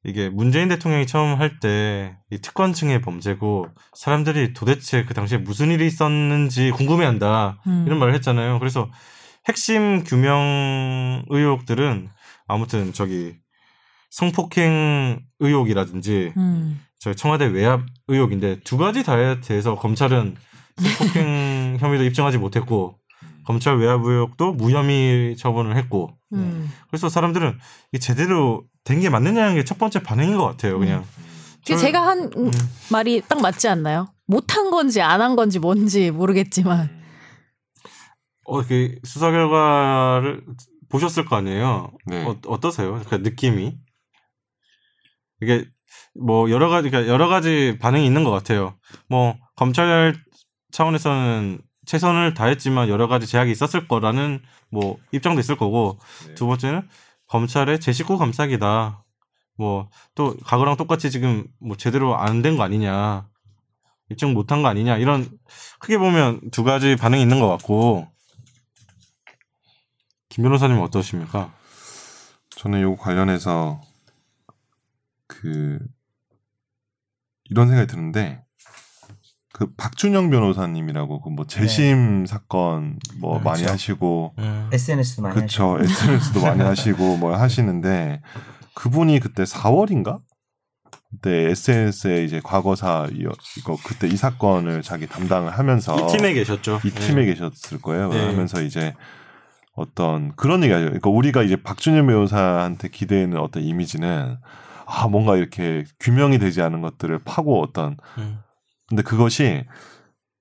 이게 0.08 0.28
문재인 0.28 0.68
대통령이 0.68 1.06
처음 1.06 1.38
할 1.38 1.60
때 1.60 2.18
이 2.30 2.38
특권층의 2.38 3.00
범죄고 3.00 3.68
사람들이 3.94 4.52
도대체 4.52 5.04
그 5.04 5.14
당시에 5.14 5.38
무슨 5.38 5.70
일이 5.70 5.86
있었는지 5.86 6.70
궁금해한다 6.72 7.62
음. 7.66 7.84
이런 7.86 7.98
말을 7.98 8.12
했잖아요. 8.14 8.58
그래서 8.58 8.90
핵심 9.48 10.04
규명 10.04 11.24
의혹들은 11.28 12.10
아무튼 12.46 12.92
저기 12.92 13.36
성폭행 14.10 15.20
의혹이라든지 15.40 16.34
음. 16.36 16.80
저희 16.98 17.14
청와대 17.16 17.46
외압 17.46 17.80
의혹인데 18.08 18.60
두 18.60 18.76
가지 18.76 19.02
다에 19.02 19.40
대해서 19.40 19.74
검찰은 19.74 20.36
성폭행 20.76 21.78
혐의도 21.80 22.04
입증하지 22.04 22.36
못했고 22.36 22.98
검찰 23.46 23.76
외압 23.78 24.04
의혹도 24.04 24.52
무혐의 24.52 25.34
처분을 25.36 25.76
했고 25.76 26.10
음. 26.34 26.70
그래서 26.90 27.08
사람들은 27.08 27.58
제대로 28.00 28.64
된 28.88 29.00
게 29.00 29.10
맞느냐는 29.10 29.54
게 29.56 29.64
첫 29.64 29.78
번째 29.78 30.02
반응인 30.02 30.36
것 30.36 30.44
같아요. 30.46 30.78
그냥 30.78 31.04
그 31.66 31.74
저는- 31.74 31.80
제가 31.80 32.06
한 32.06 32.30
음, 32.36 32.50
말이 32.90 33.20
딱 33.28 33.40
맞지 33.40 33.68
않나요? 33.68 34.08
못한 34.26 34.70
건지 34.70 35.00
안 35.02 35.20
한 35.20 35.36
건지 35.36 35.58
뭔지 35.58 36.10
모르겠지만 36.10 36.88
어, 38.46 38.62
그 38.62 38.94
수사 39.04 39.30
결과를 39.30 40.42
보셨을 40.88 41.26
거 41.26 41.36
아니에요. 41.36 41.90
네. 42.06 42.24
어, 42.24 42.36
어떠세요? 42.46 43.02
그 43.08 43.16
느낌이 43.16 43.76
이게 45.42 45.66
뭐 46.18 46.50
여러 46.50 46.68
가지 46.68 46.88
그러니까 46.90 47.12
여러 47.12 47.28
가지 47.28 47.76
반응이 47.80 48.04
있는 48.06 48.24
것 48.24 48.30
같아요. 48.30 48.76
뭐 49.08 49.36
검찰 49.54 50.14
차원에서는 50.72 51.60
최선을 51.86 52.34
다했지만 52.34 52.88
여러 52.88 53.06
가지 53.08 53.26
제약이 53.26 53.50
있었을 53.50 53.86
거라는 53.88 54.40
뭐 54.70 54.98
입장도 55.12 55.40
있을 55.40 55.56
거고 55.56 55.98
두 56.34 56.46
번째는 56.46 56.86
검찰의 57.28 57.80
제 57.80 57.92
식구 57.92 58.18
감싸기다. 58.18 59.04
뭐 59.56 59.90
또 60.14 60.36
과거랑 60.44 60.76
똑같이 60.76 61.10
지금 61.10 61.46
뭐 61.60 61.76
제대로 61.76 62.16
안 62.16 62.42
된 62.42 62.56
거 62.56 62.62
아니냐 62.62 63.28
입증 64.10 64.32
못한 64.32 64.62
거 64.62 64.68
아니냐 64.68 64.96
이런 64.98 65.28
크게 65.80 65.98
보면 65.98 66.50
두 66.50 66.64
가지 66.64 66.96
반응이 66.96 67.20
있는 67.22 67.40
것 67.40 67.48
같고 67.48 68.08
김 70.28 70.44
변호사님 70.44 70.78
어떠십니까? 70.80 71.52
저는 72.50 72.82
요 72.82 72.96
관련해서 72.96 73.80
그 75.26 75.78
이런 77.44 77.68
생각이 77.68 77.86
드는데 77.88 78.44
그 79.58 79.66
박준영 79.76 80.30
변호사님이라고 80.30 81.20
그 81.20 81.30
뭐 81.30 81.44
재심 81.46 82.26
사건 82.26 82.98
뭐 83.20 83.38
아, 83.38 83.42
많이 83.42 83.62
그쵸. 83.62 83.72
하시고 83.72 84.34
SNS도 84.72 85.22
많이 85.22 85.40
하시고. 85.40 85.74
그쵸 85.76 85.78
SNS도 85.84 86.40
많이 86.40 86.62
하시고 86.62 87.16
뭐 87.16 87.36
하시는데 87.36 88.22
그분이 88.74 89.18
그때 89.20 89.42
4월인가 89.42 90.20
그때 91.10 91.50
SNS에 91.50 92.24
이제 92.24 92.40
과거사 92.42 93.08
이거 93.12 93.32
이거 93.56 93.76
그때 93.84 94.06
이 94.06 94.16
사건을 94.16 94.82
자기 94.82 95.06
담당을 95.06 95.50
하면서 95.50 95.96
이 95.96 96.16
팀에 96.16 96.34
계셨죠. 96.34 96.80
이 96.84 96.90
팀에 96.90 97.24
네. 97.24 97.34
계셨을 97.34 97.80
거예요. 97.80 98.10
네. 98.10 98.26
하면서 98.26 98.62
이제 98.62 98.94
어떤 99.74 100.34
그런 100.36 100.62
얘기하죠. 100.62 100.84
그러니까 100.86 101.10
우리가 101.10 101.42
이제 101.42 101.56
박준현 101.56 102.06
변호사한테 102.06 102.88
기대는 102.88 103.38
어떤 103.38 103.62
이미지는 103.62 104.36
아 104.86 105.08
뭔가 105.08 105.36
이렇게 105.36 105.84
규명이 106.00 106.38
되지 106.38 106.62
않은 106.62 106.80
것들을 106.80 107.18
파고 107.24 107.62
어떤 107.62 107.96
음. 108.18 108.38
근데 108.88 109.02
그것이 109.02 109.64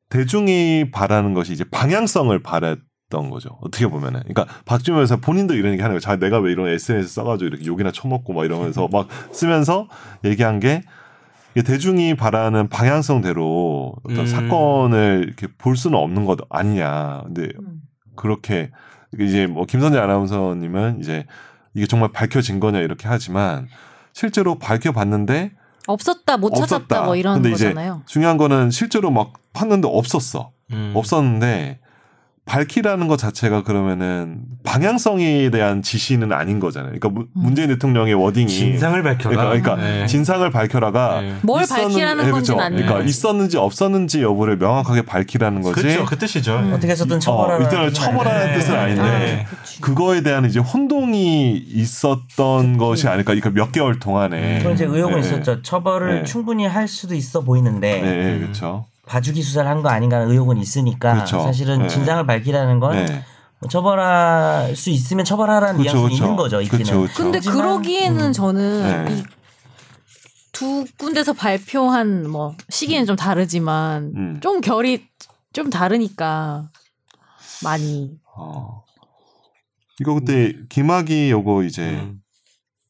대중이 0.09 0.91
바라는 0.91 1.33
것이 1.33 1.53
이제 1.53 1.65
방향성을 1.65 2.37
바랬던 2.41 3.29
거죠. 3.29 3.57
어떻게 3.61 3.87
보면은. 3.87 4.21
그러니까 4.21 4.45
박준현 4.65 4.97
변호사 4.97 5.17
본인도 5.17 5.53
이런 5.53 5.73
얘기 5.73 5.81
하는 5.81 5.93
거예요. 5.93 5.99
자, 5.99 6.15
내가 6.15 6.39
왜 6.39 6.51
이런 6.51 6.67
SNS 6.69 7.13
써가지고 7.13 7.47
이렇게 7.47 7.65
욕이나 7.65 7.91
처먹고 7.91 8.33
막 8.33 8.45
이러면서 8.45 8.87
막 8.91 9.07
쓰면서 9.31 9.87
얘기한 10.23 10.59
게 10.59 10.81
이게 11.55 11.63
대중이 11.63 12.15
바라는 12.15 12.69
방향성대로 12.69 13.95
어떤 14.03 14.19
음. 14.19 14.27
사건을 14.27 15.23
이렇게 15.25 15.47
볼 15.57 15.75
수는 15.75 15.97
없는 15.97 16.25
것 16.25 16.39
아니냐. 16.49 17.23
근데 17.25 17.49
그렇게 18.15 18.71
이제 19.19 19.47
뭐 19.47 19.65
김선재 19.65 19.97
아나운서님은 19.97 20.99
이제 21.01 21.25
이게 21.73 21.85
정말 21.85 22.11
밝혀진 22.11 22.59
거냐 22.59 22.79
이렇게 22.79 23.07
하지만 23.07 23.67
실제로 24.13 24.57
밝혀봤는데 24.59 25.51
없었다 25.87 26.37
못 26.37 26.51
찾았다 26.53 26.75
없었다. 26.75 27.01
뭐 27.03 27.15
이런 27.15 27.35
근데 27.35 27.49
이제 27.51 27.69
거잖아요. 27.69 28.03
중요한 28.05 28.37
거는 28.37 28.69
실제로 28.69 29.09
막 29.09 29.33
봤는데 29.53 29.87
없었어. 29.91 30.51
음. 30.71 30.91
없었는데 30.95 31.79
밝히라는 32.47 33.07
것 33.07 33.17
자체가 33.17 33.63
그러면은 33.63 34.39
방향성에 34.63 35.49
대한 35.51 35.81
지시는 35.81 36.31
아닌 36.31 36.59
거잖아요. 36.59 36.93
그러니까 36.97 37.09
문- 37.09 37.27
문재인 37.33 37.67
대통령의 37.67 38.13
워딩이 38.13 38.47
진상을 38.47 39.03
밝혀라. 39.03 39.35
그러니까, 39.35 39.75
그러니까 39.75 39.75
네. 39.99 40.05
진상을 40.07 40.49
밝혀라가 40.49 41.21
네. 41.21 41.35
뭘 41.43 41.63
있었는- 41.63 41.83
밝히라는 41.83 42.25
네, 42.25 42.31
건지는 42.31 42.57
그렇죠. 42.57 42.61
아니에요. 42.61 42.85
그러니까 42.85 43.07
있었는지 43.09 43.57
없었는지 43.57 44.21
여부를 44.23 44.57
명확하게 44.57 45.01
밝히라는 45.03 45.61
거지. 45.61 45.81
그렇죠. 45.81 46.05
그 46.05 46.17
뜻이죠. 46.17 46.55
음. 46.55 46.71
어떻게 46.73 46.87
해서든 46.93 47.17
어, 47.17 47.19
처벌하라는 47.19 47.65
일단은 47.65 47.89
뜻은 47.89 48.03
처벌하는. 48.03 48.53
뜻은 48.59 48.75
아닌데 48.75 49.01
네. 49.03 49.45
그치. 49.49 49.81
그거에 49.81 50.21
대한 50.21 50.45
이제 50.45 50.59
혼동이 50.59 51.51
있었던 51.57 52.77
것이 52.77 53.07
아닐까. 53.07 53.33
그러니까 53.33 53.49
몇 53.49 53.71
개월 53.71 53.99
동안에. 53.99 54.59
그런 54.59 54.73
이제 54.73 54.85
의혹은 54.85 55.19
네. 55.21 55.27
있었죠. 55.27 55.61
처벌을 55.61 56.19
네. 56.19 56.23
충분히 56.23 56.65
할 56.65 56.87
수도 56.87 57.13
있어 57.13 57.41
보이는데 57.41 58.01
네, 58.01 58.15
네, 58.33 58.39
그렇죠. 58.39 58.85
봐주기 59.07 59.41
수사를 59.41 59.69
한 59.69 59.81
거 59.81 59.89
아닌가 59.89 60.17
하는 60.17 60.29
의혹은 60.31 60.57
있으니까 60.57 61.13
그렇죠. 61.13 61.41
사실은 61.41 61.83
네. 61.83 61.87
진상을 61.87 62.25
밝히라는 62.25 62.79
건 62.79 63.05
네. 63.05 63.23
뭐 63.59 63.69
처벌할 63.69 64.75
수 64.75 64.89
있으면 64.89 65.25
처벌하라는 65.25 65.79
그렇죠, 65.79 66.01
그렇죠. 66.03 66.15
있는 66.15 66.35
거죠. 66.35 66.61
있기는. 66.61 66.83
그렇죠, 66.85 67.01
그렇죠. 67.01 67.23
근데 67.23 67.39
그러기에는 67.39 68.25
음. 68.27 68.33
저는 68.33 69.05
네. 69.05 69.23
이두 70.51 70.85
군데서 70.97 71.33
발표한 71.33 72.29
뭐 72.29 72.55
시기는 72.69 73.05
좀 73.05 73.15
다르지만 73.15 74.11
음. 74.15 74.39
좀 74.41 74.61
결이 74.61 75.07
좀 75.53 75.69
다르니까 75.69 76.69
많이 77.63 78.11
어. 78.35 78.83
이거 79.99 80.13
그때 80.13 80.53
김학의 80.69 81.31
요거 81.31 81.63
이제 81.63 81.81
음. 81.91 82.19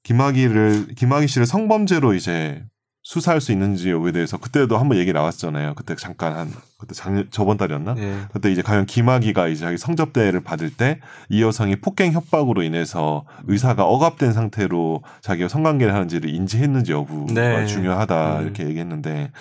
김학의를 0.03 0.95
김학의 0.95 1.27
씨를 1.27 1.45
성범죄로 1.45 2.13
이제 2.13 2.63
수사할 3.07 3.39
수 3.39 3.53
있는지 3.53 3.89
여부에 3.89 4.11
대해서 4.11 4.37
그때도 4.37 4.77
한번 4.77 4.97
얘기 4.97 5.13
나왔잖아요. 5.13 5.75
그때 5.75 5.95
잠깐 5.95 6.35
한 6.35 6.51
그때 6.77 6.93
작년 6.93 7.25
저번 7.31 7.55
달이었나? 7.55 7.93
네. 7.93 8.17
그때 8.33 8.51
이제 8.51 8.61
과연 8.61 8.85
김학의가 8.85 9.47
이제 9.47 9.61
자기 9.61 9.77
성접대를 9.77 10.41
받을 10.41 10.69
때 10.69 10.99
이 11.29 11.41
여성이 11.41 11.77
폭행 11.77 12.11
협박으로 12.11 12.63
인해서 12.63 13.23
의사가 13.45 13.85
억압된 13.85 14.33
상태로 14.33 15.03
자기가 15.21 15.47
성관계를 15.47 15.93
하는지를 15.93 16.29
인지했는지 16.29 16.91
여부가 16.91 17.33
네. 17.33 17.65
중요하다 17.65 18.39
음. 18.39 18.43
이렇게 18.43 18.65
얘기했는데 18.65 19.31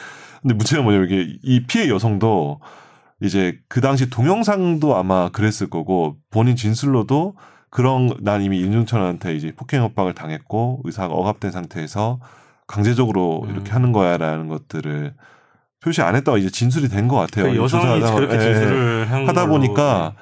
근데 0.43 0.55
문제가 0.55 0.83
뭐냐면 0.83 1.09
이게 1.11 1.37
이 1.43 1.67
피해 1.67 1.89
여성도 1.89 2.61
이제 3.21 3.59
그 3.67 3.81
당시 3.81 4.09
동영상도 4.09 4.95
아마 4.95 5.29
그랬을 5.31 5.69
거고 5.71 6.15
본인 6.31 6.55
진술로도 6.55 7.35
그런 7.71 8.17
난 8.21 8.43
이미 8.43 8.61
윤중천한테 8.61 9.35
이제 9.35 9.53
폭행 9.57 9.83
협박을 9.83 10.15
당했고 10.15 10.83
의사가 10.85 11.13
억압된 11.13 11.51
상태에서 11.51 12.21
강제적으로 12.67 13.45
음. 13.45 13.51
이렇게 13.51 13.71
하는 13.73 13.93
거야라는 13.93 14.49
것들을 14.49 15.15
표시 15.83 16.03
안 16.03 16.17
했다가 16.17 16.39
이제 16.39 16.51
진술이 16.51 16.89
된 16.89 17.07
것 17.09 17.17
같아요. 17.17 17.51
그 17.53 17.57
여성이. 17.57 18.01
그렇게 18.01 18.35
예, 18.35 18.39
예. 18.39 18.43
진술을 18.55 19.11
한 19.11 19.29
하다. 19.29 19.47
보니까 19.47 20.15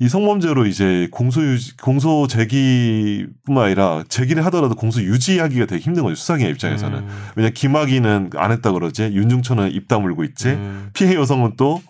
이 0.00 0.08
성범죄로 0.08 0.66
이제 0.66 1.08
공소 1.12 1.40
유지, 1.42 1.76
공소 1.76 2.26
제기뿐만 2.26 3.64
아니라 3.66 4.02
제기를 4.08 4.44
하더라도 4.46 4.74
공소 4.74 5.00
유지하기가 5.00 5.66
되게 5.66 5.80
힘든 5.82 6.02
거죠 6.02 6.14
수사기관 6.16 6.50
입장에서는 6.52 6.98
음. 6.98 7.08
왜냐 7.36 7.50
김학의는 7.50 8.30
안 8.36 8.50
했다 8.50 8.72
그러지 8.72 9.04
윤중천은 9.04 9.70
입 9.72 9.86
다물고 9.86 10.24
있지 10.24 10.48
음. 10.48 10.90
피해 10.94 11.14
여성은 11.14 11.52
또 11.56 11.80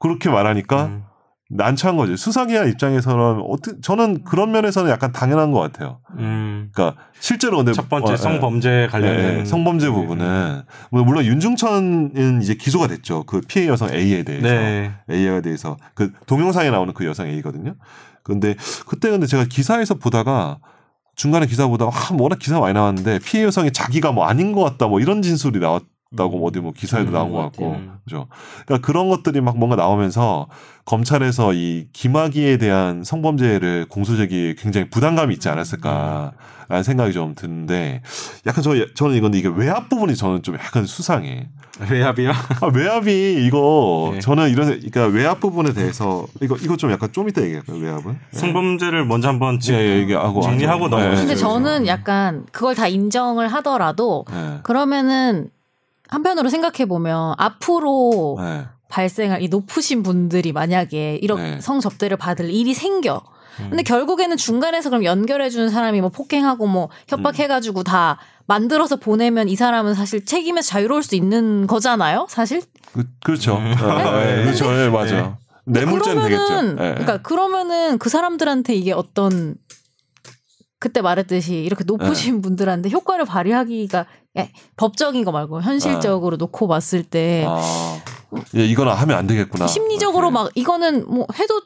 그렇게 0.00 0.30
말하니까 0.30 0.84
음. 0.86 1.02
난처한 1.56 1.96
거죠 1.96 2.16
수사기관 2.16 2.68
입장에서는 2.68 3.42
어떻게 3.48 3.80
저는 3.80 4.24
그런 4.24 4.50
면에서는 4.50 4.90
약간 4.90 5.12
당연한 5.12 5.52
것 5.52 5.60
같아요 5.60 6.00
음. 6.18 6.70
그러니까 6.72 7.00
실제로 7.20 7.58
근데 7.58 7.72
첫 7.72 7.88
번째 7.88 8.10
어, 8.10 8.12
예. 8.12 8.16
성범죄 8.16 8.88
관련된 8.90 9.38
네, 9.38 9.44
성범죄 9.44 9.88
부분은 9.88 10.62
뭐 10.90 11.04
물론 11.04 11.24
윤중천은 11.24 12.40
이제 12.42 12.54
기소가 12.54 12.88
됐죠 12.88 13.24
그 13.24 13.40
피해 13.46 13.68
여성 13.68 13.92
A에 13.92 14.24
대해서 14.24 14.46
네. 14.46 14.92
A에 15.10 15.40
대해서 15.42 15.76
그 15.94 16.12
동영상에 16.26 16.70
나오는 16.70 16.92
그 16.94 17.04
여성 17.06 17.26
A거든요. 17.26 17.74
근데 18.22 18.54
그때 18.86 19.10
근데 19.10 19.26
제가 19.26 19.44
기사에서 19.44 19.94
보다가 19.94 20.58
중간에 21.14 21.46
기사 21.46 21.66
보다가 21.66 21.92
아, 21.96 22.16
워낙 22.18 22.38
기사 22.38 22.58
많이 22.58 22.74
나왔는데 22.74 23.20
피해 23.20 23.44
여성이 23.44 23.72
자기가 23.72 24.12
뭐 24.12 24.26
아닌 24.26 24.52
것 24.52 24.62
같다 24.62 24.88
뭐 24.88 25.00
이런 25.00 25.22
진술이 25.22 25.60
나왔 25.60 25.82
다고 26.16 26.38
뭐 26.38 26.48
어디 26.48 26.60
뭐 26.60 26.72
기사에도 26.72 27.10
음, 27.10 27.12
나온 27.12 27.32
것것 27.32 27.52
같고. 27.52 27.76
그죠. 28.04 28.26
그러니까 28.66 28.86
그런 28.86 29.08
것들이 29.08 29.40
막 29.40 29.56
뭔가 29.58 29.76
나오면서 29.76 30.48
검찰에서 30.84 31.52
이 31.54 31.86
김학의에 31.92 32.58
대한 32.58 33.04
성범죄를 33.04 33.86
공소제기 33.88 34.56
굉장히 34.58 34.90
부담감이 34.90 35.32
있지 35.34 35.48
않았을까라는 35.48 36.82
생각이 36.82 37.12
좀 37.12 37.34
드는데 37.34 38.02
약간 38.46 38.62
저 38.62 38.72
저는 38.94 39.16
이건데 39.16 39.38
이게 39.38 39.48
외압 39.48 39.88
부분이 39.88 40.14
저는 40.16 40.42
좀 40.42 40.54
약간 40.56 40.84
수상해. 40.84 41.48
외압이요? 41.90 42.30
아, 42.30 42.66
외압이 42.72 43.44
이거 43.46 44.10
네. 44.14 44.20
저는 44.20 44.48
이런 44.50 44.68
그러니까 44.68 45.06
외압 45.06 45.40
부분에 45.40 45.72
대해서 45.72 46.24
이거 46.40 46.54
이거 46.60 46.76
좀 46.76 46.92
약간 46.92 47.10
좀 47.12 47.28
이따 47.28 47.42
얘기할까요 47.42 47.78
외압은? 47.78 48.16
성범죄를 48.32 49.04
먼저 49.06 49.28
한번 49.28 49.58
지- 49.58 49.72
예, 49.72 49.78
예, 49.78 49.96
얘기하고 50.00 50.40
정리하고 50.42 50.84
하죠. 50.84 50.96
넘어가시죠. 50.96 51.20
근데 51.22 51.32
예, 51.32 51.36
저는 51.36 51.86
약간 51.88 52.46
그걸 52.52 52.74
다 52.76 52.86
인정을 52.86 53.48
하더라도 53.48 54.24
예, 54.32 54.58
그러면은 54.62 55.48
한편으로 56.08 56.48
생각해 56.48 56.86
보면 56.86 57.34
앞으로 57.38 58.36
예, 58.40 58.66
발생할 58.88 59.42
이 59.42 59.48
높으신 59.48 60.02
분들이 60.02 60.52
만약에 60.52 61.18
이런 61.22 61.38
네. 61.38 61.60
성접대를 61.60 62.16
받을 62.16 62.50
일이 62.50 62.74
생겨. 62.74 63.22
음. 63.60 63.70
근데 63.70 63.82
결국에는 63.82 64.36
중간에서 64.36 64.90
그럼 64.90 65.04
연결해 65.04 65.50
주는 65.50 65.68
사람이 65.68 66.00
뭐 66.00 66.10
폭행하고 66.10 66.66
뭐 66.66 66.90
협박해 67.08 67.46
가지고 67.46 67.82
다 67.82 68.18
만들어서 68.46 68.96
보내면 68.96 69.48
이 69.48 69.56
사람은 69.56 69.94
사실 69.94 70.24
책임에서 70.24 70.68
자유로울 70.68 71.02
수 71.02 71.14
있는 71.14 71.66
거잖아요. 71.66 72.26
사실. 72.28 72.62
그, 72.92 73.04
그렇죠. 73.24 73.56
음. 73.56 73.74
아, 73.78 74.22
예, 74.26 74.44
그렇죠. 74.44 74.66
예, 74.72 74.88
맞아요. 74.88 75.38
뇌물죄는 75.66 76.22
되겠죠. 76.24 76.44
그러면은 76.46 76.70
예. 76.72 76.90
그러니까 76.90 77.22
그러면은 77.22 77.98
그 77.98 78.10
사람들한테 78.10 78.74
이게 78.74 78.92
어떤 78.92 79.56
그때 80.78 81.00
말했듯이 81.00 81.56
이렇게 81.56 81.84
높으신 81.84 82.42
분들한테 82.42 82.90
효과를 82.90 83.24
발휘하기가 83.24 83.98
예, 84.00 84.23
법적인 84.76 85.24
거 85.24 85.32
말고 85.32 85.62
현실적으로 85.62 86.36
놓고 86.36 86.66
봤을 86.68 87.02
때 87.04 87.44
아, 87.46 88.00
예, 88.56 88.64
이건 88.64 88.88
하면 88.88 89.16
안 89.16 89.26
되겠구나. 89.26 89.66
심리적으로 89.66 90.28
이렇게. 90.28 90.32
막 90.34 90.50
이거는 90.54 91.04
뭐 91.06 91.26
해도 91.38 91.60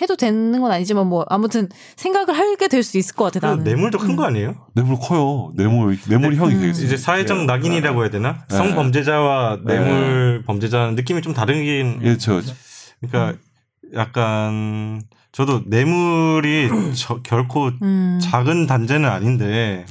해도 0.00 0.16
되는 0.16 0.58
건 0.60 0.70
아니지만 0.72 1.06
뭐 1.06 1.24
아무튼 1.28 1.68
생각을 1.96 2.38
하게 2.38 2.68
될 2.68 2.82
수 2.82 2.96
있을 2.98 3.14
것 3.14 3.24
같아 3.24 3.40
그 3.40 3.46
나는. 3.46 3.64
뇌물도 3.64 3.98
큰 3.98 4.10
음. 4.10 4.16
거 4.16 4.24
아니에요? 4.24 4.54
뇌물 4.74 4.96
커요. 4.98 5.52
뇌물 5.56 5.98
뇌물 6.08 6.34
형이 6.36 6.54
음. 6.54 6.60
되겠어요. 6.60 6.86
이제 6.86 6.96
사회적 6.96 7.44
낙인이라고 7.44 8.02
해야 8.02 8.10
되나? 8.10 8.44
네. 8.48 8.56
성범죄자와 8.56 9.58
네. 9.64 9.78
뇌물 9.78 10.42
범죄자는 10.46 10.94
느낌이 10.94 11.20
좀 11.22 11.32
다르긴. 11.34 12.00
예, 12.02 12.16
저 12.18 12.40
그러니까 13.00 13.38
약간 13.94 15.02
저도 15.32 15.62
뇌물이 15.66 16.70
저- 16.96 17.20
결코 17.22 17.70
음. 17.82 18.18
작은 18.22 18.66
단죄는 18.66 19.08
아닌데 19.08 19.84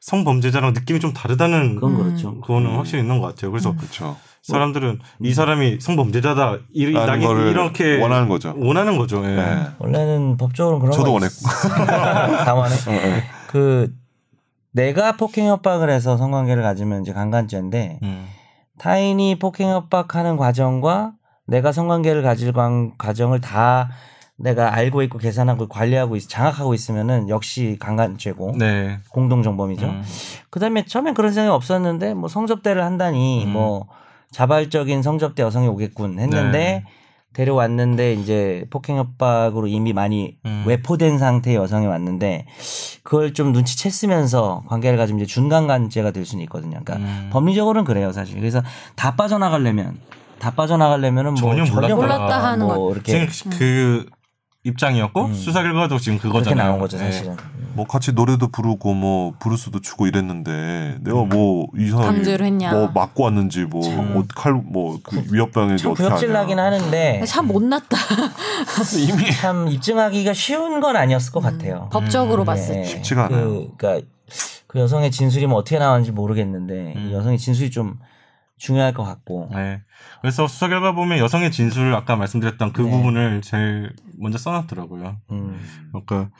성범죄자랑 0.00 0.72
느낌이 0.72 0.98
좀 1.00 1.12
다르다는 1.12 1.74
그건 1.76 1.92
음. 1.92 1.96
그렇죠. 2.04 2.40
그거는 2.40 2.70
음. 2.70 2.76
확실히 2.78 3.00
있는 3.02 3.20
것 3.20 3.26
같아요. 3.28 3.50
그래서 3.50 3.74
그렇죠. 3.76 4.16
사람들은 4.42 5.00
이 5.22 5.34
사람이 5.34 5.80
성범죄자다 5.80 6.56
이, 6.72 6.82
이렇게 6.84 8.00
원하는 8.00 8.28
거죠. 8.28 8.54
원하는 8.56 8.96
거죠. 8.96 9.22
예. 9.24 9.36
예. 9.36 9.66
원래는 9.78 10.38
법적으로 10.38 10.78
그런 10.78 10.92
저도 10.92 11.04
거 11.04 11.12
원했고. 11.12 11.36
다만에 12.44 12.74
어, 12.74 12.92
예. 12.92 13.24
그 13.48 13.92
내가 14.72 15.12
폭행 15.16 15.46
협박을 15.48 15.90
해서 15.90 16.16
성관계를 16.16 16.62
가지면 16.62 17.02
이제 17.02 17.12
강간죄인데 17.12 17.98
음. 18.02 18.26
타인이 18.78 19.38
폭행 19.38 19.68
협박하는 19.68 20.38
과정과 20.38 21.12
내가 21.46 21.72
성관계를 21.72 22.22
가질 22.22 22.52
관- 22.52 22.96
과정을 22.96 23.40
다 23.42 23.90
내가 24.40 24.74
알고 24.74 25.02
있고 25.02 25.18
계산하고 25.18 25.68
관리하고 25.68 26.16
있, 26.16 26.28
장악하고 26.28 26.72
있으면은 26.72 27.28
역시 27.28 27.76
강간죄고 27.78 28.54
네. 28.58 28.98
공동정범이죠. 29.10 29.86
음. 29.86 30.02
그다음에 30.48 30.84
처음엔 30.84 31.14
그런 31.14 31.32
생각이 31.32 31.54
없었는데 31.54 32.14
뭐 32.14 32.28
성접대를 32.28 32.82
한다니 32.82 33.44
음. 33.44 33.52
뭐 33.52 33.86
자발적인 34.30 35.02
성접대 35.02 35.42
여성이 35.42 35.68
오겠군 35.68 36.18
했는데 36.18 36.58
네. 36.58 36.84
데려왔는데 37.32 38.14
이제 38.14 38.64
폭행 38.70 38.96
협박으로 38.96 39.66
이미 39.66 39.92
많이 39.92 40.36
음. 40.46 40.64
외포된 40.66 41.18
상태의 41.18 41.56
여성이 41.56 41.86
왔는데 41.86 42.46
그걸 43.02 43.34
좀 43.34 43.52
눈치챘으면서 43.52 44.66
관계를 44.66 44.98
가지면 44.98 45.22
이제 45.22 45.32
중간간죄가 45.32 46.10
될 46.12 46.24
수는 46.24 46.42
있거든요. 46.44 46.80
그러니까 46.82 46.96
음. 46.96 47.30
법리적으로는 47.30 47.84
그래요, 47.84 48.10
사실. 48.12 48.36
그래서 48.36 48.62
다 48.96 49.14
빠져나가려면 49.16 49.98
다 50.40 50.50
빠져나가려면은 50.52 51.34
뭐 51.34 51.54
전혀 51.54 51.70
몰랐다. 51.70 51.94
몰랐다 51.94 52.44
하는 52.44 52.66
뭐 52.66 52.92
이렇게 52.92 53.28
지금 53.28 53.52
그 53.56 54.06
입장이었고 54.62 55.24
음. 55.26 55.34
수사 55.34 55.62
결과도 55.62 55.98
지금 55.98 56.18
그렇게 56.18 56.38
그거잖아요. 56.38 56.68
나온 56.68 56.80
거죠, 56.80 56.98
네. 56.98 57.04
사실은. 57.10 57.36
뭐 57.72 57.86
같이 57.86 58.12
노래도 58.12 58.48
부르고 58.48 58.92
뭐 58.94 59.32
브루스도 59.38 59.80
추고 59.80 60.06
이랬는데 60.06 60.98
내가 61.00 61.22
뭐이 61.24 61.88
사람이 61.90 62.16
강제로 62.16 62.44
했냐. 62.44 62.72
뭐 62.72 62.88
맞고 62.88 63.22
왔는지 63.24 63.64
뭐칼뭐 63.64 65.00
그 65.02 65.24
위협당했는지 65.30 65.82
참 65.84 65.92
어떻게 65.92 66.04
구역질 66.08 66.32
나긴. 66.32 66.58
하는데 66.58 67.24
참 67.26 67.46
못났다. 67.46 67.96
이미 68.98 69.32
참 69.32 69.68
입증하기가 69.68 70.34
쉬운 70.34 70.80
건 70.80 70.96
아니었을 70.96 71.32
것 71.32 71.40
같아요. 71.40 71.88
법적으로 71.92 72.42
음. 72.42 72.44
봤을 72.44 72.74
네. 72.74 72.82
때. 72.82 72.86
쉽지가 72.88 73.26
않아요. 73.26 73.48
그, 73.48 73.70
그러니까 73.78 74.06
그 74.66 74.78
여성의 74.78 75.10
진술이 75.10 75.46
뭐 75.46 75.58
어떻게 75.58 75.78
나왔는지 75.78 76.12
모르겠는데 76.12 76.94
음. 76.96 77.08
이 77.08 77.14
여성의 77.14 77.38
진술이 77.38 77.70
좀 77.70 77.98
중요할 78.60 78.92
것 78.94 79.04
같고 79.04 79.48
네. 79.52 79.80
그래서 80.20 80.46
수사 80.46 80.68
결과 80.68 80.92
보면 80.92 81.18
여성의 81.18 81.50
진술 81.50 81.94
아까 81.94 82.14
말씀드렸던 82.16 82.72
그 82.72 82.82
네. 82.82 82.90
부분을 82.90 83.40
제일 83.42 83.92
먼저 84.18 84.38
써놨더라고요. 84.38 85.16
음. 85.32 85.60
그러니까 85.90 86.30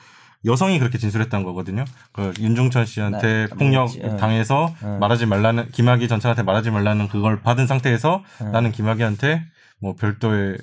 여성이 0.45 0.79
그렇게 0.79 0.97
진술했던 0.97 1.43
거거든요. 1.43 1.83
그 2.13 2.31
윤중천 2.39 2.85
씨한테 2.85 3.47
나- 3.49 3.55
폭력 3.55 3.81
모르겠지. 3.87 4.01
응. 4.05 4.17
당해서 4.17 4.73
응. 4.83 4.99
말하지 4.99 5.25
말라는 5.25 5.69
김학의 5.71 6.07
전차한테 6.07 6.43
말하지 6.43 6.71
말라는 6.71 7.07
그걸 7.09 7.41
받은 7.41 7.67
상태에서 7.67 8.23
응. 8.41 8.51
나는 8.51 8.71
김학의한테 8.71 9.43
뭐 9.81 9.95
별도의 9.95 10.57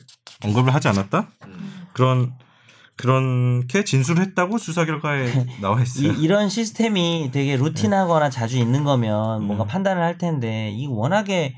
언급을 0.45 0.73
하지 0.75 0.89
않았다. 0.89 1.29
그런 1.93 2.33
그렇게 2.99 3.85
진술을 3.85 4.23
했다고 4.23 4.59
수사 4.59 4.85
결과에 4.85 5.33
나와 5.63 5.81
있어요. 5.81 6.13
이, 6.13 6.23
이런 6.23 6.49
시스템이 6.49 7.31
되게 7.33 7.57
루틴하거나 7.57 8.29
자주 8.29 8.59
있는 8.59 8.85
거면 8.85 9.45
뭔가 9.45 9.65
음. 9.65 9.67
판단을 9.69 10.03
할 10.03 10.19
텐데 10.19 10.71
이 10.71 10.87
워낙에 10.87 11.55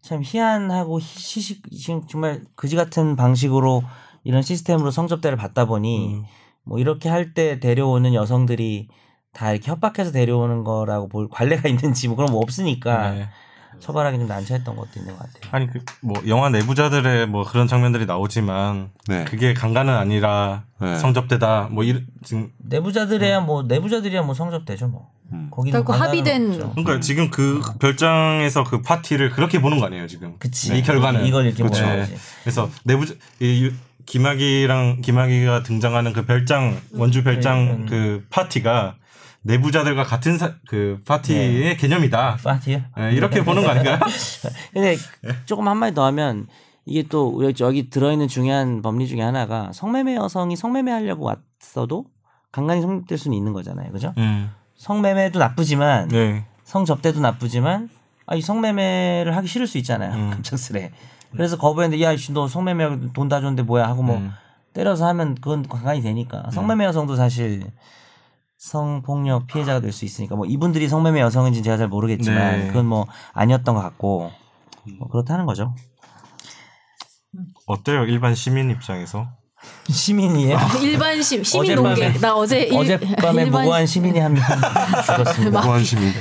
참 0.00 0.22
희한하고 0.24 1.00
지금 1.00 2.06
정말 2.06 2.42
그지 2.54 2.76
같은 2.76 3.16
방식으로 3.16 3.82
이런 4.22 4.42
시스템으로 4.42 4.90
성접대를 4.92 5.36
받다 5.36 5.64
보니 5.64 6.14
음. 6.14 6.24
뭐 6.62 6.78
이렇게 6.78 7.08
할 7.08 7.34
때 7.34 7.58
데려오는 7.60 8.14
여성들이 8.14 8.88
다 9.32 9.52
이렇게 9.52 9.70
협박해서 9.70 10.12
데려오는 10.12 10.64
거라고 10.64 11.08
볼 11.08 11.28
관례가 11.28 11.68
있는지 11.68 12.06
뭐 12.08 12.16
그런 12.16 12.30
거 12.32 12.38
없으니까 12.38 13.10
네. 13.10 13.28
처벌하기 13.80 14.18
좀 14.18 14.26
난처했던 14.26 14.74
것도 14.76 14.88
있는 14.96 15.16
것 15.16 15.18
같아요. 15.20 15.50
아니 15.52 15.66
그 15.70 15.80
뭐 16.02 16.20
영화 16.28 16.48
내부자들의 16.50 17.26
뭐 17.28 17.44
그런 17.44 17.66
장면들이 17.66 18.06
나오지만 18.06 18.90
네. 19.08 19.24
그게 19.24 19.54
강간은 19.54 19.92
아니라 19.94 20.64
네. 20.80 20.96
성접대다 20.98 21.68
뭐 21.72 21.82
이, 21.84 22.04
지금 22.24 22.50
내부자들이야 22.58 23.40
뭐 23.40 23.62
내부자들이야 23.64 24.22
뭐 24.22 24.34
성접대죠 24.34 24.88
뭐. 24.88 25.10
음. 25.32 25.48
거기는 25.50 25.72
결국 25.84 26.00
합의된- 26.00 26.52
없죠. 26.54 26.70
그러니까 26.72 27.00
지금 27.00 27.30
그 27.30 27.60
별장에서 27.80 28.62
그 28.64 28.82
파티를 28.82 29.30
그렇게 29.30 29.60
보는 29.60 29.80
거 29.80 29.86
아니에요 29.86 30.06
지금 30.06 30.36
그치. 30.38 30.76
이 30.78 30.82
결과는 30.82 31.26
이걸 31.26 31.46
이렇게 31.46 31.62
그쵸. 31.64 31.82
보는 31.82 31.94
네. 31.96 32.00
거지. 32.02 32.14
그래서 32.44 32.70
내부 32.84 33.04
이 33.40 33.64
유- 33.64 33.72
김학이랑 34.06 35.00
김학이가 35.02 35.64
등장하는 35.64 36.12
그 36.12 36.24
별장 36.24 36.80
원주 36.92 37.24
별장 37.24 37.58
음. 37.60 37.86
그 37.88 38.24
파티가 38.30 38.94
내부자들과 39.46 40.02
같은 40.04 40.38
사- 40.38 40.54
그 40.68 41.00
파티의 41.06 41.76
개념이다. 41.76 42.36
파티요? 42.42 42.80
네, 42.96 43.12
이렇게 43.12 43.44
보는 43.44 43.62
거 43.62 43.70
아닌가요? 43.70 43.98
근데 44.72 44.96
조금 45.44 45.68
한마디 45.68 45.94
더 45.94 46.04
하면 46.06 46.46
이게 46.84 47.02
또 47.08 47.28
우리 47.28 47.52
여기 47.60 47.90
들어있는 47.90 48.28
중요한 48.28 48.82
법리 48.82 49.06
중에 49.08 49.20
하나가 49.22 49.70
성매매 49.72 50.14
여성이 50.16 50.56
성매매 50.56 50.90
하려고 50.90 51.24
왔어도 51.24 52.06
강간이 52.52 52.80
성립될 52.80 53.18
수는 53.18 53.36
있는 53.36 53.52
거잖아요. 53.52 53.90
그죠? 53.92 54.14
음, 54.18 54.50
성매매도 54.76 55.38
나쁘지만 55.38 56.08
네. 56.08 56.44
성접대도 56.64 57.20
나쁘지만 57.20 57.88
아, 58.26 58.34
이 58.34 58.40
성매매를 58.40 59.36
하기 59.36 59.46
싫을 59.46 59.66
수 59.66 59.78
있잖아요. 59.78 60.12
음. 60.14 60.30
갑작스레. 60.30 60.90
그래서 61.32 61.56
거부했는데 61.58 62.02
야, 62.02 62.16
씨, 62.16 62.32
너 62.32 62.48
성매매 62.48 63.12
돈 63.12 63.28
다 63.28 63.40
줬는데 63.40 63.62
뭐야 63.62 63.86
하고 63.86 64.02
뭐 64.02 64.16
음. 64.16 64.32
때려서 64.72 65.06
하면 65.08 65.34
그건 65.36 65.66
강간이 65.68 66.02
되니까 66.02 66.50
성매매 66.52 66.84
여성도 66.84 67.14
사실 67.16 67.64
성폭력 68.58 69.46
피해자가 69.46 69.80
될 69.80 69.92
수 69.92 70.04
있으니까 70.04 70.34
뭐 70.36 70.46
이분들이 70.46 70.88
성매매 70.88 71.20
여성인지 71.20 71.62
제가 71.62 71.76
잘 71.76 71.88
모르겠지만 71.88 72.60
네. 72.60 72.66
그건 72.68 72.86
뭐 72.86 73.06
아니었던 73.32 73.74
것 73.74 73.80
같고 73.82 74.30
뭐 74.98 75.08
그렇다는 75.08 75.46
거죠. 75.46 75.74
어때요 77.66 78.04
일반 78.04 78.34
시민 78.34 78.70
입장에서? 78.70 79.28
시민이에요. 79.90 80.58
일반 80.82 81.20
시, 81.22 81.42
시민 81.42 81.74
농계. 81.74 82.12
나 82.20 82.34
어제 82.36 82.62
일- 82.62 82.76
어젯밤에 82.76 83.42
일반 83.44 83.62
무고한 83.62 83.86
시민이 83.86 84.18
한 84.20 84.32
명 84.34 84.42
죽었습니다. 85.06 85.60
무한 85.60 85.82
시민. 85.84 86.12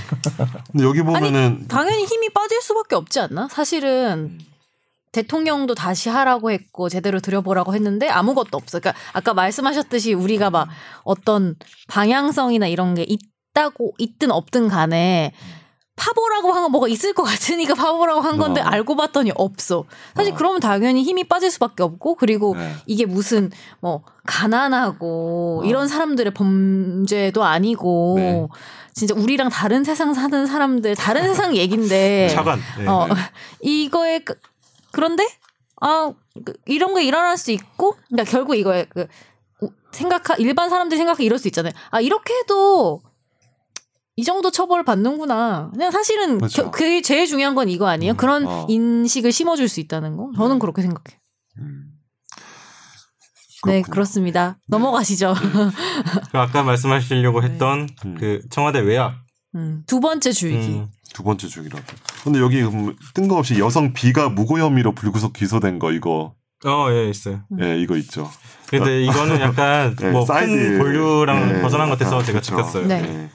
근데 0.72 0.84
여기 0.86 1.02
보면은 1.04 1.68
당연히 1.68 2.06
힘이 2.06 2.30
빠질 2.30 2.62
수밖에 2.62 2.96
없지 2.96 3.20
않나? 3.20 3.48
사실은 3.50 4.40
대통령도 5.16 5.76
다시 5.76 6.10
하라고 6.10 6.52
했고 6.52 6.90
제대로 6.90 7.20
들여보라고 7.22 7.74
했는데 7.74 8.10
아무것도 8.10 8.58
없어. 8.58 8.80
그러니까 8.80 9.00
아까 9.14 9.34
말씀하셨듯이 9.34 10.14
우리가 10.14 10.50
막 10.50 10.68
어떤 11.04 11.56
방향성이나 11.88 12.68
이런 12.68 12.96
게 12.96 13.06
있다고 13.08 13.94
있든 13.98 14.32
없든 14.32 14.68
간에 14.68 15.32
파보라고 15.96 16.52
한 16.52 16.64
건 16.64 16.72
뭐가 16.72 16.90
있을 16.90 17.14
것 17.14 17.24
같으니까 17.24 17.74
파보라고 17.76 18.20
한 18.20 18.38
건데 18.38 18.60
어. 18.60 18.66
알고 18.66 18.98
봤더니 18.98 19.32
없어. 19.36 19.86
사실 20.14 20.34
어. 20.34 20.36
그러면 20.36 20.60
당연히 20.60 21.04
힘이 21.04 21.24
빠질 21.24 21.50
수밖에 21.50 21.84
없고 21.84 22.16
그리고 22.16 22.54
네. 22.58 22.74
이게 22.86 23.06
무슨 23.06 23.50
뭐 23.80 24.02
가난하고 24.26 25.62
어. 25.64 25.66
이런 25.66 25.88
사람들의 25.88 26.34
범죄도 26.34 27.46
아니고 27.46 28.16
네. 28.18 28.48
진짜 28.94 29.16
우리랑 29.16 29.48
다른 29.50 29.86
세상 29.86 30.14
사는 30.14 30.46
사람들 30.46 30.96
다른 30.96 31.24
세상 31.24 31.56
얘긴데 31.56 32.28
차관. 32.36 32.60
네. 32.80 32.88
어 32.88 33.08
이거에 33.62 34.20
그, 34.96 35.02
그런데 35.02 35.28
아 35.82 36.14
그, 36.46 36.54
이런 36.66 36.94
거 36.94 37.02
일어날 37.02 37.38
수 37.38 37.52
있고 37.52 37.96
그러니까 38.08 38.32
결국 38.32 38.56
이거에 38.56 38.86
그 38.90 39.08
우- 39.62 39.72
생각하 39.92 40.36
일반 40.38 40.70
사람들이 40.70 40.98
생각해 40.98 41.24
이럴 41.24 41.38
수 41.38 41.48
있잖아요. 41.50 41.74
아 41.92 42.00
이렇게 42.00 42.34
해도 42.34 43.02
이 44.16 44.24
정도 44.24 44.50
처벌 44.52 44.86
받는구나. 44.86 45.72
그냥 45.74 45.92
사실은 45.92 46.38
그렇죠. 46.38 46.64
겨- 46.66 46.72
그게 46.72 47.02
제일 47.02 47.28
중요한 47.28 47.54
건 47.56 47.68
이거 47.70 47.88
아니에요? 47.88 48.14
그런 48.16 48.48
어. 48.48 48.66
인식을 48.70 49.32
심어줄 49.34 49.68
수 49.68 49.82
있다는 49.82 50.16
거. 50.16 50.32
저는 50.38 50.56
네. 50.56 50.60
그렇게 50.60 50.82
생각해요. 50.82 51.20
음. 51.60 51.92
네. 53.68 53.82
그렇습니다. 53.82 54.58
넘어가시죠. 54.68 55.34
그 56.32 56.38
아까 56.38 56.64
말씀하시려고 56.64 57.44
했던 57.44 57.90
음. 58.06 58.16
그 58.20 58.40
청와대 58.50 58.80
외압. 58.80 59.16
음, 59.56 59.84
두 59.88 60.00
번째 60.00 60.32
주의기. 60.32 60.84
음, 61.16 61.18
두 61.18 61.24
번째 61.24 61.48
주기라고. 61.48 61.84
근데 62.24 62.40
여기 62.40 62.62
음, 62.62 62.96
뜬금없이 63.14 63.58
여성 63.60 63.94
B가 63.94 64.30
무고 64.30 64.60
혐의로 64.60 64.92
불구속 64.92 65.34
기소된 65.34 65.80
거 65.80 65.92
이거 65.92 66.34
어, 66.66 66.88
예, 66.92 67.10
있어요. 67.10 67.44
예 67.62 67.80
이거 67.80 67.96
있죠. 67.98 68.30
근데 68.68 69.04
이거는 69.04 69.40
약간 69.40 69.96
네, 69.96 70.10
뭐 70.12 70.26
사이드. 70.26 70.52
큰 70.52 70.78
본류랑 70.80 71.54
네, 71.54 71.62
벗어난 71.62 71.90
것 71.90 71.98
같아서 71.98 72.22
제가 72.24 72.42
그렇죠. 72.42 72.56
제꼈어요. 72.58 72.88
네. 72.88 73.02
예. 73.04 73.30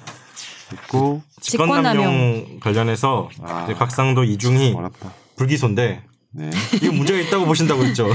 있고 0.74 1.22
직권남용 1.40 2.60
관련해서 2.60 3.28
아. 3.42 3.66
곽상도 3.76 4.24
입증이 4.24 4.74
어렵다. 4.76 5.12
불기소인데 5.36 6.04
네. 6.32 6.50
이거 6.82 6.92
문제가 6.92 7.18
있다고 7.18 7.46
보신다고 7.46 7.84
했죠. 7.84 8.08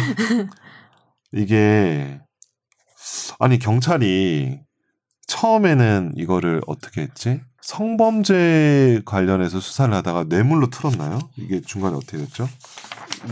이게 1.34 2.20
아니 3.39 3.59
경찰이 3.59 4.59
처음에는 5.28 6.13
이거를 6.15 6.61
어떻게 6.67 7.01
했지? 7.01 7.41
성범죄 7.61 9.01
관련해서 9.05 9.59
수사를 9.59 9.93
하다가 9.93 10.26
뇌물로 10.26 10.69
틀었나요? 10.69 11.19
이게 11.36 11.61
중간에 11.61 11.95
어떻게 11.95 12.17
됐죠? 12.17 12.47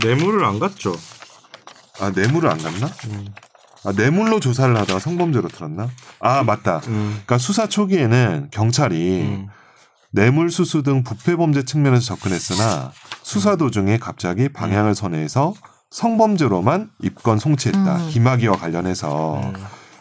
뇌물을 0.02 0.44
안 0.44 0.58
갔죠. 0.58 0.94
아 2.00 2.10
뇌물을 2.10 2.50
안 2.50 2.58
갔나? 2.58 2.88
아 3.84 3.92
뇌물로 3.92 4.40
조사를 4.40 4.76
하다가 4.76 4.98
성범죄로 4.98 5.48
틀었나? 5.48 5.88
아 6.18 6.42
맞다. 6.42 6.78
음. 6.88 7.10
그러니까 7.10 7.38
수사 7.38 7.68
초기에는 7.68 8.48
경찰이 8.50 9.22
음. 9.22 9.48
뇌물 10.10 10.50
수수 10.50 10.82
등 10.82 11.04
부패 11.04 11.36
범죄 11.36 11.64
측면에서 11.64 12.04
접근했으나 12.06 12.92
수사 13.22 13.56
도중에 13.56 13.98
갑자기 13.98 14.48
방향을 14.48 14.94
선회해서 14.94 15.54
성범죄로만 15.90 16.90
입건 17.02 17.38
송치했다. 17.38 17.96
음. 17.96 18.08
김학의와 18.10 18.56
관련해서. 18.56 19.52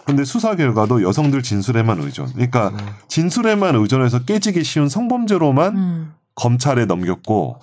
음. 0.04 0.06
근데 0.06 0.26
수사 0.26 0.56
결과도 0.56 1.02
여성들 1.04 1.44
진술에만 1.44 2.00
의존. 2.02 2.32
그러니까 2.34 2.70
음. 2.70 2.78
진술에만 3.08 3.76
의존해서 3.76 4.20
깨지기 4.24 4.64
쉬운 4.64 4.90
성범죄로만 4.90 5.78
음. 5.78 6.14
검찰에 6.36 6.86
넘겼고 6.86 7.60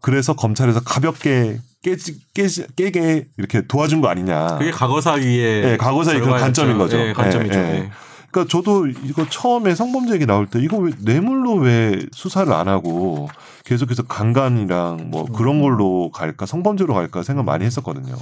그래서 0.00 0.34
검찰에서 0.34 0.80
가볍게 0.80 1.58
깨지, 1.82 2.20
깨지, 2.34 2.66
깨게 2.76 3.28
이렇게 3.36 3.66
도와준 3.66 4.00
거 4.00 4.08
아니냐. 4.08 4.58
그게 4.58 4.70
과거사 4.70 5.14
위에 5.14 5.72
예, 5.72 5.76
과거사의 5.76 6.20
그. 6.20 6.30
관점인 6.30 6.78
거죠. 6.78 6.98
예, 6.98 7.12
관점이죠. 7.12 7.58
예. 7.58 7.90
그러니까 8.30 8.50
저도 8.50 8.86
이거 8.86 9.26
처음에 9.28 9.74
성범죄 9.74 10.14
얘기 10.14 10.26
나올 10.26 10.46
때 10.46 10.58
이거 10.60 10.78
왜 10.78 10.92
뇌물로 11.00 11.54
왜 11.54 12.04
수사를 12.12 12.52
안 12.52 12.68
하고 12.68 13.28
계속해서 13.66 14.04
강간이랑 14.04 15.08
뭐 15.10 15.24
그런 15.24 15.60
걸로 15.60 16.10
갈까 16.12 16.46
성범죄로 16.46 16.94
갈까 16.94 17.24
생각 17.24 17.44
많이 17.44 17.64
했었거든요. 17.64 18.14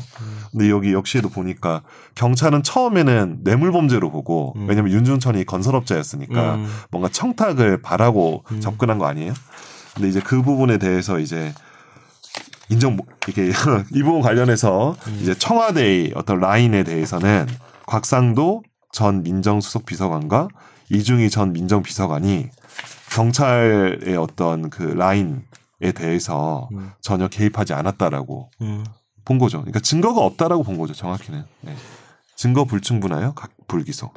근데 0.51 0.71
여기 0.71 0.95
역시에도 0.95 1.29
보니까 1.29 1.83
경찰은 2.15 2.63
처음에는 2.63 3.41
뇌물 3.45 3.71
범죄로 3.71 4.11
보고 4.11 4.55
음. 4.57 4.67
왜냐면 4.67 4.91
윤중천이 4.93 5.45
건설업자였으니까 5.45 6.55
음. 6.55 6.67
뭔가 6.91 7.11
청탁을 7.11 7.83
바라고 7.83 8.43
음. 8.53 8.61
접근한 8.61 8.97
거 8.99 9.05
아니에요? 9.05 9.35
근데 9.95 10.09
이제 10.09 10.21
그 10.25 10.41
부분에 10.41 10.79
대해서 10.79 11.19
이제 11.19 11.53
인정 12.71 12.97
못- 12.97 13.07
이게 13.29 13.51
이 13.93 14.03
부분 14.03 14.23
관련해서 14.23 14.97
음. 15.07 15.19
이제 15.21 15.35
청와대의 15.35 16.13
어떤 16.17 16.41
라인에 16.41 16.85
대해서는 16.85 17.47
곽상도 17.87 18.63
전 18.93 19.23
민정수석 19.23 19.85
비서관과 19.85 20.49
이중희 20.89 21.29
전 21.29 21.53
민정비서관이 21.53 22.49
경찰의 23.15 24.17
어떤 24.17 24.71
그 24.71 24.83
라인에 24.83 25.93
대해서 25.95 26.69
음. 26.73 26.91
전혀 27.01 27.29
개입하지 27.29 27.73
않았다라고 27.73 28.51
음. 28.63 28.85
본 29.25 29.39
거죠. 29.39 29.59
그러니까 29.59 29.79
증거가 29.81 30.21
없다라고 30.23 30.65
본 30.65 30.79
거죠. 30.79 30.95
정확히는 30.95 31.45
네. 31.61 31.77
증거 32.35 32.65
불충분하여 32.65 33.35
각 33.35 33.51
불기소. 33.69 34.11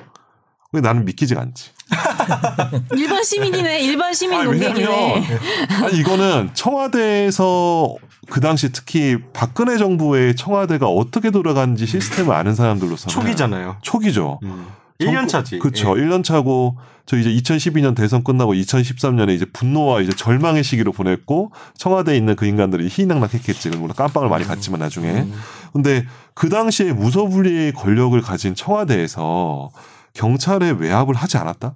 근데 0.71 0.85
나는 0.85 1.05
믿기지가 1.05 1.39
않지. 1.39 1.69
일반 2.97 3.23
시민이네. 3.23 3.81
일반 3.81 4.13
시민 4.13 4.39
아니, 4.39 4.49
농객이네. 4.49 5.39
아니 5.83 5.97
이거는 5.97 6.49
청와대에서 6.53 7.95
그 8.29 8.41
당시 8.41 8.71
특히 8.71 9.17
박근혜 9.31 9.77
정부의 9.77 10.35
청와대가 10.35 10.87
어떻게 10.87 11.29
돌아가는지 11.29 11.85
시스템을 11.85 12.33
아는 12.33 12.55
사람들로서는 12.55 13.13
초기잖아요. 13.13 13.77
초기죠. 13.81 14.39
음. 14.43 14.67
1년 14.99 15.27
차지. 15.27 15.59
그렇죠. 15.59 15.97
예. 15.97 16.03
1년 16.03 16.23
차고 16.23 16.77
저 17.05 17.17
이제 17.17 17.29
2012년 17.29 17.95
대선 17.95 18.23
끝나고 18.23 18.53
2013년에 18.53 19.33
이제 19.35 19.45
분노와 19.45 20.01
이제 20.01 20.11
절망의 20.11 20.63
시기로 20.63 20.91
보냈고 20.91 21.51
청와대에 21.77 22.17
있는 22.17 22.35
그 22.35 22.45
인간들이 22.45 22.87
희낙낙했겠지. 22.89 23.69
물론 23.69 23.93
깜빵을 23.95 24.29
많이 24.29 24.45
갔지만 24.45 24.79
나중에. 24.79 25.09
음. 25.09 25.33
근데 25.71 26.05
그 26.33 26.49
당시에 26.49 26.93
무소불위의 26.93 27.73
권력을 27.73 28.19
가진 28.21 28.55
청와대에서 28.55 29.69
경찰에 30.13 30.71
외압을 30.71 31.15
하지 31.15 31.37
않았다? 31.37 31.75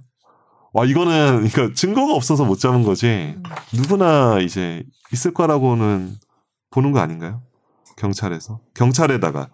와 0.73 0.85
이거는 0.85 1.47
그러니까 1.49 1.75
증거가 1.75 2.13
없어서 2.13 2.45
못 2.45 2.59
잡은 2.59 2.83
거지. 2.83 3.35
누구나 3.73 4.39
이제 4.39 4.83
있을 5.13 5.33
거라고는 5.33 6.15
보는 6.71 6.91
거 6.91 6.99
아닌가요? 6.99 7.41
경찰에서 7.97 8.61
경찰에다가 8.73 9.49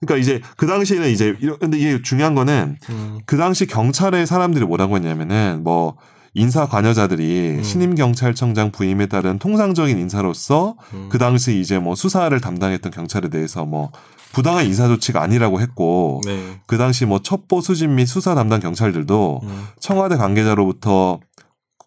그러니까 0.00 0.22
이제 0.22 0.40
그 0.56 0.66
당시에는 0.66 1.10
이제 1.10 1.36
이런 1.40 1.58
근데 1.58 1.78
이게 1.78 2.00
중요한 2.02 2.34
거는 2.34 2.78
음. 2.88 3.18
그 3.26 3.36
당시 3.36 3.66
경찰의 3.66 4.26
사람들이 4.26 4.64
뭐라고 4.64 4.96
했냐면은 4.96 5.60
뭐 5.62 5.96
인사 6.32 6.66
관여자들이 6.66 7.56
음. 7.58 7.62
신임 7.62 7.94
경찰청장 7.94 8.70
부임에 8.70 9.06
따른 9.06 9.38
통상적인 9.38 9.98
인사로서 9.98 10.76
음. 10.94 11.08
그 11.10 11.18
당시 11.18 11.60
이제 11.60 11.78
뭐 11.78 11.94
수사를 11.94 12.38
담당했던 12.40 12.92
경찰에 12.92 13.28
대해서 13.28 13.66
뭐 13.66 13.90
부당한 14.32 14.64
인사 14.64 14.86
조치가 14.86 15.20
아니라고 15.20 15.60
했고 15.60 16.20
네. 16.24 16.60
그 16.66 16.78
당시 16.78 17.04
뭐 17.04 17.20
첩보 17.20 17.60
수집 17.60 17.90
및 17.90 18.06
수사 18.06 18.34
담당 18.34 18.60
경찰들도 18.60 19.40
음. 19.42 19.66
청와대 19.80 20.16
관계자로부터 20.16 21.18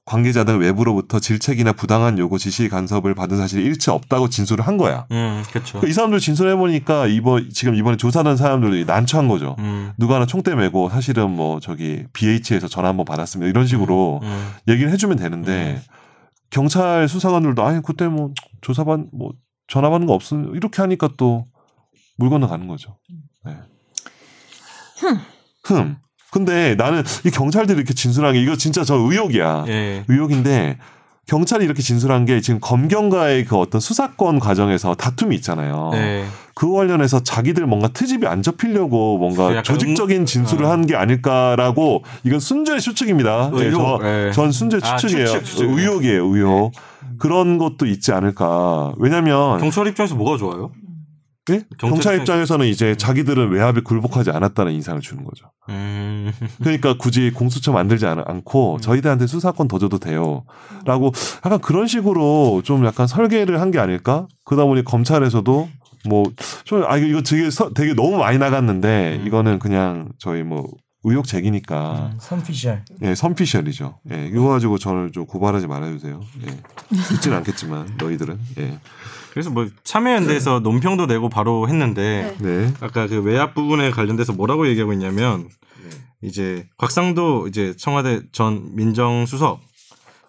관계자 0.06 0.43
등 0.43 0.60
외부로부터 0.60 1.20
질책이나 1.20 1.72
부당한 1.74 2.18
요구 2.20 2.38
지시 2.38 2.68
간섭을 2.68 3.16
받은 3.16 3.38
사실이 3.38 3.64
일체 3.64 3.91
없다고 3.91 4.30
진술을 4.30 4.68
한 4.68 4.78
거야. 4.78 5.08
음. 5.12 5.43
그렇죠. 5.49 5.80
이 5.88 5.93
사람들 5.93 6.20
진술해 6.20 6.56
보니까 6.56 7.08
이번 7.08 7.49
지금 7.51 7.76
이번에 7.76 7.95
조사된 7.95 8.36
사람들이 8.36 8.86
난처한 8.86 9.28
거죠. 9.28 9.56
음. 9.60 9.93
누가 9.97 10.16
하나 10.16 10.26
총대 10.26 10.56
메고 10.56 10.89
사실은 10.89 11.30
뭐 11.32 11.60
저기 11.60 12.04
BH에서 12.14 12.68
전화 12.68 12.89
한번 12.89 13.06
받았습니다. 13.06 13.49
이런 13.49 13.66
식으로 13.66 14.20
음. 14.24 14.51
얘기를 14.68 14.91
해주면 14.91 15.18
되는데 15.18 15.82
경찰 16.49 17.08
수사관들도 17.08 17.64
아니 17.64 17.82
그때 17.82 18.08
뭐 18.08 18.34
조사받 18.62 19.08
뭐 19.14 19.32
전화 19.68 19.89
받는 19.89 20.08
거 20.08 20.14
없음 20.14 20.56
이렇게 20.56 20.82
하니까 20.82 21.10
또 21.18 21.47
물 22.18 22.30
건너가는 22.30 22.68
거죠. 22.68 22.97
네. 23.45 23.58
흠. 25.66 25.97
근데 26.34 26.73
나는 26.73 27.03
이 27.25 27.29
경찰들이 27.29 27.77
이렇게 27.77 27.93
진술한 27.93 28.34
게 28.34 28.41
이거 28.41 28.55
진짜 28.55 28.84
저 28.84 28.95
의혹이야. 28.95 29.65
예. 29.67 30.03
의혹인데 30.07 30.79
경찰이 31.27 31.63
이렇게 31.63 31.84
진술한 31.84 32.25
게 32.25 32.41
지금 32.41 32.59
검경과의 32.59 33.45
그 33.45 33.55
어떤 33.55 33.79
수사권 33.79 34.39
과정에서 34.39 34.95
다툼이 34.95 35.36
있잖아요. 35.38 35.89
네. 35.93 36.25
그 36.55 36.71
관련해서 36.73 37.21
자기들 37.21 37.67
뭔가 37.67 37.88
트집이 37.88 38.25
안 38.25 38.41
잡히려고 38.41 39.19
뭔가 39.19 39.61
조직적인 39.61 40.25
진술을 40.25 40.65
어. 40.65 40.71
한게 40.71 40.95
아닐까라고 40.95 42.03
이건 42.23 42.39
순전히 42.39 42.81
추측입니다. 42.81 43.51
네, 43.53 43.65
의혹. 43.65 44.01
저, 44.01 44.07
예. 44.27 44.31
전 44.31 44.51
순전 44.51 44.81
아, 44.84 44.95
추측이에요. 44.97 45.25
추측, 45.27 45.45
추측. 45.45 45.69
의혹이에요, 45.69 46.25
의혹. 46.25 46.71
그런 47.19 47.59
것도 47.59 47.86
있지 47.86 48.11
않을까. 48.11 48.93
왜냐면 48.97 49.59
경찰 49.59 49.86
입장에서 49.88 50.15
뭐가 50.15 50.38
좋아요? 50.38 50.71
예? 51.51 51.61
경찰 51.77 51.89
경찰 51.89 52.13
입장- 52.15 52.15
입장에서는 52.21 52.65
이제 52.65 52.95
자기들은 52.95 53.51
외압에 53.51 53.81
굴복하지 53.81 54.31
않았다는 54.31 54.71
인상을 54.73 54.99
주는 55.01 55.23
거죠. 55.23 55.53
음. 55.70 56.32
그러니까 56.61 56.95
굳이 56.97 57.32
공수처 57.32 57.72
만들지 57.72 58.05
않, 58.05 58.24
않고 58.26 58.80
저희들한테 58.82 59.28
수사권 59.28 59.68
더 59.68 59.80
줘도 59.80 59.97
돼요. 59.99 60.43
라고 60.86 61.11
약간 61.45 61.59
그런 61.59 61.88
식으로 61.88 62.61
좀 62.64 62.86
약간 62.86 63.07
설계를 63.07 63.59
한 63.61 63.72
게 63.72 63.80
아닐까? 63.80 64.28
그러다 64.45 64.66
보니 64.66 64.84
검찰에서도 64.84 65.70
뭐, 66.05 66.24
좀, 66.66 66.84
아, 66.86 66.97
이거, 66.97 67.22
되게, 67.22 67.49
서- 67.49 67.74
되게 67.74 67.93
너무 67.93 68.18
많이 68.18 68.38
나갔는데 68.38 69.20
음. 69.22 69.28
이거는 69.28 69.57
그냥 69.59 70.09
저희 70.20 70.43
뭐 70.43 70.70
의혹 71.05 71.26
제기니까 71.26 72.11
음, 72.14 72.18
선피셜. 72.20 72.84
예, 73.03 73.16
선피셜이죠. 73.16 73.99
예, 74.11 74.28
이거 74.28 74.47
가지고 74.49 74.78
저를 74.78 75.11
좀 75.11 75.26
고발하지 75.26 75.68
말아주세요. 75.68 76.20
예. 76.45 76.47
듣지는 77.09 77.38
않겠지만 77.38 77.95
너희들은. 77.97 78.38
예. 78.59 78.78
그래서 79.34 79.49
뭐 79.49 79.67
참여연대에서 79.84 80.59
논평도 80.59 81.07
내고 81.07 81.27
바로 81.27 81.67
했는데 81.67 82.36
네. 82.39 82.71
아까 82.81 83.07
그 83.07 83.19
외압 83.19 83.55
부분에 83.55 83.89
관련돼서 83.89 84.31
뭐라고 84.31 84.67
얘기하고 84.67 84.93
있냐면 84.93 85.49
네. 85.81 85.89
이제 86.21 86.67
곽상도 86.77 87.47
이제 87.47 87.75
청와대 87.75 88.21
전 88.31 88.75
민정수석 88.75 89.59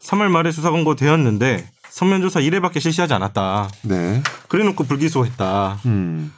3월 0.00 0.28
말에 0.28 0.50
수사 0.50 0.70
권고되었는데 0.70 1.70
서면 1.90 2.22
조사 2.22 2.40
1회밖에 2.40 2.80
실시하지 2.80 3.12
않았다. 3.12 3.68
네. 3.82 4.22
그래놓고 4.48 4.84
불기소했다. 4.84 5.80
음. 5.84 6.32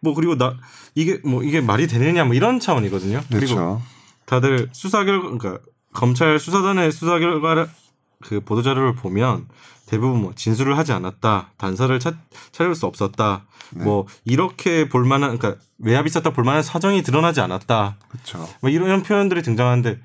뭐 0.00 0.14
그리고 0.14 0.38
나 0.38 0.54
이게 0.94 1.18
뭐 1.24 1.42
이게 1.42 1.60
말이 1.60 1.88
되느냐 1.88 2.24
뭐 2.24 2.34
이런 2.34 2.60
차원이거든요. 2.60 3.22
그리고 3.28 3.54
그렇죠. 3.56 3.82
다들 4.24 4.68
수사 4.70 5.04
결과 5.04 5.36
그러니까 5.36 5.58
검찰 5.92 6.38
수사단의 6.38 6.92
수사 6.92 7.18
결과를 7.18 7.68
그 8.22 8.40
보도 8.40 8.62
자료를 8.62 8.94
보면 8.94 9.48
대부분 9.86 10.22
뭐 10.22 10.32
진술을 10.34 10.78
하지 10.78 10.92
않았다, 10.92 11.50
단서를 11.58 12.00
찾, 12.00 12.14
찾을 12.52 12.74
수 12.74 12.86
없었다, 12.86 13.44
네. 13.74 13.84
뭐 13.84 14.06
이렇게 14.24 14.88
볼만한 14.88 15.38
그러니까 15.38 15.62
외압이 15.78 16.08
있었다 16.08 16.30
볼만한 16.30 16.62
사정이 16.62 17.02
드러나지 17.02 17.40
않았다, 17.40 17.96
그렇죠. 18.08 18.48
뭐 18.60 18.70
이런 18.70 19.02
표현들이 19.02 19.42
등장하는데 19.42 19.98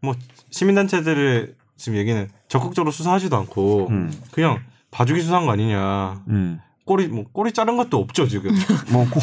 뭐 0.00 0.14
시민단체들의 0.50 1.54
지금 1.76 1.98
얘기는 1.98 2.28
적극적으로 2.48 2.92
수사하지도 2.92 3.36
않고 3.36 3.88
음. 3.90 4.12
그냥 4.30 4.60
봐주기 4.90 5.20
수사한 5.20 5.46
거 5.46 5.52
아니냐, 5.52 6.22
음. 6.28 6.60
꼬리 6.84 7.08
뭐 7.08 7.24
꼬리 7.32 7.52
자른 7.52 7.76
것도 7.76 7.98
없죠 7.98 8.28
지금. 8.28 8.52
뭐, 8.92 9.08
고- 9.08 9.20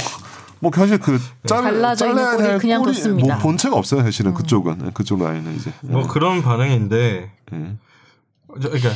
뭐 0.59 0.71
사실 0.75 0.99
그 0.99 1.17
잘, 1.47 1.63
잘라져 1.63 2.09
있는 2.09 2.31
꼬리 2.35 2.43
될 2.43 2.57
그냥 2.57 2.81
꼬리 2.83 2.93
뒀습니다. 2.93 3.35
뭐 3.35 3.43
본체가 3.43 3.75
없어요 3.75 4.03
사실은 4.03 4.33
그쪽은 4.33 4.77
네, 4.79 4.91
그쪽 4.93 5.23
라인은 5.23 5.55
이제. 5.55 5.71
뭐 5.81 6.05
그런 6.07 6.41
반응인데 6.43 7.31
예. 7.53 7.75
저, 8.61 8.69
그러니까 8.69 8.89
난 8.89 8.95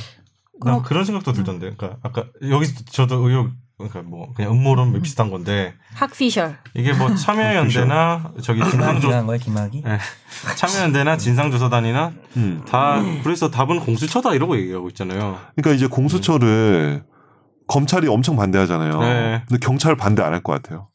그럼- 0.61 0.83
그런 0.83 1.03
생각도 1.05 1.33
들던데. 1.33 1.73
그러니까 1.75 1.97
아까 2.03 2.25
여기 2.49 2.67
저도 2.85 3.27
의혹 3.27 3.49
그러니까 3.77 4.03
뭐 4.03 4.31
그냥 4.33 4.53
음모론 4.53 4.91
뭐 4.91 5.01
비슷한 5.01 5.29
건데 5.29 5.73
학피셜. 5.95 6.57
이게 6.75 6.93
뭐 6.93 7.13
참여연대나 7.13 8.31
저기 8.41 8.63
진상조 8.63 9.25
거야 9.25 9.37
김학이? 9.37 9.83
예. 9.85 9.97
참여연대나 10.55 11.17
진상조사단이나 11.17 12.13
음. 12.37 12.61
다 12.67 13.01
그래서 13.23 13.51
답은 13.51 13.81
공수처다 13.81 14.33
이러고 14.33 14.57
얘기하고 14.57 14.87
있잖아요. 14.89 15.39
그러니까 15.55 15.75
이제 15.75 15.87
공수처를 15.87 17.03
검찰이 17.67 18.07
엄청 18.07 18.35
반대하잖아요. 18.37 18.99
네. 19.01 19.43
근데 19.49 19.59
경찰 19.65 19.95
반대 19.97 20.21
안 20.23 20.33
할 20.33 20.41
것 20.41 20.53
같아요. 20.53 20.87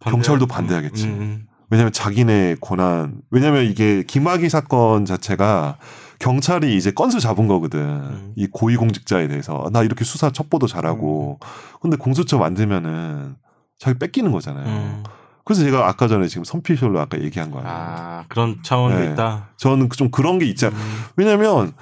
경찰도 0.00 0.46
반대하겠지. 0.46 1.04
음, 1.06 1.10
음. 1.20 1.46
왜냐하면 1.68 1.92
자기네 1.92 2.56
권한. 2.60 3.20
왜냐하면 3.30 3.64
이게 3.64 4.04
김학의 4.04 4.48
사건 4.48 5.04
자체가 5.04 5.78
경찰이 6.18 6.76
이제 6.76 6.90
건수 6.90 7.20
잡은 7.20 7.46
거거든. 7.46 7.80
음. 7.80 8.32
이 8.36 8.46
고위공직자에 8.46 9.28
대해서 9.28 9.68
나 9.72 9.82
이렇게 9.82 10.04
수사 10.04 10.30
첩보도 10.30 10.66
잘하고. 10.66 11.38
근데 11.80 11.96
공수처 11.96 12.38
만들면은 12.38 13.36
자기 13.78 13.98
뺏기는 13.98 14.30
거잖아요. 14.32 14.66
음. 14.66 15.04
그래서 15.44 15.62
제가 15.62 15.88
아까 15.88 16.08
전에 16.08 16.26
지금 16.26 16.44
선피셜로 16.44 16.98
아까 16.98 17.20
얘기한 17.20 17.50
거예요. 17.50 17.66
아 17.68 18.24
그런 18.28 18.58
차원도 18.62 18.98
네. 18.98 19.12
있다. 19.12 19.50
저는 19.56 19.88
좀 19.90 20.10
그런 20.10 20.38
게 20.38 20.46
있지 20.46 20.66
않. 20.66 20.72
음. 20.72 20.78
왜냐면 21.16 21.72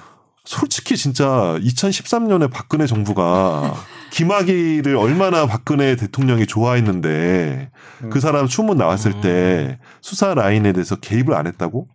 솔직히 0.43 0.95
진짜 0.95 1.25
2013년에 1.59 2.51
박근혜 2.51 2.85
정부가 2.85 3.73
김학의를 4.11 4.95
얼마나 4.95 5.47
박근혜 5.47 5.95
대통령이 5.95 6.45
좋아했는데 6.45 7.71
그 8.11 8.19
사람 8.19 8.47
추문 8.47 8.77
나왔을 8.77 9.13
음. 9.15 9.21
때 9.21 9.79
수사 10.01 10.35
라인에 10.35 10.71
대해서 10.71 10.95
개입을 10.95 11.33
안 11.33 11.47
했다고? 11.47 11.87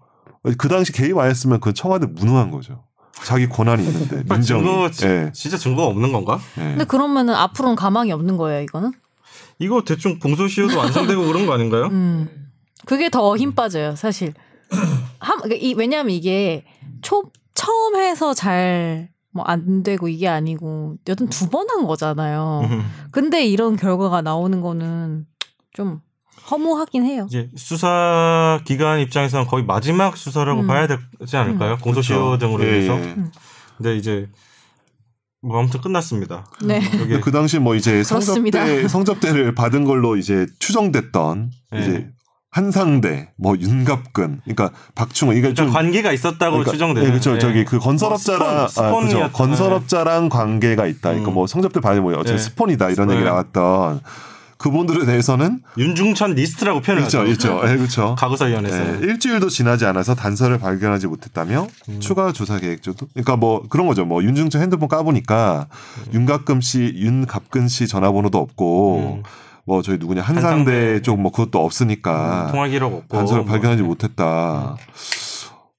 그 0.58 0.68
당시 0.68 0.92
개입 0.92 1.16
안 1.18 1.28
했으면 1.28 1.60
그 1.60 1.72
청와대 1.72 2.06
무능한 2.06 2.50
거죠. 2.50 2.84
자기 3.24 3.48
권한이 3.48 3.84
있는데 3.84 4.16
민정이. 4.32 4.62
증거 4.64 4.90
지- 4.90 5.06
예, 5.06 5.30
진짜 5.34 5.56
증거가 5.58 5.88
없는 5.88 6.12
건가? 6.12 6.38
예. 6.58 6.62
근데 6.62 6.84
그러면은 6.84 7.34
앞으로는 7.34 7.76
가망이 7.76 8.10
없는 8.12 8.36
거예요, 8.38 8.62
이거는? 8.62 8.92
이거 9.58 9.82
대충 9.84 10.18
공소시효도 10.18 10.78
완성되고 10.78 11.24
그런 11.26 11.44
거 11.46 11.52
아닌가요? 11.52 11.86
음. 11.88 12.28
그게 12.86 13.10
더 13.10 13.36
힘 13.36 13.54
빠져요, 13.54 13.94
사실. 13.94 14.32
한, 15.18 15.36
그러니까 15.42 15.56
이, 15.60 15.74
왜냐면 15.74 16.12
이게 16.12 16.64
초, 17.02 17.24
처음 17.54 17.96
해서 17.96 18.32
잘, 18.32 19.10
뭐, 19.32 19.44
안 19.44 19.82
되고 19.82 20.08
이게 20.08 20.26
아니고, 20.28 20.96
여튼 21.08 21.28
두 21.28 21.50
번 21.50 21.68
한 21.68 21.86
거잖아요. 21.86 22.62
음. 22.70 22.84
근데 23.10 23.44
이런 23.44 23.76
결과가 23.76 24.22
나오는 24.22 24.62
거는 24.62 25.26
좀 25.74 26.00
허무하긴 26.50 27.04
해요. 27.04 27.26
이제 27.28 27.48
수사 27.56 28.60
기관 28.64 29.00
입장에서는 29.00 29.46
거의 29.46 29.64
마지막 29.64 30.16
수사라고 30.16 30.62
음. 30.62 30.66
봐야 30.66 30.86
되지 30.86 31.36
않을까요? 31.36 31.78
공소시효 31.78 32.18
그렇죠. 32.18 32.38
등으로 32.38 32.64
예, 32.64 32.68
인해서. 32.68 32.98
예. 32.98 33.16
근데 33.76 33.96
이제 33.96 34.28
뭐 35.42 35.58
아무튼 35.58 35.80
끝났습니다. 35.80 36.46
네. 36.62 36.76
여기 36.76 36.98
근데 36.98 37.20
그 37.20 37.30
당시 37.30 37.58
뭐 37.58 37.74
이제 37.74 38.02
그렇습니다. 38.02 38.60
성접대 38.66 38.88
성접대를 38.88 39.54
받은 39.54 39.84
걸로 39.84 40.16
이제 40.16 40.46
추정됐던 40.58 41.50
네. 41.72 41.80
이제 41.80 42.08
한상대, 42.52 43.30
뭐 43.38 43.56
윤갑근, 43.56 44.40
그러니까 44.42 44.72
박충근, 44.96 45.34
이게 45.34 45.48
일단 45.48 45.66
좀 45.66 45.72
관계가 45.72 46.10
있었다고 46.12 46.50
그러니까, 46.50 46.72
추정되는. 46.72 47.06
예, 47.06 47.10
그렇죠. 47.12 47.36
예. 47.36 47.38
저기 47.38 47.64
그 47.64 47.78
건설업자랑 47.78 48.56
뭐 48.56 48.68
스폰, 48.68 48.86
아, 48.86 49.00
그죠. 49.00 49.30
건설업자랑 49.32 50.28
관계가 50.28 50.86
있다. 50.86 51.10
그러니까 51.10 51.30
음. 51.30 51.34
뭐 51.34 51.46
성접대 51.46 51.78
받은 51.78 52.02
뭐 52.02 52.12
어쨌든 52.14 52.36
네. 52.36 52.42
스폰이다 52.42 52.90
이런 52.90 53.06
네. 53.06 53.14
얘기 53.14 53.24
나왔던 53.24 54.00
그분들에 54.60 55.06
대해서는 55.06 55.60
윤중천 55.78 56.34
리스트라고 56.34 56.80
표현을 56.82 57.04
있죠, 57.04 57.20
하죠. 57.20 57.30
있죠, 57.32 57.60
예, 57.64 57.76
그렇죠. 57.76 58.14
과거사위원회에서. 58.20 58.78
예, 59.02 59.06
일주일도 59.06 59.48
지나지 59.48 59.86
않아서 59.86 60.14
단서를 60.14 60.58
발견하지 60.58 61.06
못했다며 61.06 61.66
음. 61.88 62.00
추가 62.00 62.30
조사 62.32 62.58
계획조차도 62.58 63.06
그러니까 63.14 63.36
뭐 63.36 63.62
그런 63.68 63.86
거죠 63.86 64.04
뭐 64.04 64.22
윤중천 64.22 64.60
핸드폰 64.60 64.88
까보니까 64.88 65.66
윤갑금 66.12 66.60
씨 66.60 66.92
윤갑근 66.94 67.68
씨 67.68 67.88
전화번호도 67.88 68.36
없고 68.36 69.16
음. 69.18 69.22
뭐 69.64 69.80
저희 69.82 69.96
누구냐 69.98 70.20
한상대, 70.22 70.48
한상대. 70.70 71.02
쪽 71.02 71.18
뭐 71.18 71.32
그것도 71.32 71.64
없으니까 71.64 72.48
통화 72.52 72.68
기록 72.68 72.92
없고. 72.94 73.16
단서를 73.16 73.44
뭐. 73.44 73.50
발견하지 73.52 73.82
못했다. 73.82 74.76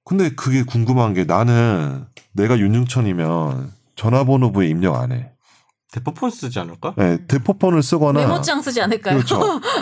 근데 0.06 0.30
그게 0.30 0.64
궁금한 0.64 1.14
게 1.14 1.24
나는 1.26 2.06
내가 2.34 2.58
윤중천이면 2.58 3.72
전화번호부에 3.96 4.68
입력 4.68 4.96
안 4.96 5.12
해. 5.12 5.31
대포폰 5.92 6.30
쓰지 6.32 6.58
않을까? 6.60 6.94
네, 6.98 7.18
대포폰을 7.28 7.84
쓰거나 7.84 8.22
메모장 8.22 8.62
쓰지 8.62 8.82
않을까요? 8.82 9.16
그렇죠. 9.18 9.40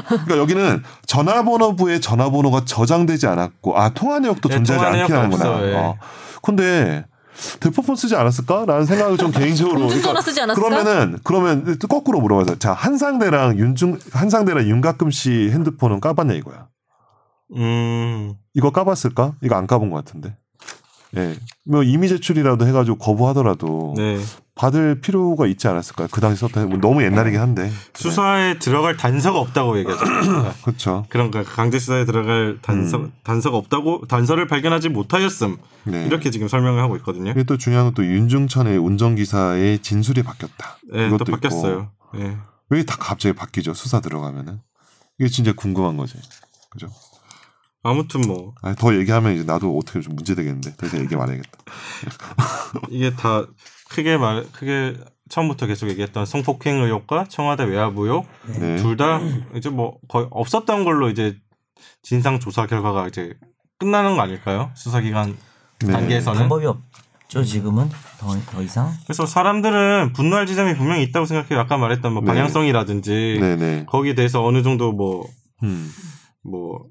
그러니까 0.07 0.37
여기는 0.37 0.83
전화번호부에 1.05 1.99
전화번호가 1.99 2.65
저장되지 2.65 3.27
않았고 3.27 3.77
아 3.77 3.89
통화 3.93 4.19
내역도 4.19 4.49
네, 4.49 4.55
존재하지 4.55 5.07
통화 5.07 5.21
않긴. 5.21 5.33
없어, 5.33 5.67
예. 5.69 5.75
어. 5.75 5.97
근데 6.41 7.05
대포폰 7.59 7.95
쓰지 7.95 8.15
않았을까라는 8.15 8.85
생각을 8.85 9.17
좀 9.17 9.31
개인적으로 9.31 9.87
그러니까 9.87 10.19
쓰지 10.21 10.41
않았을까? 10.41 10.67
그러면은 10.67 11.19
그러면 11.23 11.77
또 11.79 11.87
거꾸로 11.87 12.19
물어봐서 12.21 12.57
자 12.57 12.73
한상대랑 12.73 13.59
윤중 13.59 13.99
한상대랑 14.11 14.67
윤가끔 14.67 15.11
씨 15.11 15.49
핸드폰은 15.51 15.99
까봤냐 15.99 16.33
이거야. 16.33 16.67
음. 17.55 18.33
이거 18.53 18.71
까봤을까? 18.71 19.33
이거 19.41 19.55
안 19.55 19.67
까본 19.67 19.89
것 19.91 20.03
같은데. 20.03 20.35
예. 21.17 21.35
뭐 21.65 21.83
이미 21.83 22.07
제출이라도 22.07 22.67
해가지고 22.67 22.97
거부하더라도 22.97 23.93
네. 23.97 24.19
받을 24.59 24.99
필요가 24.99 25.47
있지 25.47 25.69
않았을까요? 25.69 26.09
그 26.11 26.19
당시 26.19 26.41
썼던 26.41 26.67
뭐 26.67 26.79
너무 26.79 27.01
옛날이긴 27.01 27.39
한데. 27.39 27.71
수사에 27.93 28.59
들어갈 28.59 28.97
단서가 28.97 29.39
없다고 29.39 29.79
얘기하죠. 29.79 30.03
그러니까 30.03 30.53
그렇죠. 30.61 31.05
거 31.09 31.43
강제 31.45 31.79
수사에 31.79 32.03
들어갈 32.03 32.59
단서 32.61 32.97
음. 32.97 33.13
단서가 33.23 33.55
없다고 33.55 34.01
단서를 34.09 34.47
발견하지 34.47 34.89
못하였음 34.89 35.55
네. 35.85 36.05
이렇게 36.05 36.29
지금 36.29 36.49
설명을 36.49 36.81
하고 36.83 36.97
있거든요. 36.97 37.31
이게 37.31 37.43
또 37.43 37.57
중요한 37.57 37.85
건 37.85 37.93
또 37.93 38.05
윤중천의 38.05 38.77
운전기사의 38.77 39.79
진술이 39.79 40.23
바뀌었다. 40.23 40.77
네, 40.93 41.09
또 41.09 41.23
바뀌었어요. 41.23 41.91
네. 42.13 42.37
왜다 42.69 42.97
갑자기 42.97 43.33
바뀌죠? 43.33 43.73
수사 43.73 44.01
들어가면은. 44.01 44.59
이게 45.19 45.29
진짜 45.29 45.53
궁금한 45.53 45.95
거지. 45.97 46.15
그죠? 46.69 46.87
아무튼 47.81 48.21
뭐 48.27 48.53
아니, 48.61 48.75
더 48.75 48.93
얘기하면 48.93 49.33
이제 49.35 49.43
나도 49.43 49.77
어떻게 49.77 50.01
좀 50.01 50.15
문제 50.15 50.35
되겠는데. 50.35 50.75
더 50.75 50.85
이상 50.85 50.99
얘기 50.99 51.15
말해야겠다. 51.15 51.57
이게 52.89 53.13
다 53.15 53.45
크게 53.89 54.17
말 54.17 54.45
크게 54.51 54.95
처음부터 55.29 55.67
계속 55.67 55.89
얘기했던 55.89 56.25
성폭행 56.25 56.81
의혹과 56.83 57.25
청와대 57.29 57.63
외압 57.63 57.97
의혹 57.97 58.25
네. 58.59 58.77
둘다 58.77 59.19
이제 59.55 59.69
뭐 59.69 59.97
거의 60.07 60.27
없었던 60.31 60.83
걸로 60.83 61.09
이제 61.09 61.37
진상 62.01 62.39
조사 62.39 62.65
결과가 62.65 63.07
이제 63.07 63.33
끝나는 63.77 64.15
거 64.15 64.21
아닐까요? 64.23 64.71
수사기관 64.75 65.37
네. 65.85 65.91
단계에서는 65.91 66.39
방법이 66.39 66.65
없죠 66.65 67.43
지금은 67.43 67.89
더, 68.19 68.35
더 68.47 68.61
이상. 68.61 68.91
그래서 69.05 69.25
사람들은 69.25 70.13
분노할 70.13 70.45
지점이 70.45 70.75
분명히 70.75 71.03
있다고 71.03 71.25
생각해요. 71.25 71.59
아까 71.59 71.77
말했던 71.77 72.11
뭐 72.11 72.21
네. 72.21 72.27
방향성이라든지 72.27 73.37
네네. 73.39 73.85
거기에 73.87 74.15
대해서 74.15 74.43
어느 74.43 74.61
정도 74.63 74.91
뭐 74.91 75.25
음. 75.63 75.89
뭐 76.43 76.85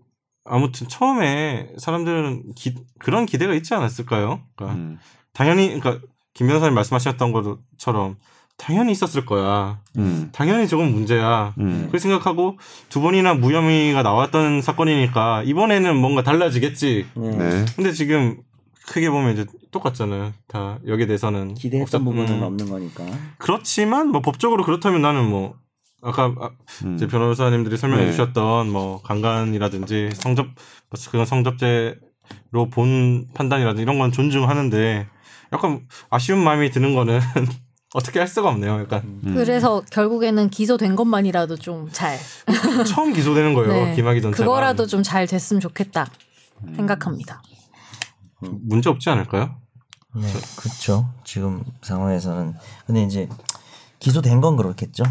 아무튼 0.44 0.88
처음에 0.88 1.68
사람들은 1.78 2.55
기- 2.55 2.76
그런 2.99 3.26
기대가 3.26 3.53
있지 3.53 3.74
않았을까요? 3.74 4.40
그러니까 4.57 4.78
음. 4.78 4.99
당연히 5.34 5.78
그러니까 5.78 6.07
김 6.39 6.47
변호사님 6.47 6.72
말씀하셨던 6.76 7.32
것처럼 7.32 8.16
당연히 8.57 8.93
있었을 8.93 9.26
거야. 9.26 9.80
음. 9.97 10.28
당연히 10.32 10.68
저건 10.68 10.93
문제야. 10.93 11.53
음. 11.59 11.78
그렇게 11.82 11.99
생각하고 11.99 12.59
두 12.89 13.01
번이나 13.01 13.34
무혐의가 13.34 14.05
나왔던 14.05 14.62
사건이니까 14.62 15.43
이번에는 15.45 15.97
뭔가 15.97 16.22
달라지겠지. 16.22 17.07
네. 17.16 17.64
근데 17.74 17.91
지금 17.93 18.36
크게 18.86 19.11
보면 19.11 19.32
이제 19.32 19.47
똑같잖아요. 19.72 20.32
다 20.47 20.78
여기에 20.86 21.07
대해서는 21.07 21.55
기대했던 21.55 22.01
없었- 22.01 22.05
부분은 22.05 22.34
음. 22.39 22.43
없는 22.45 22.68
거니까. 22.70 23.05
그렇지만 23.39 24.09
뭐 24.11 24.20
법적으로 24.22 24.62
그렇다면 24.64 25.03
나는 25.03 25.28
뭐 25.28 25.57
아까 26.01 26.32
아, 26.41 26.51
음. 26.84 26.95
이제 26.95 27.09
변호사님들이 27.09 27.76
설명해 27.76 28.05
네. 28.05 28.11
주셨던 28.12 28.70
뭐 28.70 29.03
강간이라든지 29.03 30.11
성접 30.14 30.47
그건 31.11 31.26
성접죄로 31.26 32.70
본 32.70 33.26
판단이라든지 33.34 33.82
이런 33.82 33.99
건 33.99 34.12
존중하는데 34.12 35.09
약간 35.53 35.86
아쉬운 36.11 36.38
마음이 36.42 36.70
드는 36.70 36.94
거는 36.94 37.20
어떻게 37.94 38.18
할 38.18 38.28
수가 38.28 38.51
없네요. 38.51 38.80
약간 38.80 39.01
음. 39.24 39.34
그래서 39.34 39.82
결국에는 39.90 40.51
기소된 40.51 40.94
것만이라도 40.94 41.57
좀 41.57 41.88
잘. 41.90 42.18
처음 42.86 43.12
기소되는 43.14 43.55
거예요. 43.55 43.72
네. 43.86 43.94
김학의 43.96 44.20
전. 44.22 44.30
그거라도 44.32 44.86
좀 44.86 45.03
잘 45.03 45.26
됐으면 45.26 45.61
좋겠다 45.61 46.07
음. 46.64 46.74
생각합니다. 46.74 47.42
문제 48.40 48.88
없지 48.90 49.09
않을까요? 49.11 49.57
네, 50.14 50.26
그렇죠. 50.57 51.12
지금 51.24 51.62
상황에서는 51.82 52.55
근데 52.86 53.03
이제 53.03 53.28
기소된 54.01 54.40
건 54.40 54.57
그렇겠죠. 54.57 55.05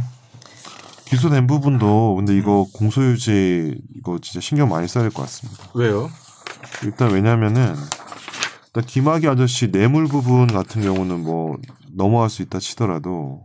기소된 1.05 1.47
부분도 1.47 2.15
근데 2.15 2.35
이거 2.37 2.67
공소유지 2.73 3.79
이거 3.95 4.19
진짜 4.21 4.39
신경 4.41 4.69
많이 4.69 4.87
써야 4.87 5.03
될 5.03 5.11
것 5.11 5.21
같습니다. 5.23 5.63
왜요? 5.73 6.09
일단 6.83 7.11
왜냐면은 7.11 7.75
일단 8.77 8.85
김학의 8.85 9.27
아저씨 9.27 9.71
뇌물 9.71 10.05
부분 10.05 10.45
같은 10.45 10.83
경우는 10.83 11.23
뭐 11.23 11.57
넘어갈 11.95 12.29
수 12.29 12.43
있다 12.43 12.59
치더라도 12.59 13.43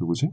누구지? 0.00 0.30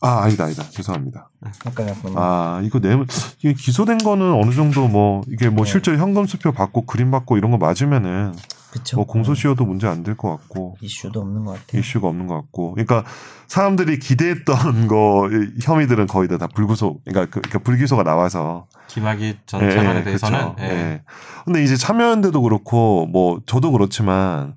아 0.00 0.22
아니다 0.22 0.44
아니다 0.44 0.62
죄송합니다. 0.70 1.28
헷갈렸군요. 1.66 2.14
아 2.16 2.60
이거 2.62 2.78
뇌물 2.78 3.06
이게 3.40 3.52
기소된 3.52 3.98
거는 3.98 4.32
어느 4.32 4.54
정도 4.54 4.86
뭐 4.86 5.22
이게 5.28 5.48
뭐 5.48 5.64
네. 5.64 5.70
실제로 5.72 5.98
현금 5.98 6.24
수표 6.26 6.52
받고 6.52 6.86
그림 6.86 7.10
받고 7.10 7.36
이런 7.36 7.50
거 7.50 7.58
맞으면은 7.58 8.32
그렇죠. 8.70 8.96
뭐 8.96 9.06
공소시효도 9.06 9.64
문제 9.64 9.88
안 9.88 10.04
될 10.04 10.14
것 10.16 10.28
같고 10.30 10.76
이슈도 10.80 11.20
없는 11.20 11.44
것 11.44 11.52
같아요. 11.58 11.80
이슈가 11.80 12.06
없는 12.08 12.26
것 12.28 12.34
같고 12.34 12.74
그러니까 12.74 13.02
사람들이 13.48 13.98
기대했던 13.98 14.86
거이 14.86 15.30
혐의들은 15.62 16.06
거의 16.06 16.28
다, 16.28 16.38
다 16.38 16.46
불구속 16.54 17.02
그러니까, 17.04 17.24
그, 17.34 17.40
그러니까 17.40 17.58
불기소가 17.60 18.04
나와서 18.04 18.66
김학의 18.88 19.38
전 19.46 19.62
예, 19.64 19.70
차관에 19.70 20.00
예, 20.00 20.04
대해서는 20.04 20.54
그쵸. 20.54 20.56
예. 20.60 20.64
예. 20.70 21.02
근데 21.44 21.64
이제 21.64 21.76
참여연대도 21.76 22.40
그렇고 22.42 23.06
뭐 23.06 23.40
저도 23.46 23.72
그렇지만 23.72 24.54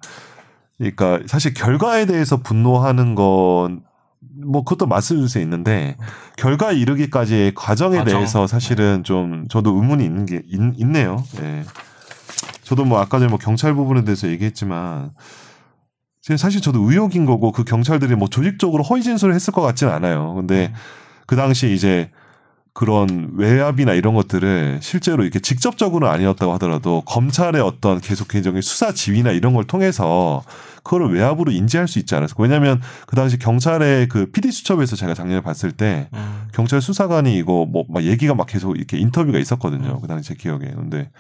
그러니까 0.78 1.20
사실 1.26 1.54
결과에 1.56 2.06
대해서 2.06 2.38
분노하는 2.38 3.16
건 3.16 3.82
뭐 4.46 4.64
그것도 4.64 4.88
맞을 4.88 5.28
수 5.28 5.40
있는데 5.40 5.98
결과에 6.38 6.76
이르기까지의 6.76 7.54
과정에 7.56 7.98
과정. 7.98 8.14
대해서 8.14 8.48
사실은 8.48 9.04
좀 9.04 9.48
저도 9.50 9.76
의문이 9.76 10.04
있는 10.04 10.26
게 10.26 10.42
있, 10.48 10.86
네요 10.86 11.24
예. 11.42 11.64
저도 12.64 12.86
뭐 12.86 13.00
아까 13.00 13.20
전에 13.20 13.30
뭐 13.30 13.38
경찰 13.38 13.74
부분에 13.74 14.04
대해서 14.04 14.28
얘기했지만 14.30 15.12
사실 16.38 16.62
저도 16.62 16.80
의혹인 16.82 17.26
거고 17.26 17.52
그 17.52 17.64
경찰들이 17.64 18.16
뭐 18.16 18.28
조직적으로 18.28 18.84
허위 18.84 19.02
진술을 19.02 19.34
했을 19.34 19.52
것 19.54 19.62
같지는 19.62 19.92
않아요. 19.92 20.34
근데 20.36 20.72
그 21.26 21.36
당시 21.36 21.74
이제 21.74 22.12
그런 22.74 23.32
외압이나 23.36 23.94
이런 23.94 24.14
것들을 24.14 24.80
실제로 24.82 25.24
이렇게 25.24 25.40
직접적으로는 25.40 26.14
아니었다고 26.14 26.54
하더라도 26.54 27.02
검찰의 27.06 27.62
어떤 27.62 28.00
계속적인 28.00 28.62
수사 28.62 28.94
지휘나 28.94 29.32
이런 29.32 29.54
걸 29.54 29.66
통해서 29.66 30.42
그거를 30.84 31.14
외압으로 31.14 31.52
인지할 31.52 31.88
수 31.90 32.00
있지 32.00 32.16
않았을까. 32.16 32.42
왜냐하면 32.42 32.82
그 33.08 33.16
당시 33.16 33.38
경찰의 33.38 34.08
그 34.08 34.32
PD 34.32 34.52
수첩에서 34.52 34.96
제가 34.96 35.14
작년에 35.14 35.42
봤을 35.42 35.74
때 35.74 36.08
음. 36.14 36.48
경찰 36.54 36.82
수사관이 36.82 37.36
이거 37.38 37.66
뭐 37.66 37.84
막 37.90 38.04
얘기가 38.04 38.36
막 38.36 38.48
계속 38.48 38.78
이렇게 38.78 38.98
인터뷰가 38.98 39.38
있었거든요. 39.38 40.00
그 40.00 40.08
당시 40.08 40.30
제 40.30 40.36
기억에. 40.36 40.66
근데 40.74 41.12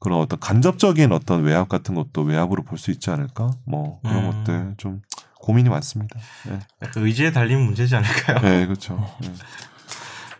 그런 0.00 0.20
어떤 0.20 0.40
간접적인 0.40 1.12
어떤 1.12 1.42
외압 1.42 1.68
같은 1.68 1.94
것도 1.94 2.22
외압으로 2.22 2.62
볼 2.64 2.78
수 2.78 2.90
있지 2.90 3.10
않을까? 3.10 3.50
뭐 3.66 4.00
그런 4.02 4.24
음. 4.24 4.30
것들 4.30 4.74
좀 4.78 5.02
고민이 5.40 5.68
많습니다. 5.68 6.18
네, 6.48 6.58
약간 6.82 7.04
의지에 7.04 7.30
달린 7.30 7.60
문제지 7.60 7.94
않을까요? 7.94 8.38
네 8.40 8.66
그렇죠. 8.66 9.04
네. 9.20 9.32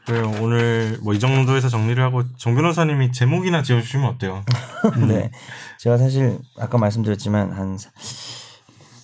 그래요. 0.08 0.32
오늘 0.40 0.98
뭐 1.02 1.12
이 1.14 1.20
정도에서 1.20 1.68
정리를 1.68 2.02
하고 2.02 2.22
정 2.38 2.54
변호사님이 2.54 3.12
제목이나 3.12 3.62
지어주시면 3.62 4.06
어때요? 4.08 4.42
네. 5.06 5.30
제가 5.78 5.98
사실 5.98 6.38
아까 6.58 6.78
말씀드렸지만 6.78 7.52
한 7.52 7.76
사- 7.76 7.90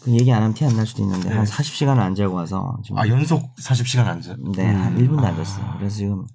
그 0.02 0.10
얘기 0.12 0.32
안 0.32 0.42
하면 0.42 0.54
티 0.54 0.64
안 0.64 0.74
날 0.76 0.86
수도 0.86 1.02
있는데 1.02 1.28
네. 1.28 1.34
한 1.36 1.44
40시간을 1.44 1.98
안 1.98 2.14
자고 2.14 2.34
와서 2.34 2.78
지금 2.82 2.98
아 2.98 3.06
연속 3.08 3.54
40시간 3.56 4.06
앉아. 4.06 4.36
네, 4.56 4.64
한 4.66 4.96
1분도 4.98 5.22
안 5.24 5.36
잤어요. 5.36 5.74
그래서 5.78 5.96
지금 5.96 6.26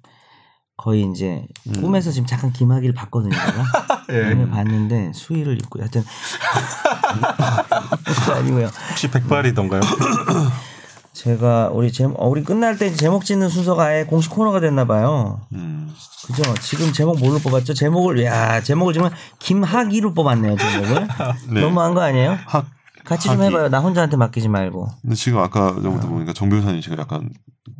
거의 0.76 1.02
이제 1.10 1.44
꿈에서 1.80 2.10
지금 2.12 2.26
잠깐 2.26 2.52
기마기를 2.52 2.94
봤거든요. 2.94 3.32
제가. 3.32 4.04
예. 4.10 4.32
오늘 4.32 4.48
봤는데 4.50 5.12
수의를 5.14 5.54
입고 5.60 5.80
하여튼 5.80 6.04
아니고요. 8.34 8.70
혹시 8.90 9.10
백발이던가요? 9.10 9.80
제가 11.24 11.68
우리 11.74 11.92
제 11.92 12.04
어, 12.04 12.28
우리 12.28 12.42
끝날 12.42 12.78
때 12.78 12.90
제목 12.94 13.26
짓는 13.26 13.50
순서가 13.50 13.84
아예 13.84 14.04
공식 14.04 14.30
코너가 14.30 14.60
됐나 14.60 14.86
봐요. 14.86 15.42
음. 15.52 15.90
그죠? 16.26 16.42
지금 16.62 16.92
제목 16.94 17.18
뭘로 17.18 17.38
뽑았죠? 17.38 17.74
제목을 17.74 18.24
야 18.24 18.62
제목을 18.62 18.94
지금 18.94 19.10
김학이로 19.38 20.14
뽑았네요. 20.14 20.56
제목을 20.56 21.08
네. 21.52 21.60
너무한 21.60 21.92
거 21.92 22.00
아니에요? 22.00 22.38
학 22.46 22.66
같이 23.04 23.28
좀 23.28 23.38
학이. 23.38 23.50
해봐요. 23.50 23.68
나 23.68 23.80
혼자한테 23.80 24.16
맡기지 24.16 24.48
말고. 24.48 24.88
근데 25.02 25.14
지금 25.14 25.40
아까 25.40 25.74
전부터 25.82 26.08
보니까 26.08 26.32
정 26.32 26.48
변호사님 26.48 26.80
지금 26.80 26.98
약간 26.98 27.28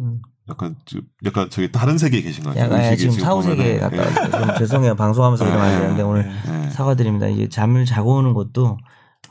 음. 0.00 0.20
약간 0.50 0.76
좀- 0.84 1.00
약간 1.24 1.48
저기 1.48 1.72
다른 1.72 1.96
세계에 1.96 2.20
계신 2.20 2.44
것 2.44 2.50
같아요. 2.54 2.64
약간 2.74 2.92
예, 2.92 2.96
지금 2.96 3.18
사후 3.18 3.42
세계 3.42 3.78
보면은. 3.80 3.98
갔다 4.28 4.54
예. 4.54 4.58
죄송해요. 4.58 4.96
방송하면서 4.96 5.46
이러면 5.46 5.64
안 5.64 5.74
예, 5.74 5.78
되는데 5.78 6.02
오늘 6.02 6.30
예. 6.66 6.70
사과드립니다. 6.70 7.26
이게 7.28 7.48
잠을 7.48 7.86
자고 7.86 8.16
오는 8.16 8.34
것도 8.34 8.76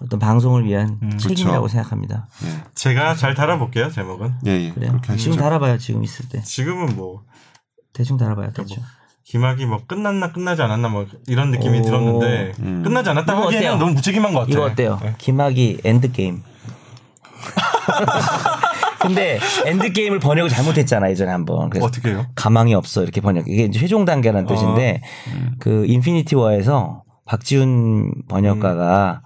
어떤 0.02 0.20
방송을 0.20 0.66
위한 0.66 1.00
음, 1.02 1.18
책임이라고 1.18 1.64
그쵸. 1.64 1.74
생각합니다. 1.74 2.28
예. 2.45 2.64
제가 2.76 3.16
잘 3.16 3.34
달아볼게요 3.34 3.91
제목은. 3.91 4.34
예, 4.47 4.52
예. 4.52 4.72
그래요. 4.72 5.00
지금 5.18 5.38
달아봐요. 5.38 5.78
지금 5.78 6.04
있을 6.04 6.30
때 6.30 6.41
지금은 6.41 6.95
뭐 6.95 7.24
대충 7.93 8.18
달아봐요. 8.18 8.52
대충. 8.54 8.82
김학의 9.26 9.66
뭐 9.66 9.80
끝났나 9.86 10.32
끝나지 10.32 10.62
않았나 10.62 10.88
뭐 10.89 11.06
이런 11.28 11.52
느낌이 11.52 11.80
오. 11.80 11.82
들었는데 11.84 12.54
음. 12.62 12.82
끝나지 12.84 13.10
않았다 13.12 13.32
하기에는 13.32 13.58
어때요? 13.58 13.76
너무 13.78 13.93
무책임한 13.93 14.34
것 14.34 14.39
같아요. 14.39 14.54
이거 14.54 14.64
어때요? 14.66 15.00
네. 15.04 15.16
김학의 15.18 15.82
end 15.84 16.12
game. 16.14 16.41
근데 19.02 19.39
end 19.66 19.93
game을 19.93 20.20
번역을 20.20 20.50
잘못했잖아 20.50 21.10
예전에 21.12 21.32
한번. 21.32 21.70
그래서 21.70 21.86
어떻게 21.86 22.10
해요? 22.10 22.26
가망이 22.36 22.74
없어 22.74 23.04
이렇게 23.04 23.22
번역. 23.22 23.47
이게 23.47 23.66
이제 23.66 23.80
최종 23.80 24.06
단계라는 24.06 24.47
뜻인데 24.47 25.02
그 25.60 25.86
Infinity 25.88 26.36
War에서 26.36 27.04
박지훈 27.26 28.12
번역가가 28.28 29.22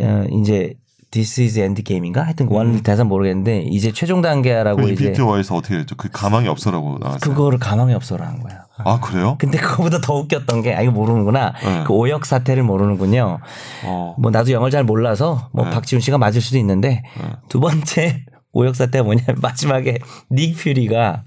어, 0.00 0.24
이제 0.40 0.74
This 1.10 1.42
is 1.42 1.58
end 1.58 1.82
game인가? 1.84 2.24
하여튼 2.24 2.46
그 2.46 2.54
원래 2.54 2.80
대사 2.82 3.04
모르겠는데 3.04 3.64
이제 3.64 3.92
최종 3.92 4.22
단계라고 4.22 4.76
그 4.78 4.82
이제 4.84 4.92
Infinity 4.92 5.20
War에서 5.20 5.56
어떻게 5.56 5.76
됐죠? 5.76 5.94
그 5.96 6.08
가망이 6.10 6.48
없어라고 6.48 6.96
나왔어요. 7.00 7.18
그거를 7.34 7.58
가망이 7.58 7.92
없어라 7.92 8.26
한 8.26 8.40
거야. 8.40 8.62
아 8.78 8.98
그래요? 8.98 9.36
근데 9.38 9.58
그거보다 9.58 10.00
더 10.00 10.14
웃겼던 10.14 10.62
게 10.62 10.74
아 10.74 10.80
이거 10.80 10.90
모르는구나. 10.92 11.52
네. 11.62 11.84
그 11.86 11.92
오역 11.92 12.24
사태를 12.24 12.62
모르는군요. 12.62 13.40
어. 13.84 14.16
뭐 14.18 14.30
나도 14.30 14.52
영어를 14.52 14.70
잘 14.70 14.84
몰라서 14.84 15.50
뭐 15.52 15.66
네. 15.66 15.70
박지훈 15.70 16.00
씨가 16.00 16.16
맞을 16.16 16.40
수도 16.40 16.56
있는데 16.56 17.02
네. 17.20 17.30
두 17.50 17.60
번째 17.60 18.24
오역 18.54 18.74
사태가 18.74 19.04
뭐냐면 19.04 19.36
마지막에 19.42 19.98
닉 20.30 20.56
퓨리가 20.56 21.24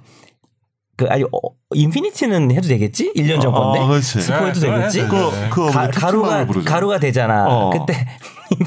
그 0.97 1.05
아니 1.09 1.23
어, 1.23 1.27
인피니티는 1.75 2.51
해도 2.51 2.67
되겠지? 2.67 3.13
1년 3.15 3.41
전 3.41 3.51
건데. 3.51 3.79
아, 3.81 3.87
그렇지. 3.87 4.21
스포해도 4.21 4.59
네, 4.61 4.75
되겠지? 4.77 5.01
네, 5.03 5.07
그거 5.07 5.31
네, 5.31 5.41
네. 5.41 5.49
그거 5.49 5.69
가, 5.69 6.45
부르죠. 6.45 6.65
가루가 6.65 6.99
되잖아. 6.99 7.45
어. 7.47 7.69
그때 7.69 8.07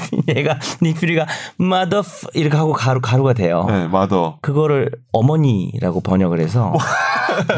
얘가 0.35 0.57
닉퓨리가 0.81 1.25
mother 1.59 1.99
f- 2.05 2.27
이렇게 2.33 2.57
하고 2.57 2.73
가루 2.73 3.01
가루가 3.01 3.33
돼요. 3.33 3.65
네, 3.67 3.87
마더. 3.87 4.37
그거를 4.41 4.91
어머니라고 5.11 6.01
번역을 6.01 6.39
해서 6.39 6.73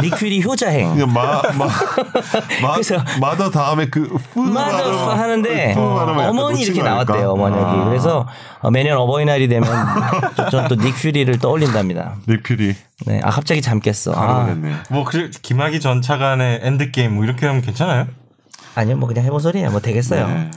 닉퓨리 0.02 0.44
효자행. 0.44 0.94
그냥 0.94 1.12
마, 1.14 1.42
마, 1.58 1.66
마, 2.62 2.74
그래서- 2.74 2.98
마더 3.20 3.50
다음에 3.50 3.88
그 3.88 4.08
푸, 4.34 4.42
mother 4.48 4.90
f- 4.94 5.10
하는데 5.20 5.74
어머니 5.76 6.62
이렇게? 6.62 6.82
나왔대요 6.82 7.36
번역이. 7.36 7.64
아. 7.64 7.86
그래서 7.86 8.28
어, 8.62 8.70
매년 8.72 8.98
어버이날이 8.98 9.48
되면 9.48 9.70
전 10.52 10.65
또 10.65 10.76
닉 10.76 10.91
퓨리를 10.91 11.39
떠올린답니다. 11.40 12.16
닉 12.28 12.45
퓨리 12.45 12.76
네, 13.08 13.20
아 13.24 13.30
갑자기 13.32 13.62
잠 13.62 13.80
깼어. 13.80 14.14
아. 14.16 14.56
뭐 14.89 15.14
그 15.14 15.32
김학의 15.41 15.80
전 15.80 16.18
차관의 16.18 16.60
end 16.64 16.91
game 16.91 17.16
뭐 17.16 17.24
이렇게 17.24 17.46
하면 17.48 17.62
괜찮아요? 17.62 18.08
아니요, 18.76 18.96
뭐 18.98 19.08
그냥 19.08 19.26
해본 19.26 19.40
소리야. 19.40 19.70
뭐 19.70 19.80
되겠어요. 19.82 20.28
네. 20.28 20.52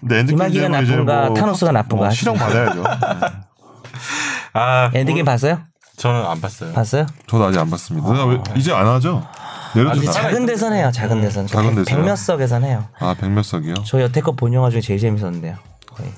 근데 0.00 0.18
김학의가 0.20 0.68
나쁜가, 0.68 1.34
타노스가 1.34 1.72
나쁜가 1.72 2.04
뭐 2.04 2.10
실형. 2.10 2.36
받아야죠. 2.36 2.84
아 4.54 4.90
Endgame 4.94 5.24
봤어요? 5.24 5.60
저는 5.96 6.24
안 6.24 6.40
봤어요. 6.40 6.72
봤어요? 6.72 7.06
저도 7.26 7.46
아직 7.46 7.58
안 7.58 7.68
봤습니다. 7.70 8.12
나 8.12 8.24
왜, 8.24 8.38
이제 8.56 8.72
안 8.72 8.86
하죠? 8.86 9.26
내려주나? 9.74 10.02
이제 10.02 10.12
작은 10.12 10.46
데선 10.46 10.72
해요. 10.72 10.90
작은 10.92 11.20
데선. 11.20 11.46
작은 11.46 11.74
데서요? 11.74 11.84
백몇 11.96 12.16
석에선 12.18 12.64
해요. 12.64 12.84
아 13.00 13.14
백몇 13.18 13.44
석이요? 13.44 13.74
저 13.84 14.00
여태껏 14.00 14.36
본 14.36 14.54
영화 14.54 14.70
중에 14.70 14.80
제일 14.80 14.98
재밌었는데요. 15.00 15.56
거의. 15.94 16.10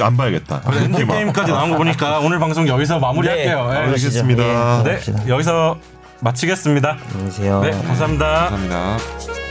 안 0.00 0.16
봐야겠다. 0.16 0.62
end 0.72 1.06
game까지 1.06 1.52
나온 1.52 1.70
거 1.70 1.76
보니까 1.76 2.18
오늘 2.20 2.38
방송 2.38 2.66
여기서 2.68 2.98
마무리할게요. 2.98 3.66
네, 3.68 3.72
네. 3.72 3.78
알겠습니다. 3.86 4.42
예, 4.42 4.82
네, 4.84 4.94
봅시다. 4.96 5.28
여기서 5.28 5.78
마치겠습니다. 6.20 6.96
안녕히 7.12 7.24
계세요. 7.26 7.60
네, 7.60 7.70
감사합니다. 7.70 8.50
감사합니다. 8.50 9.49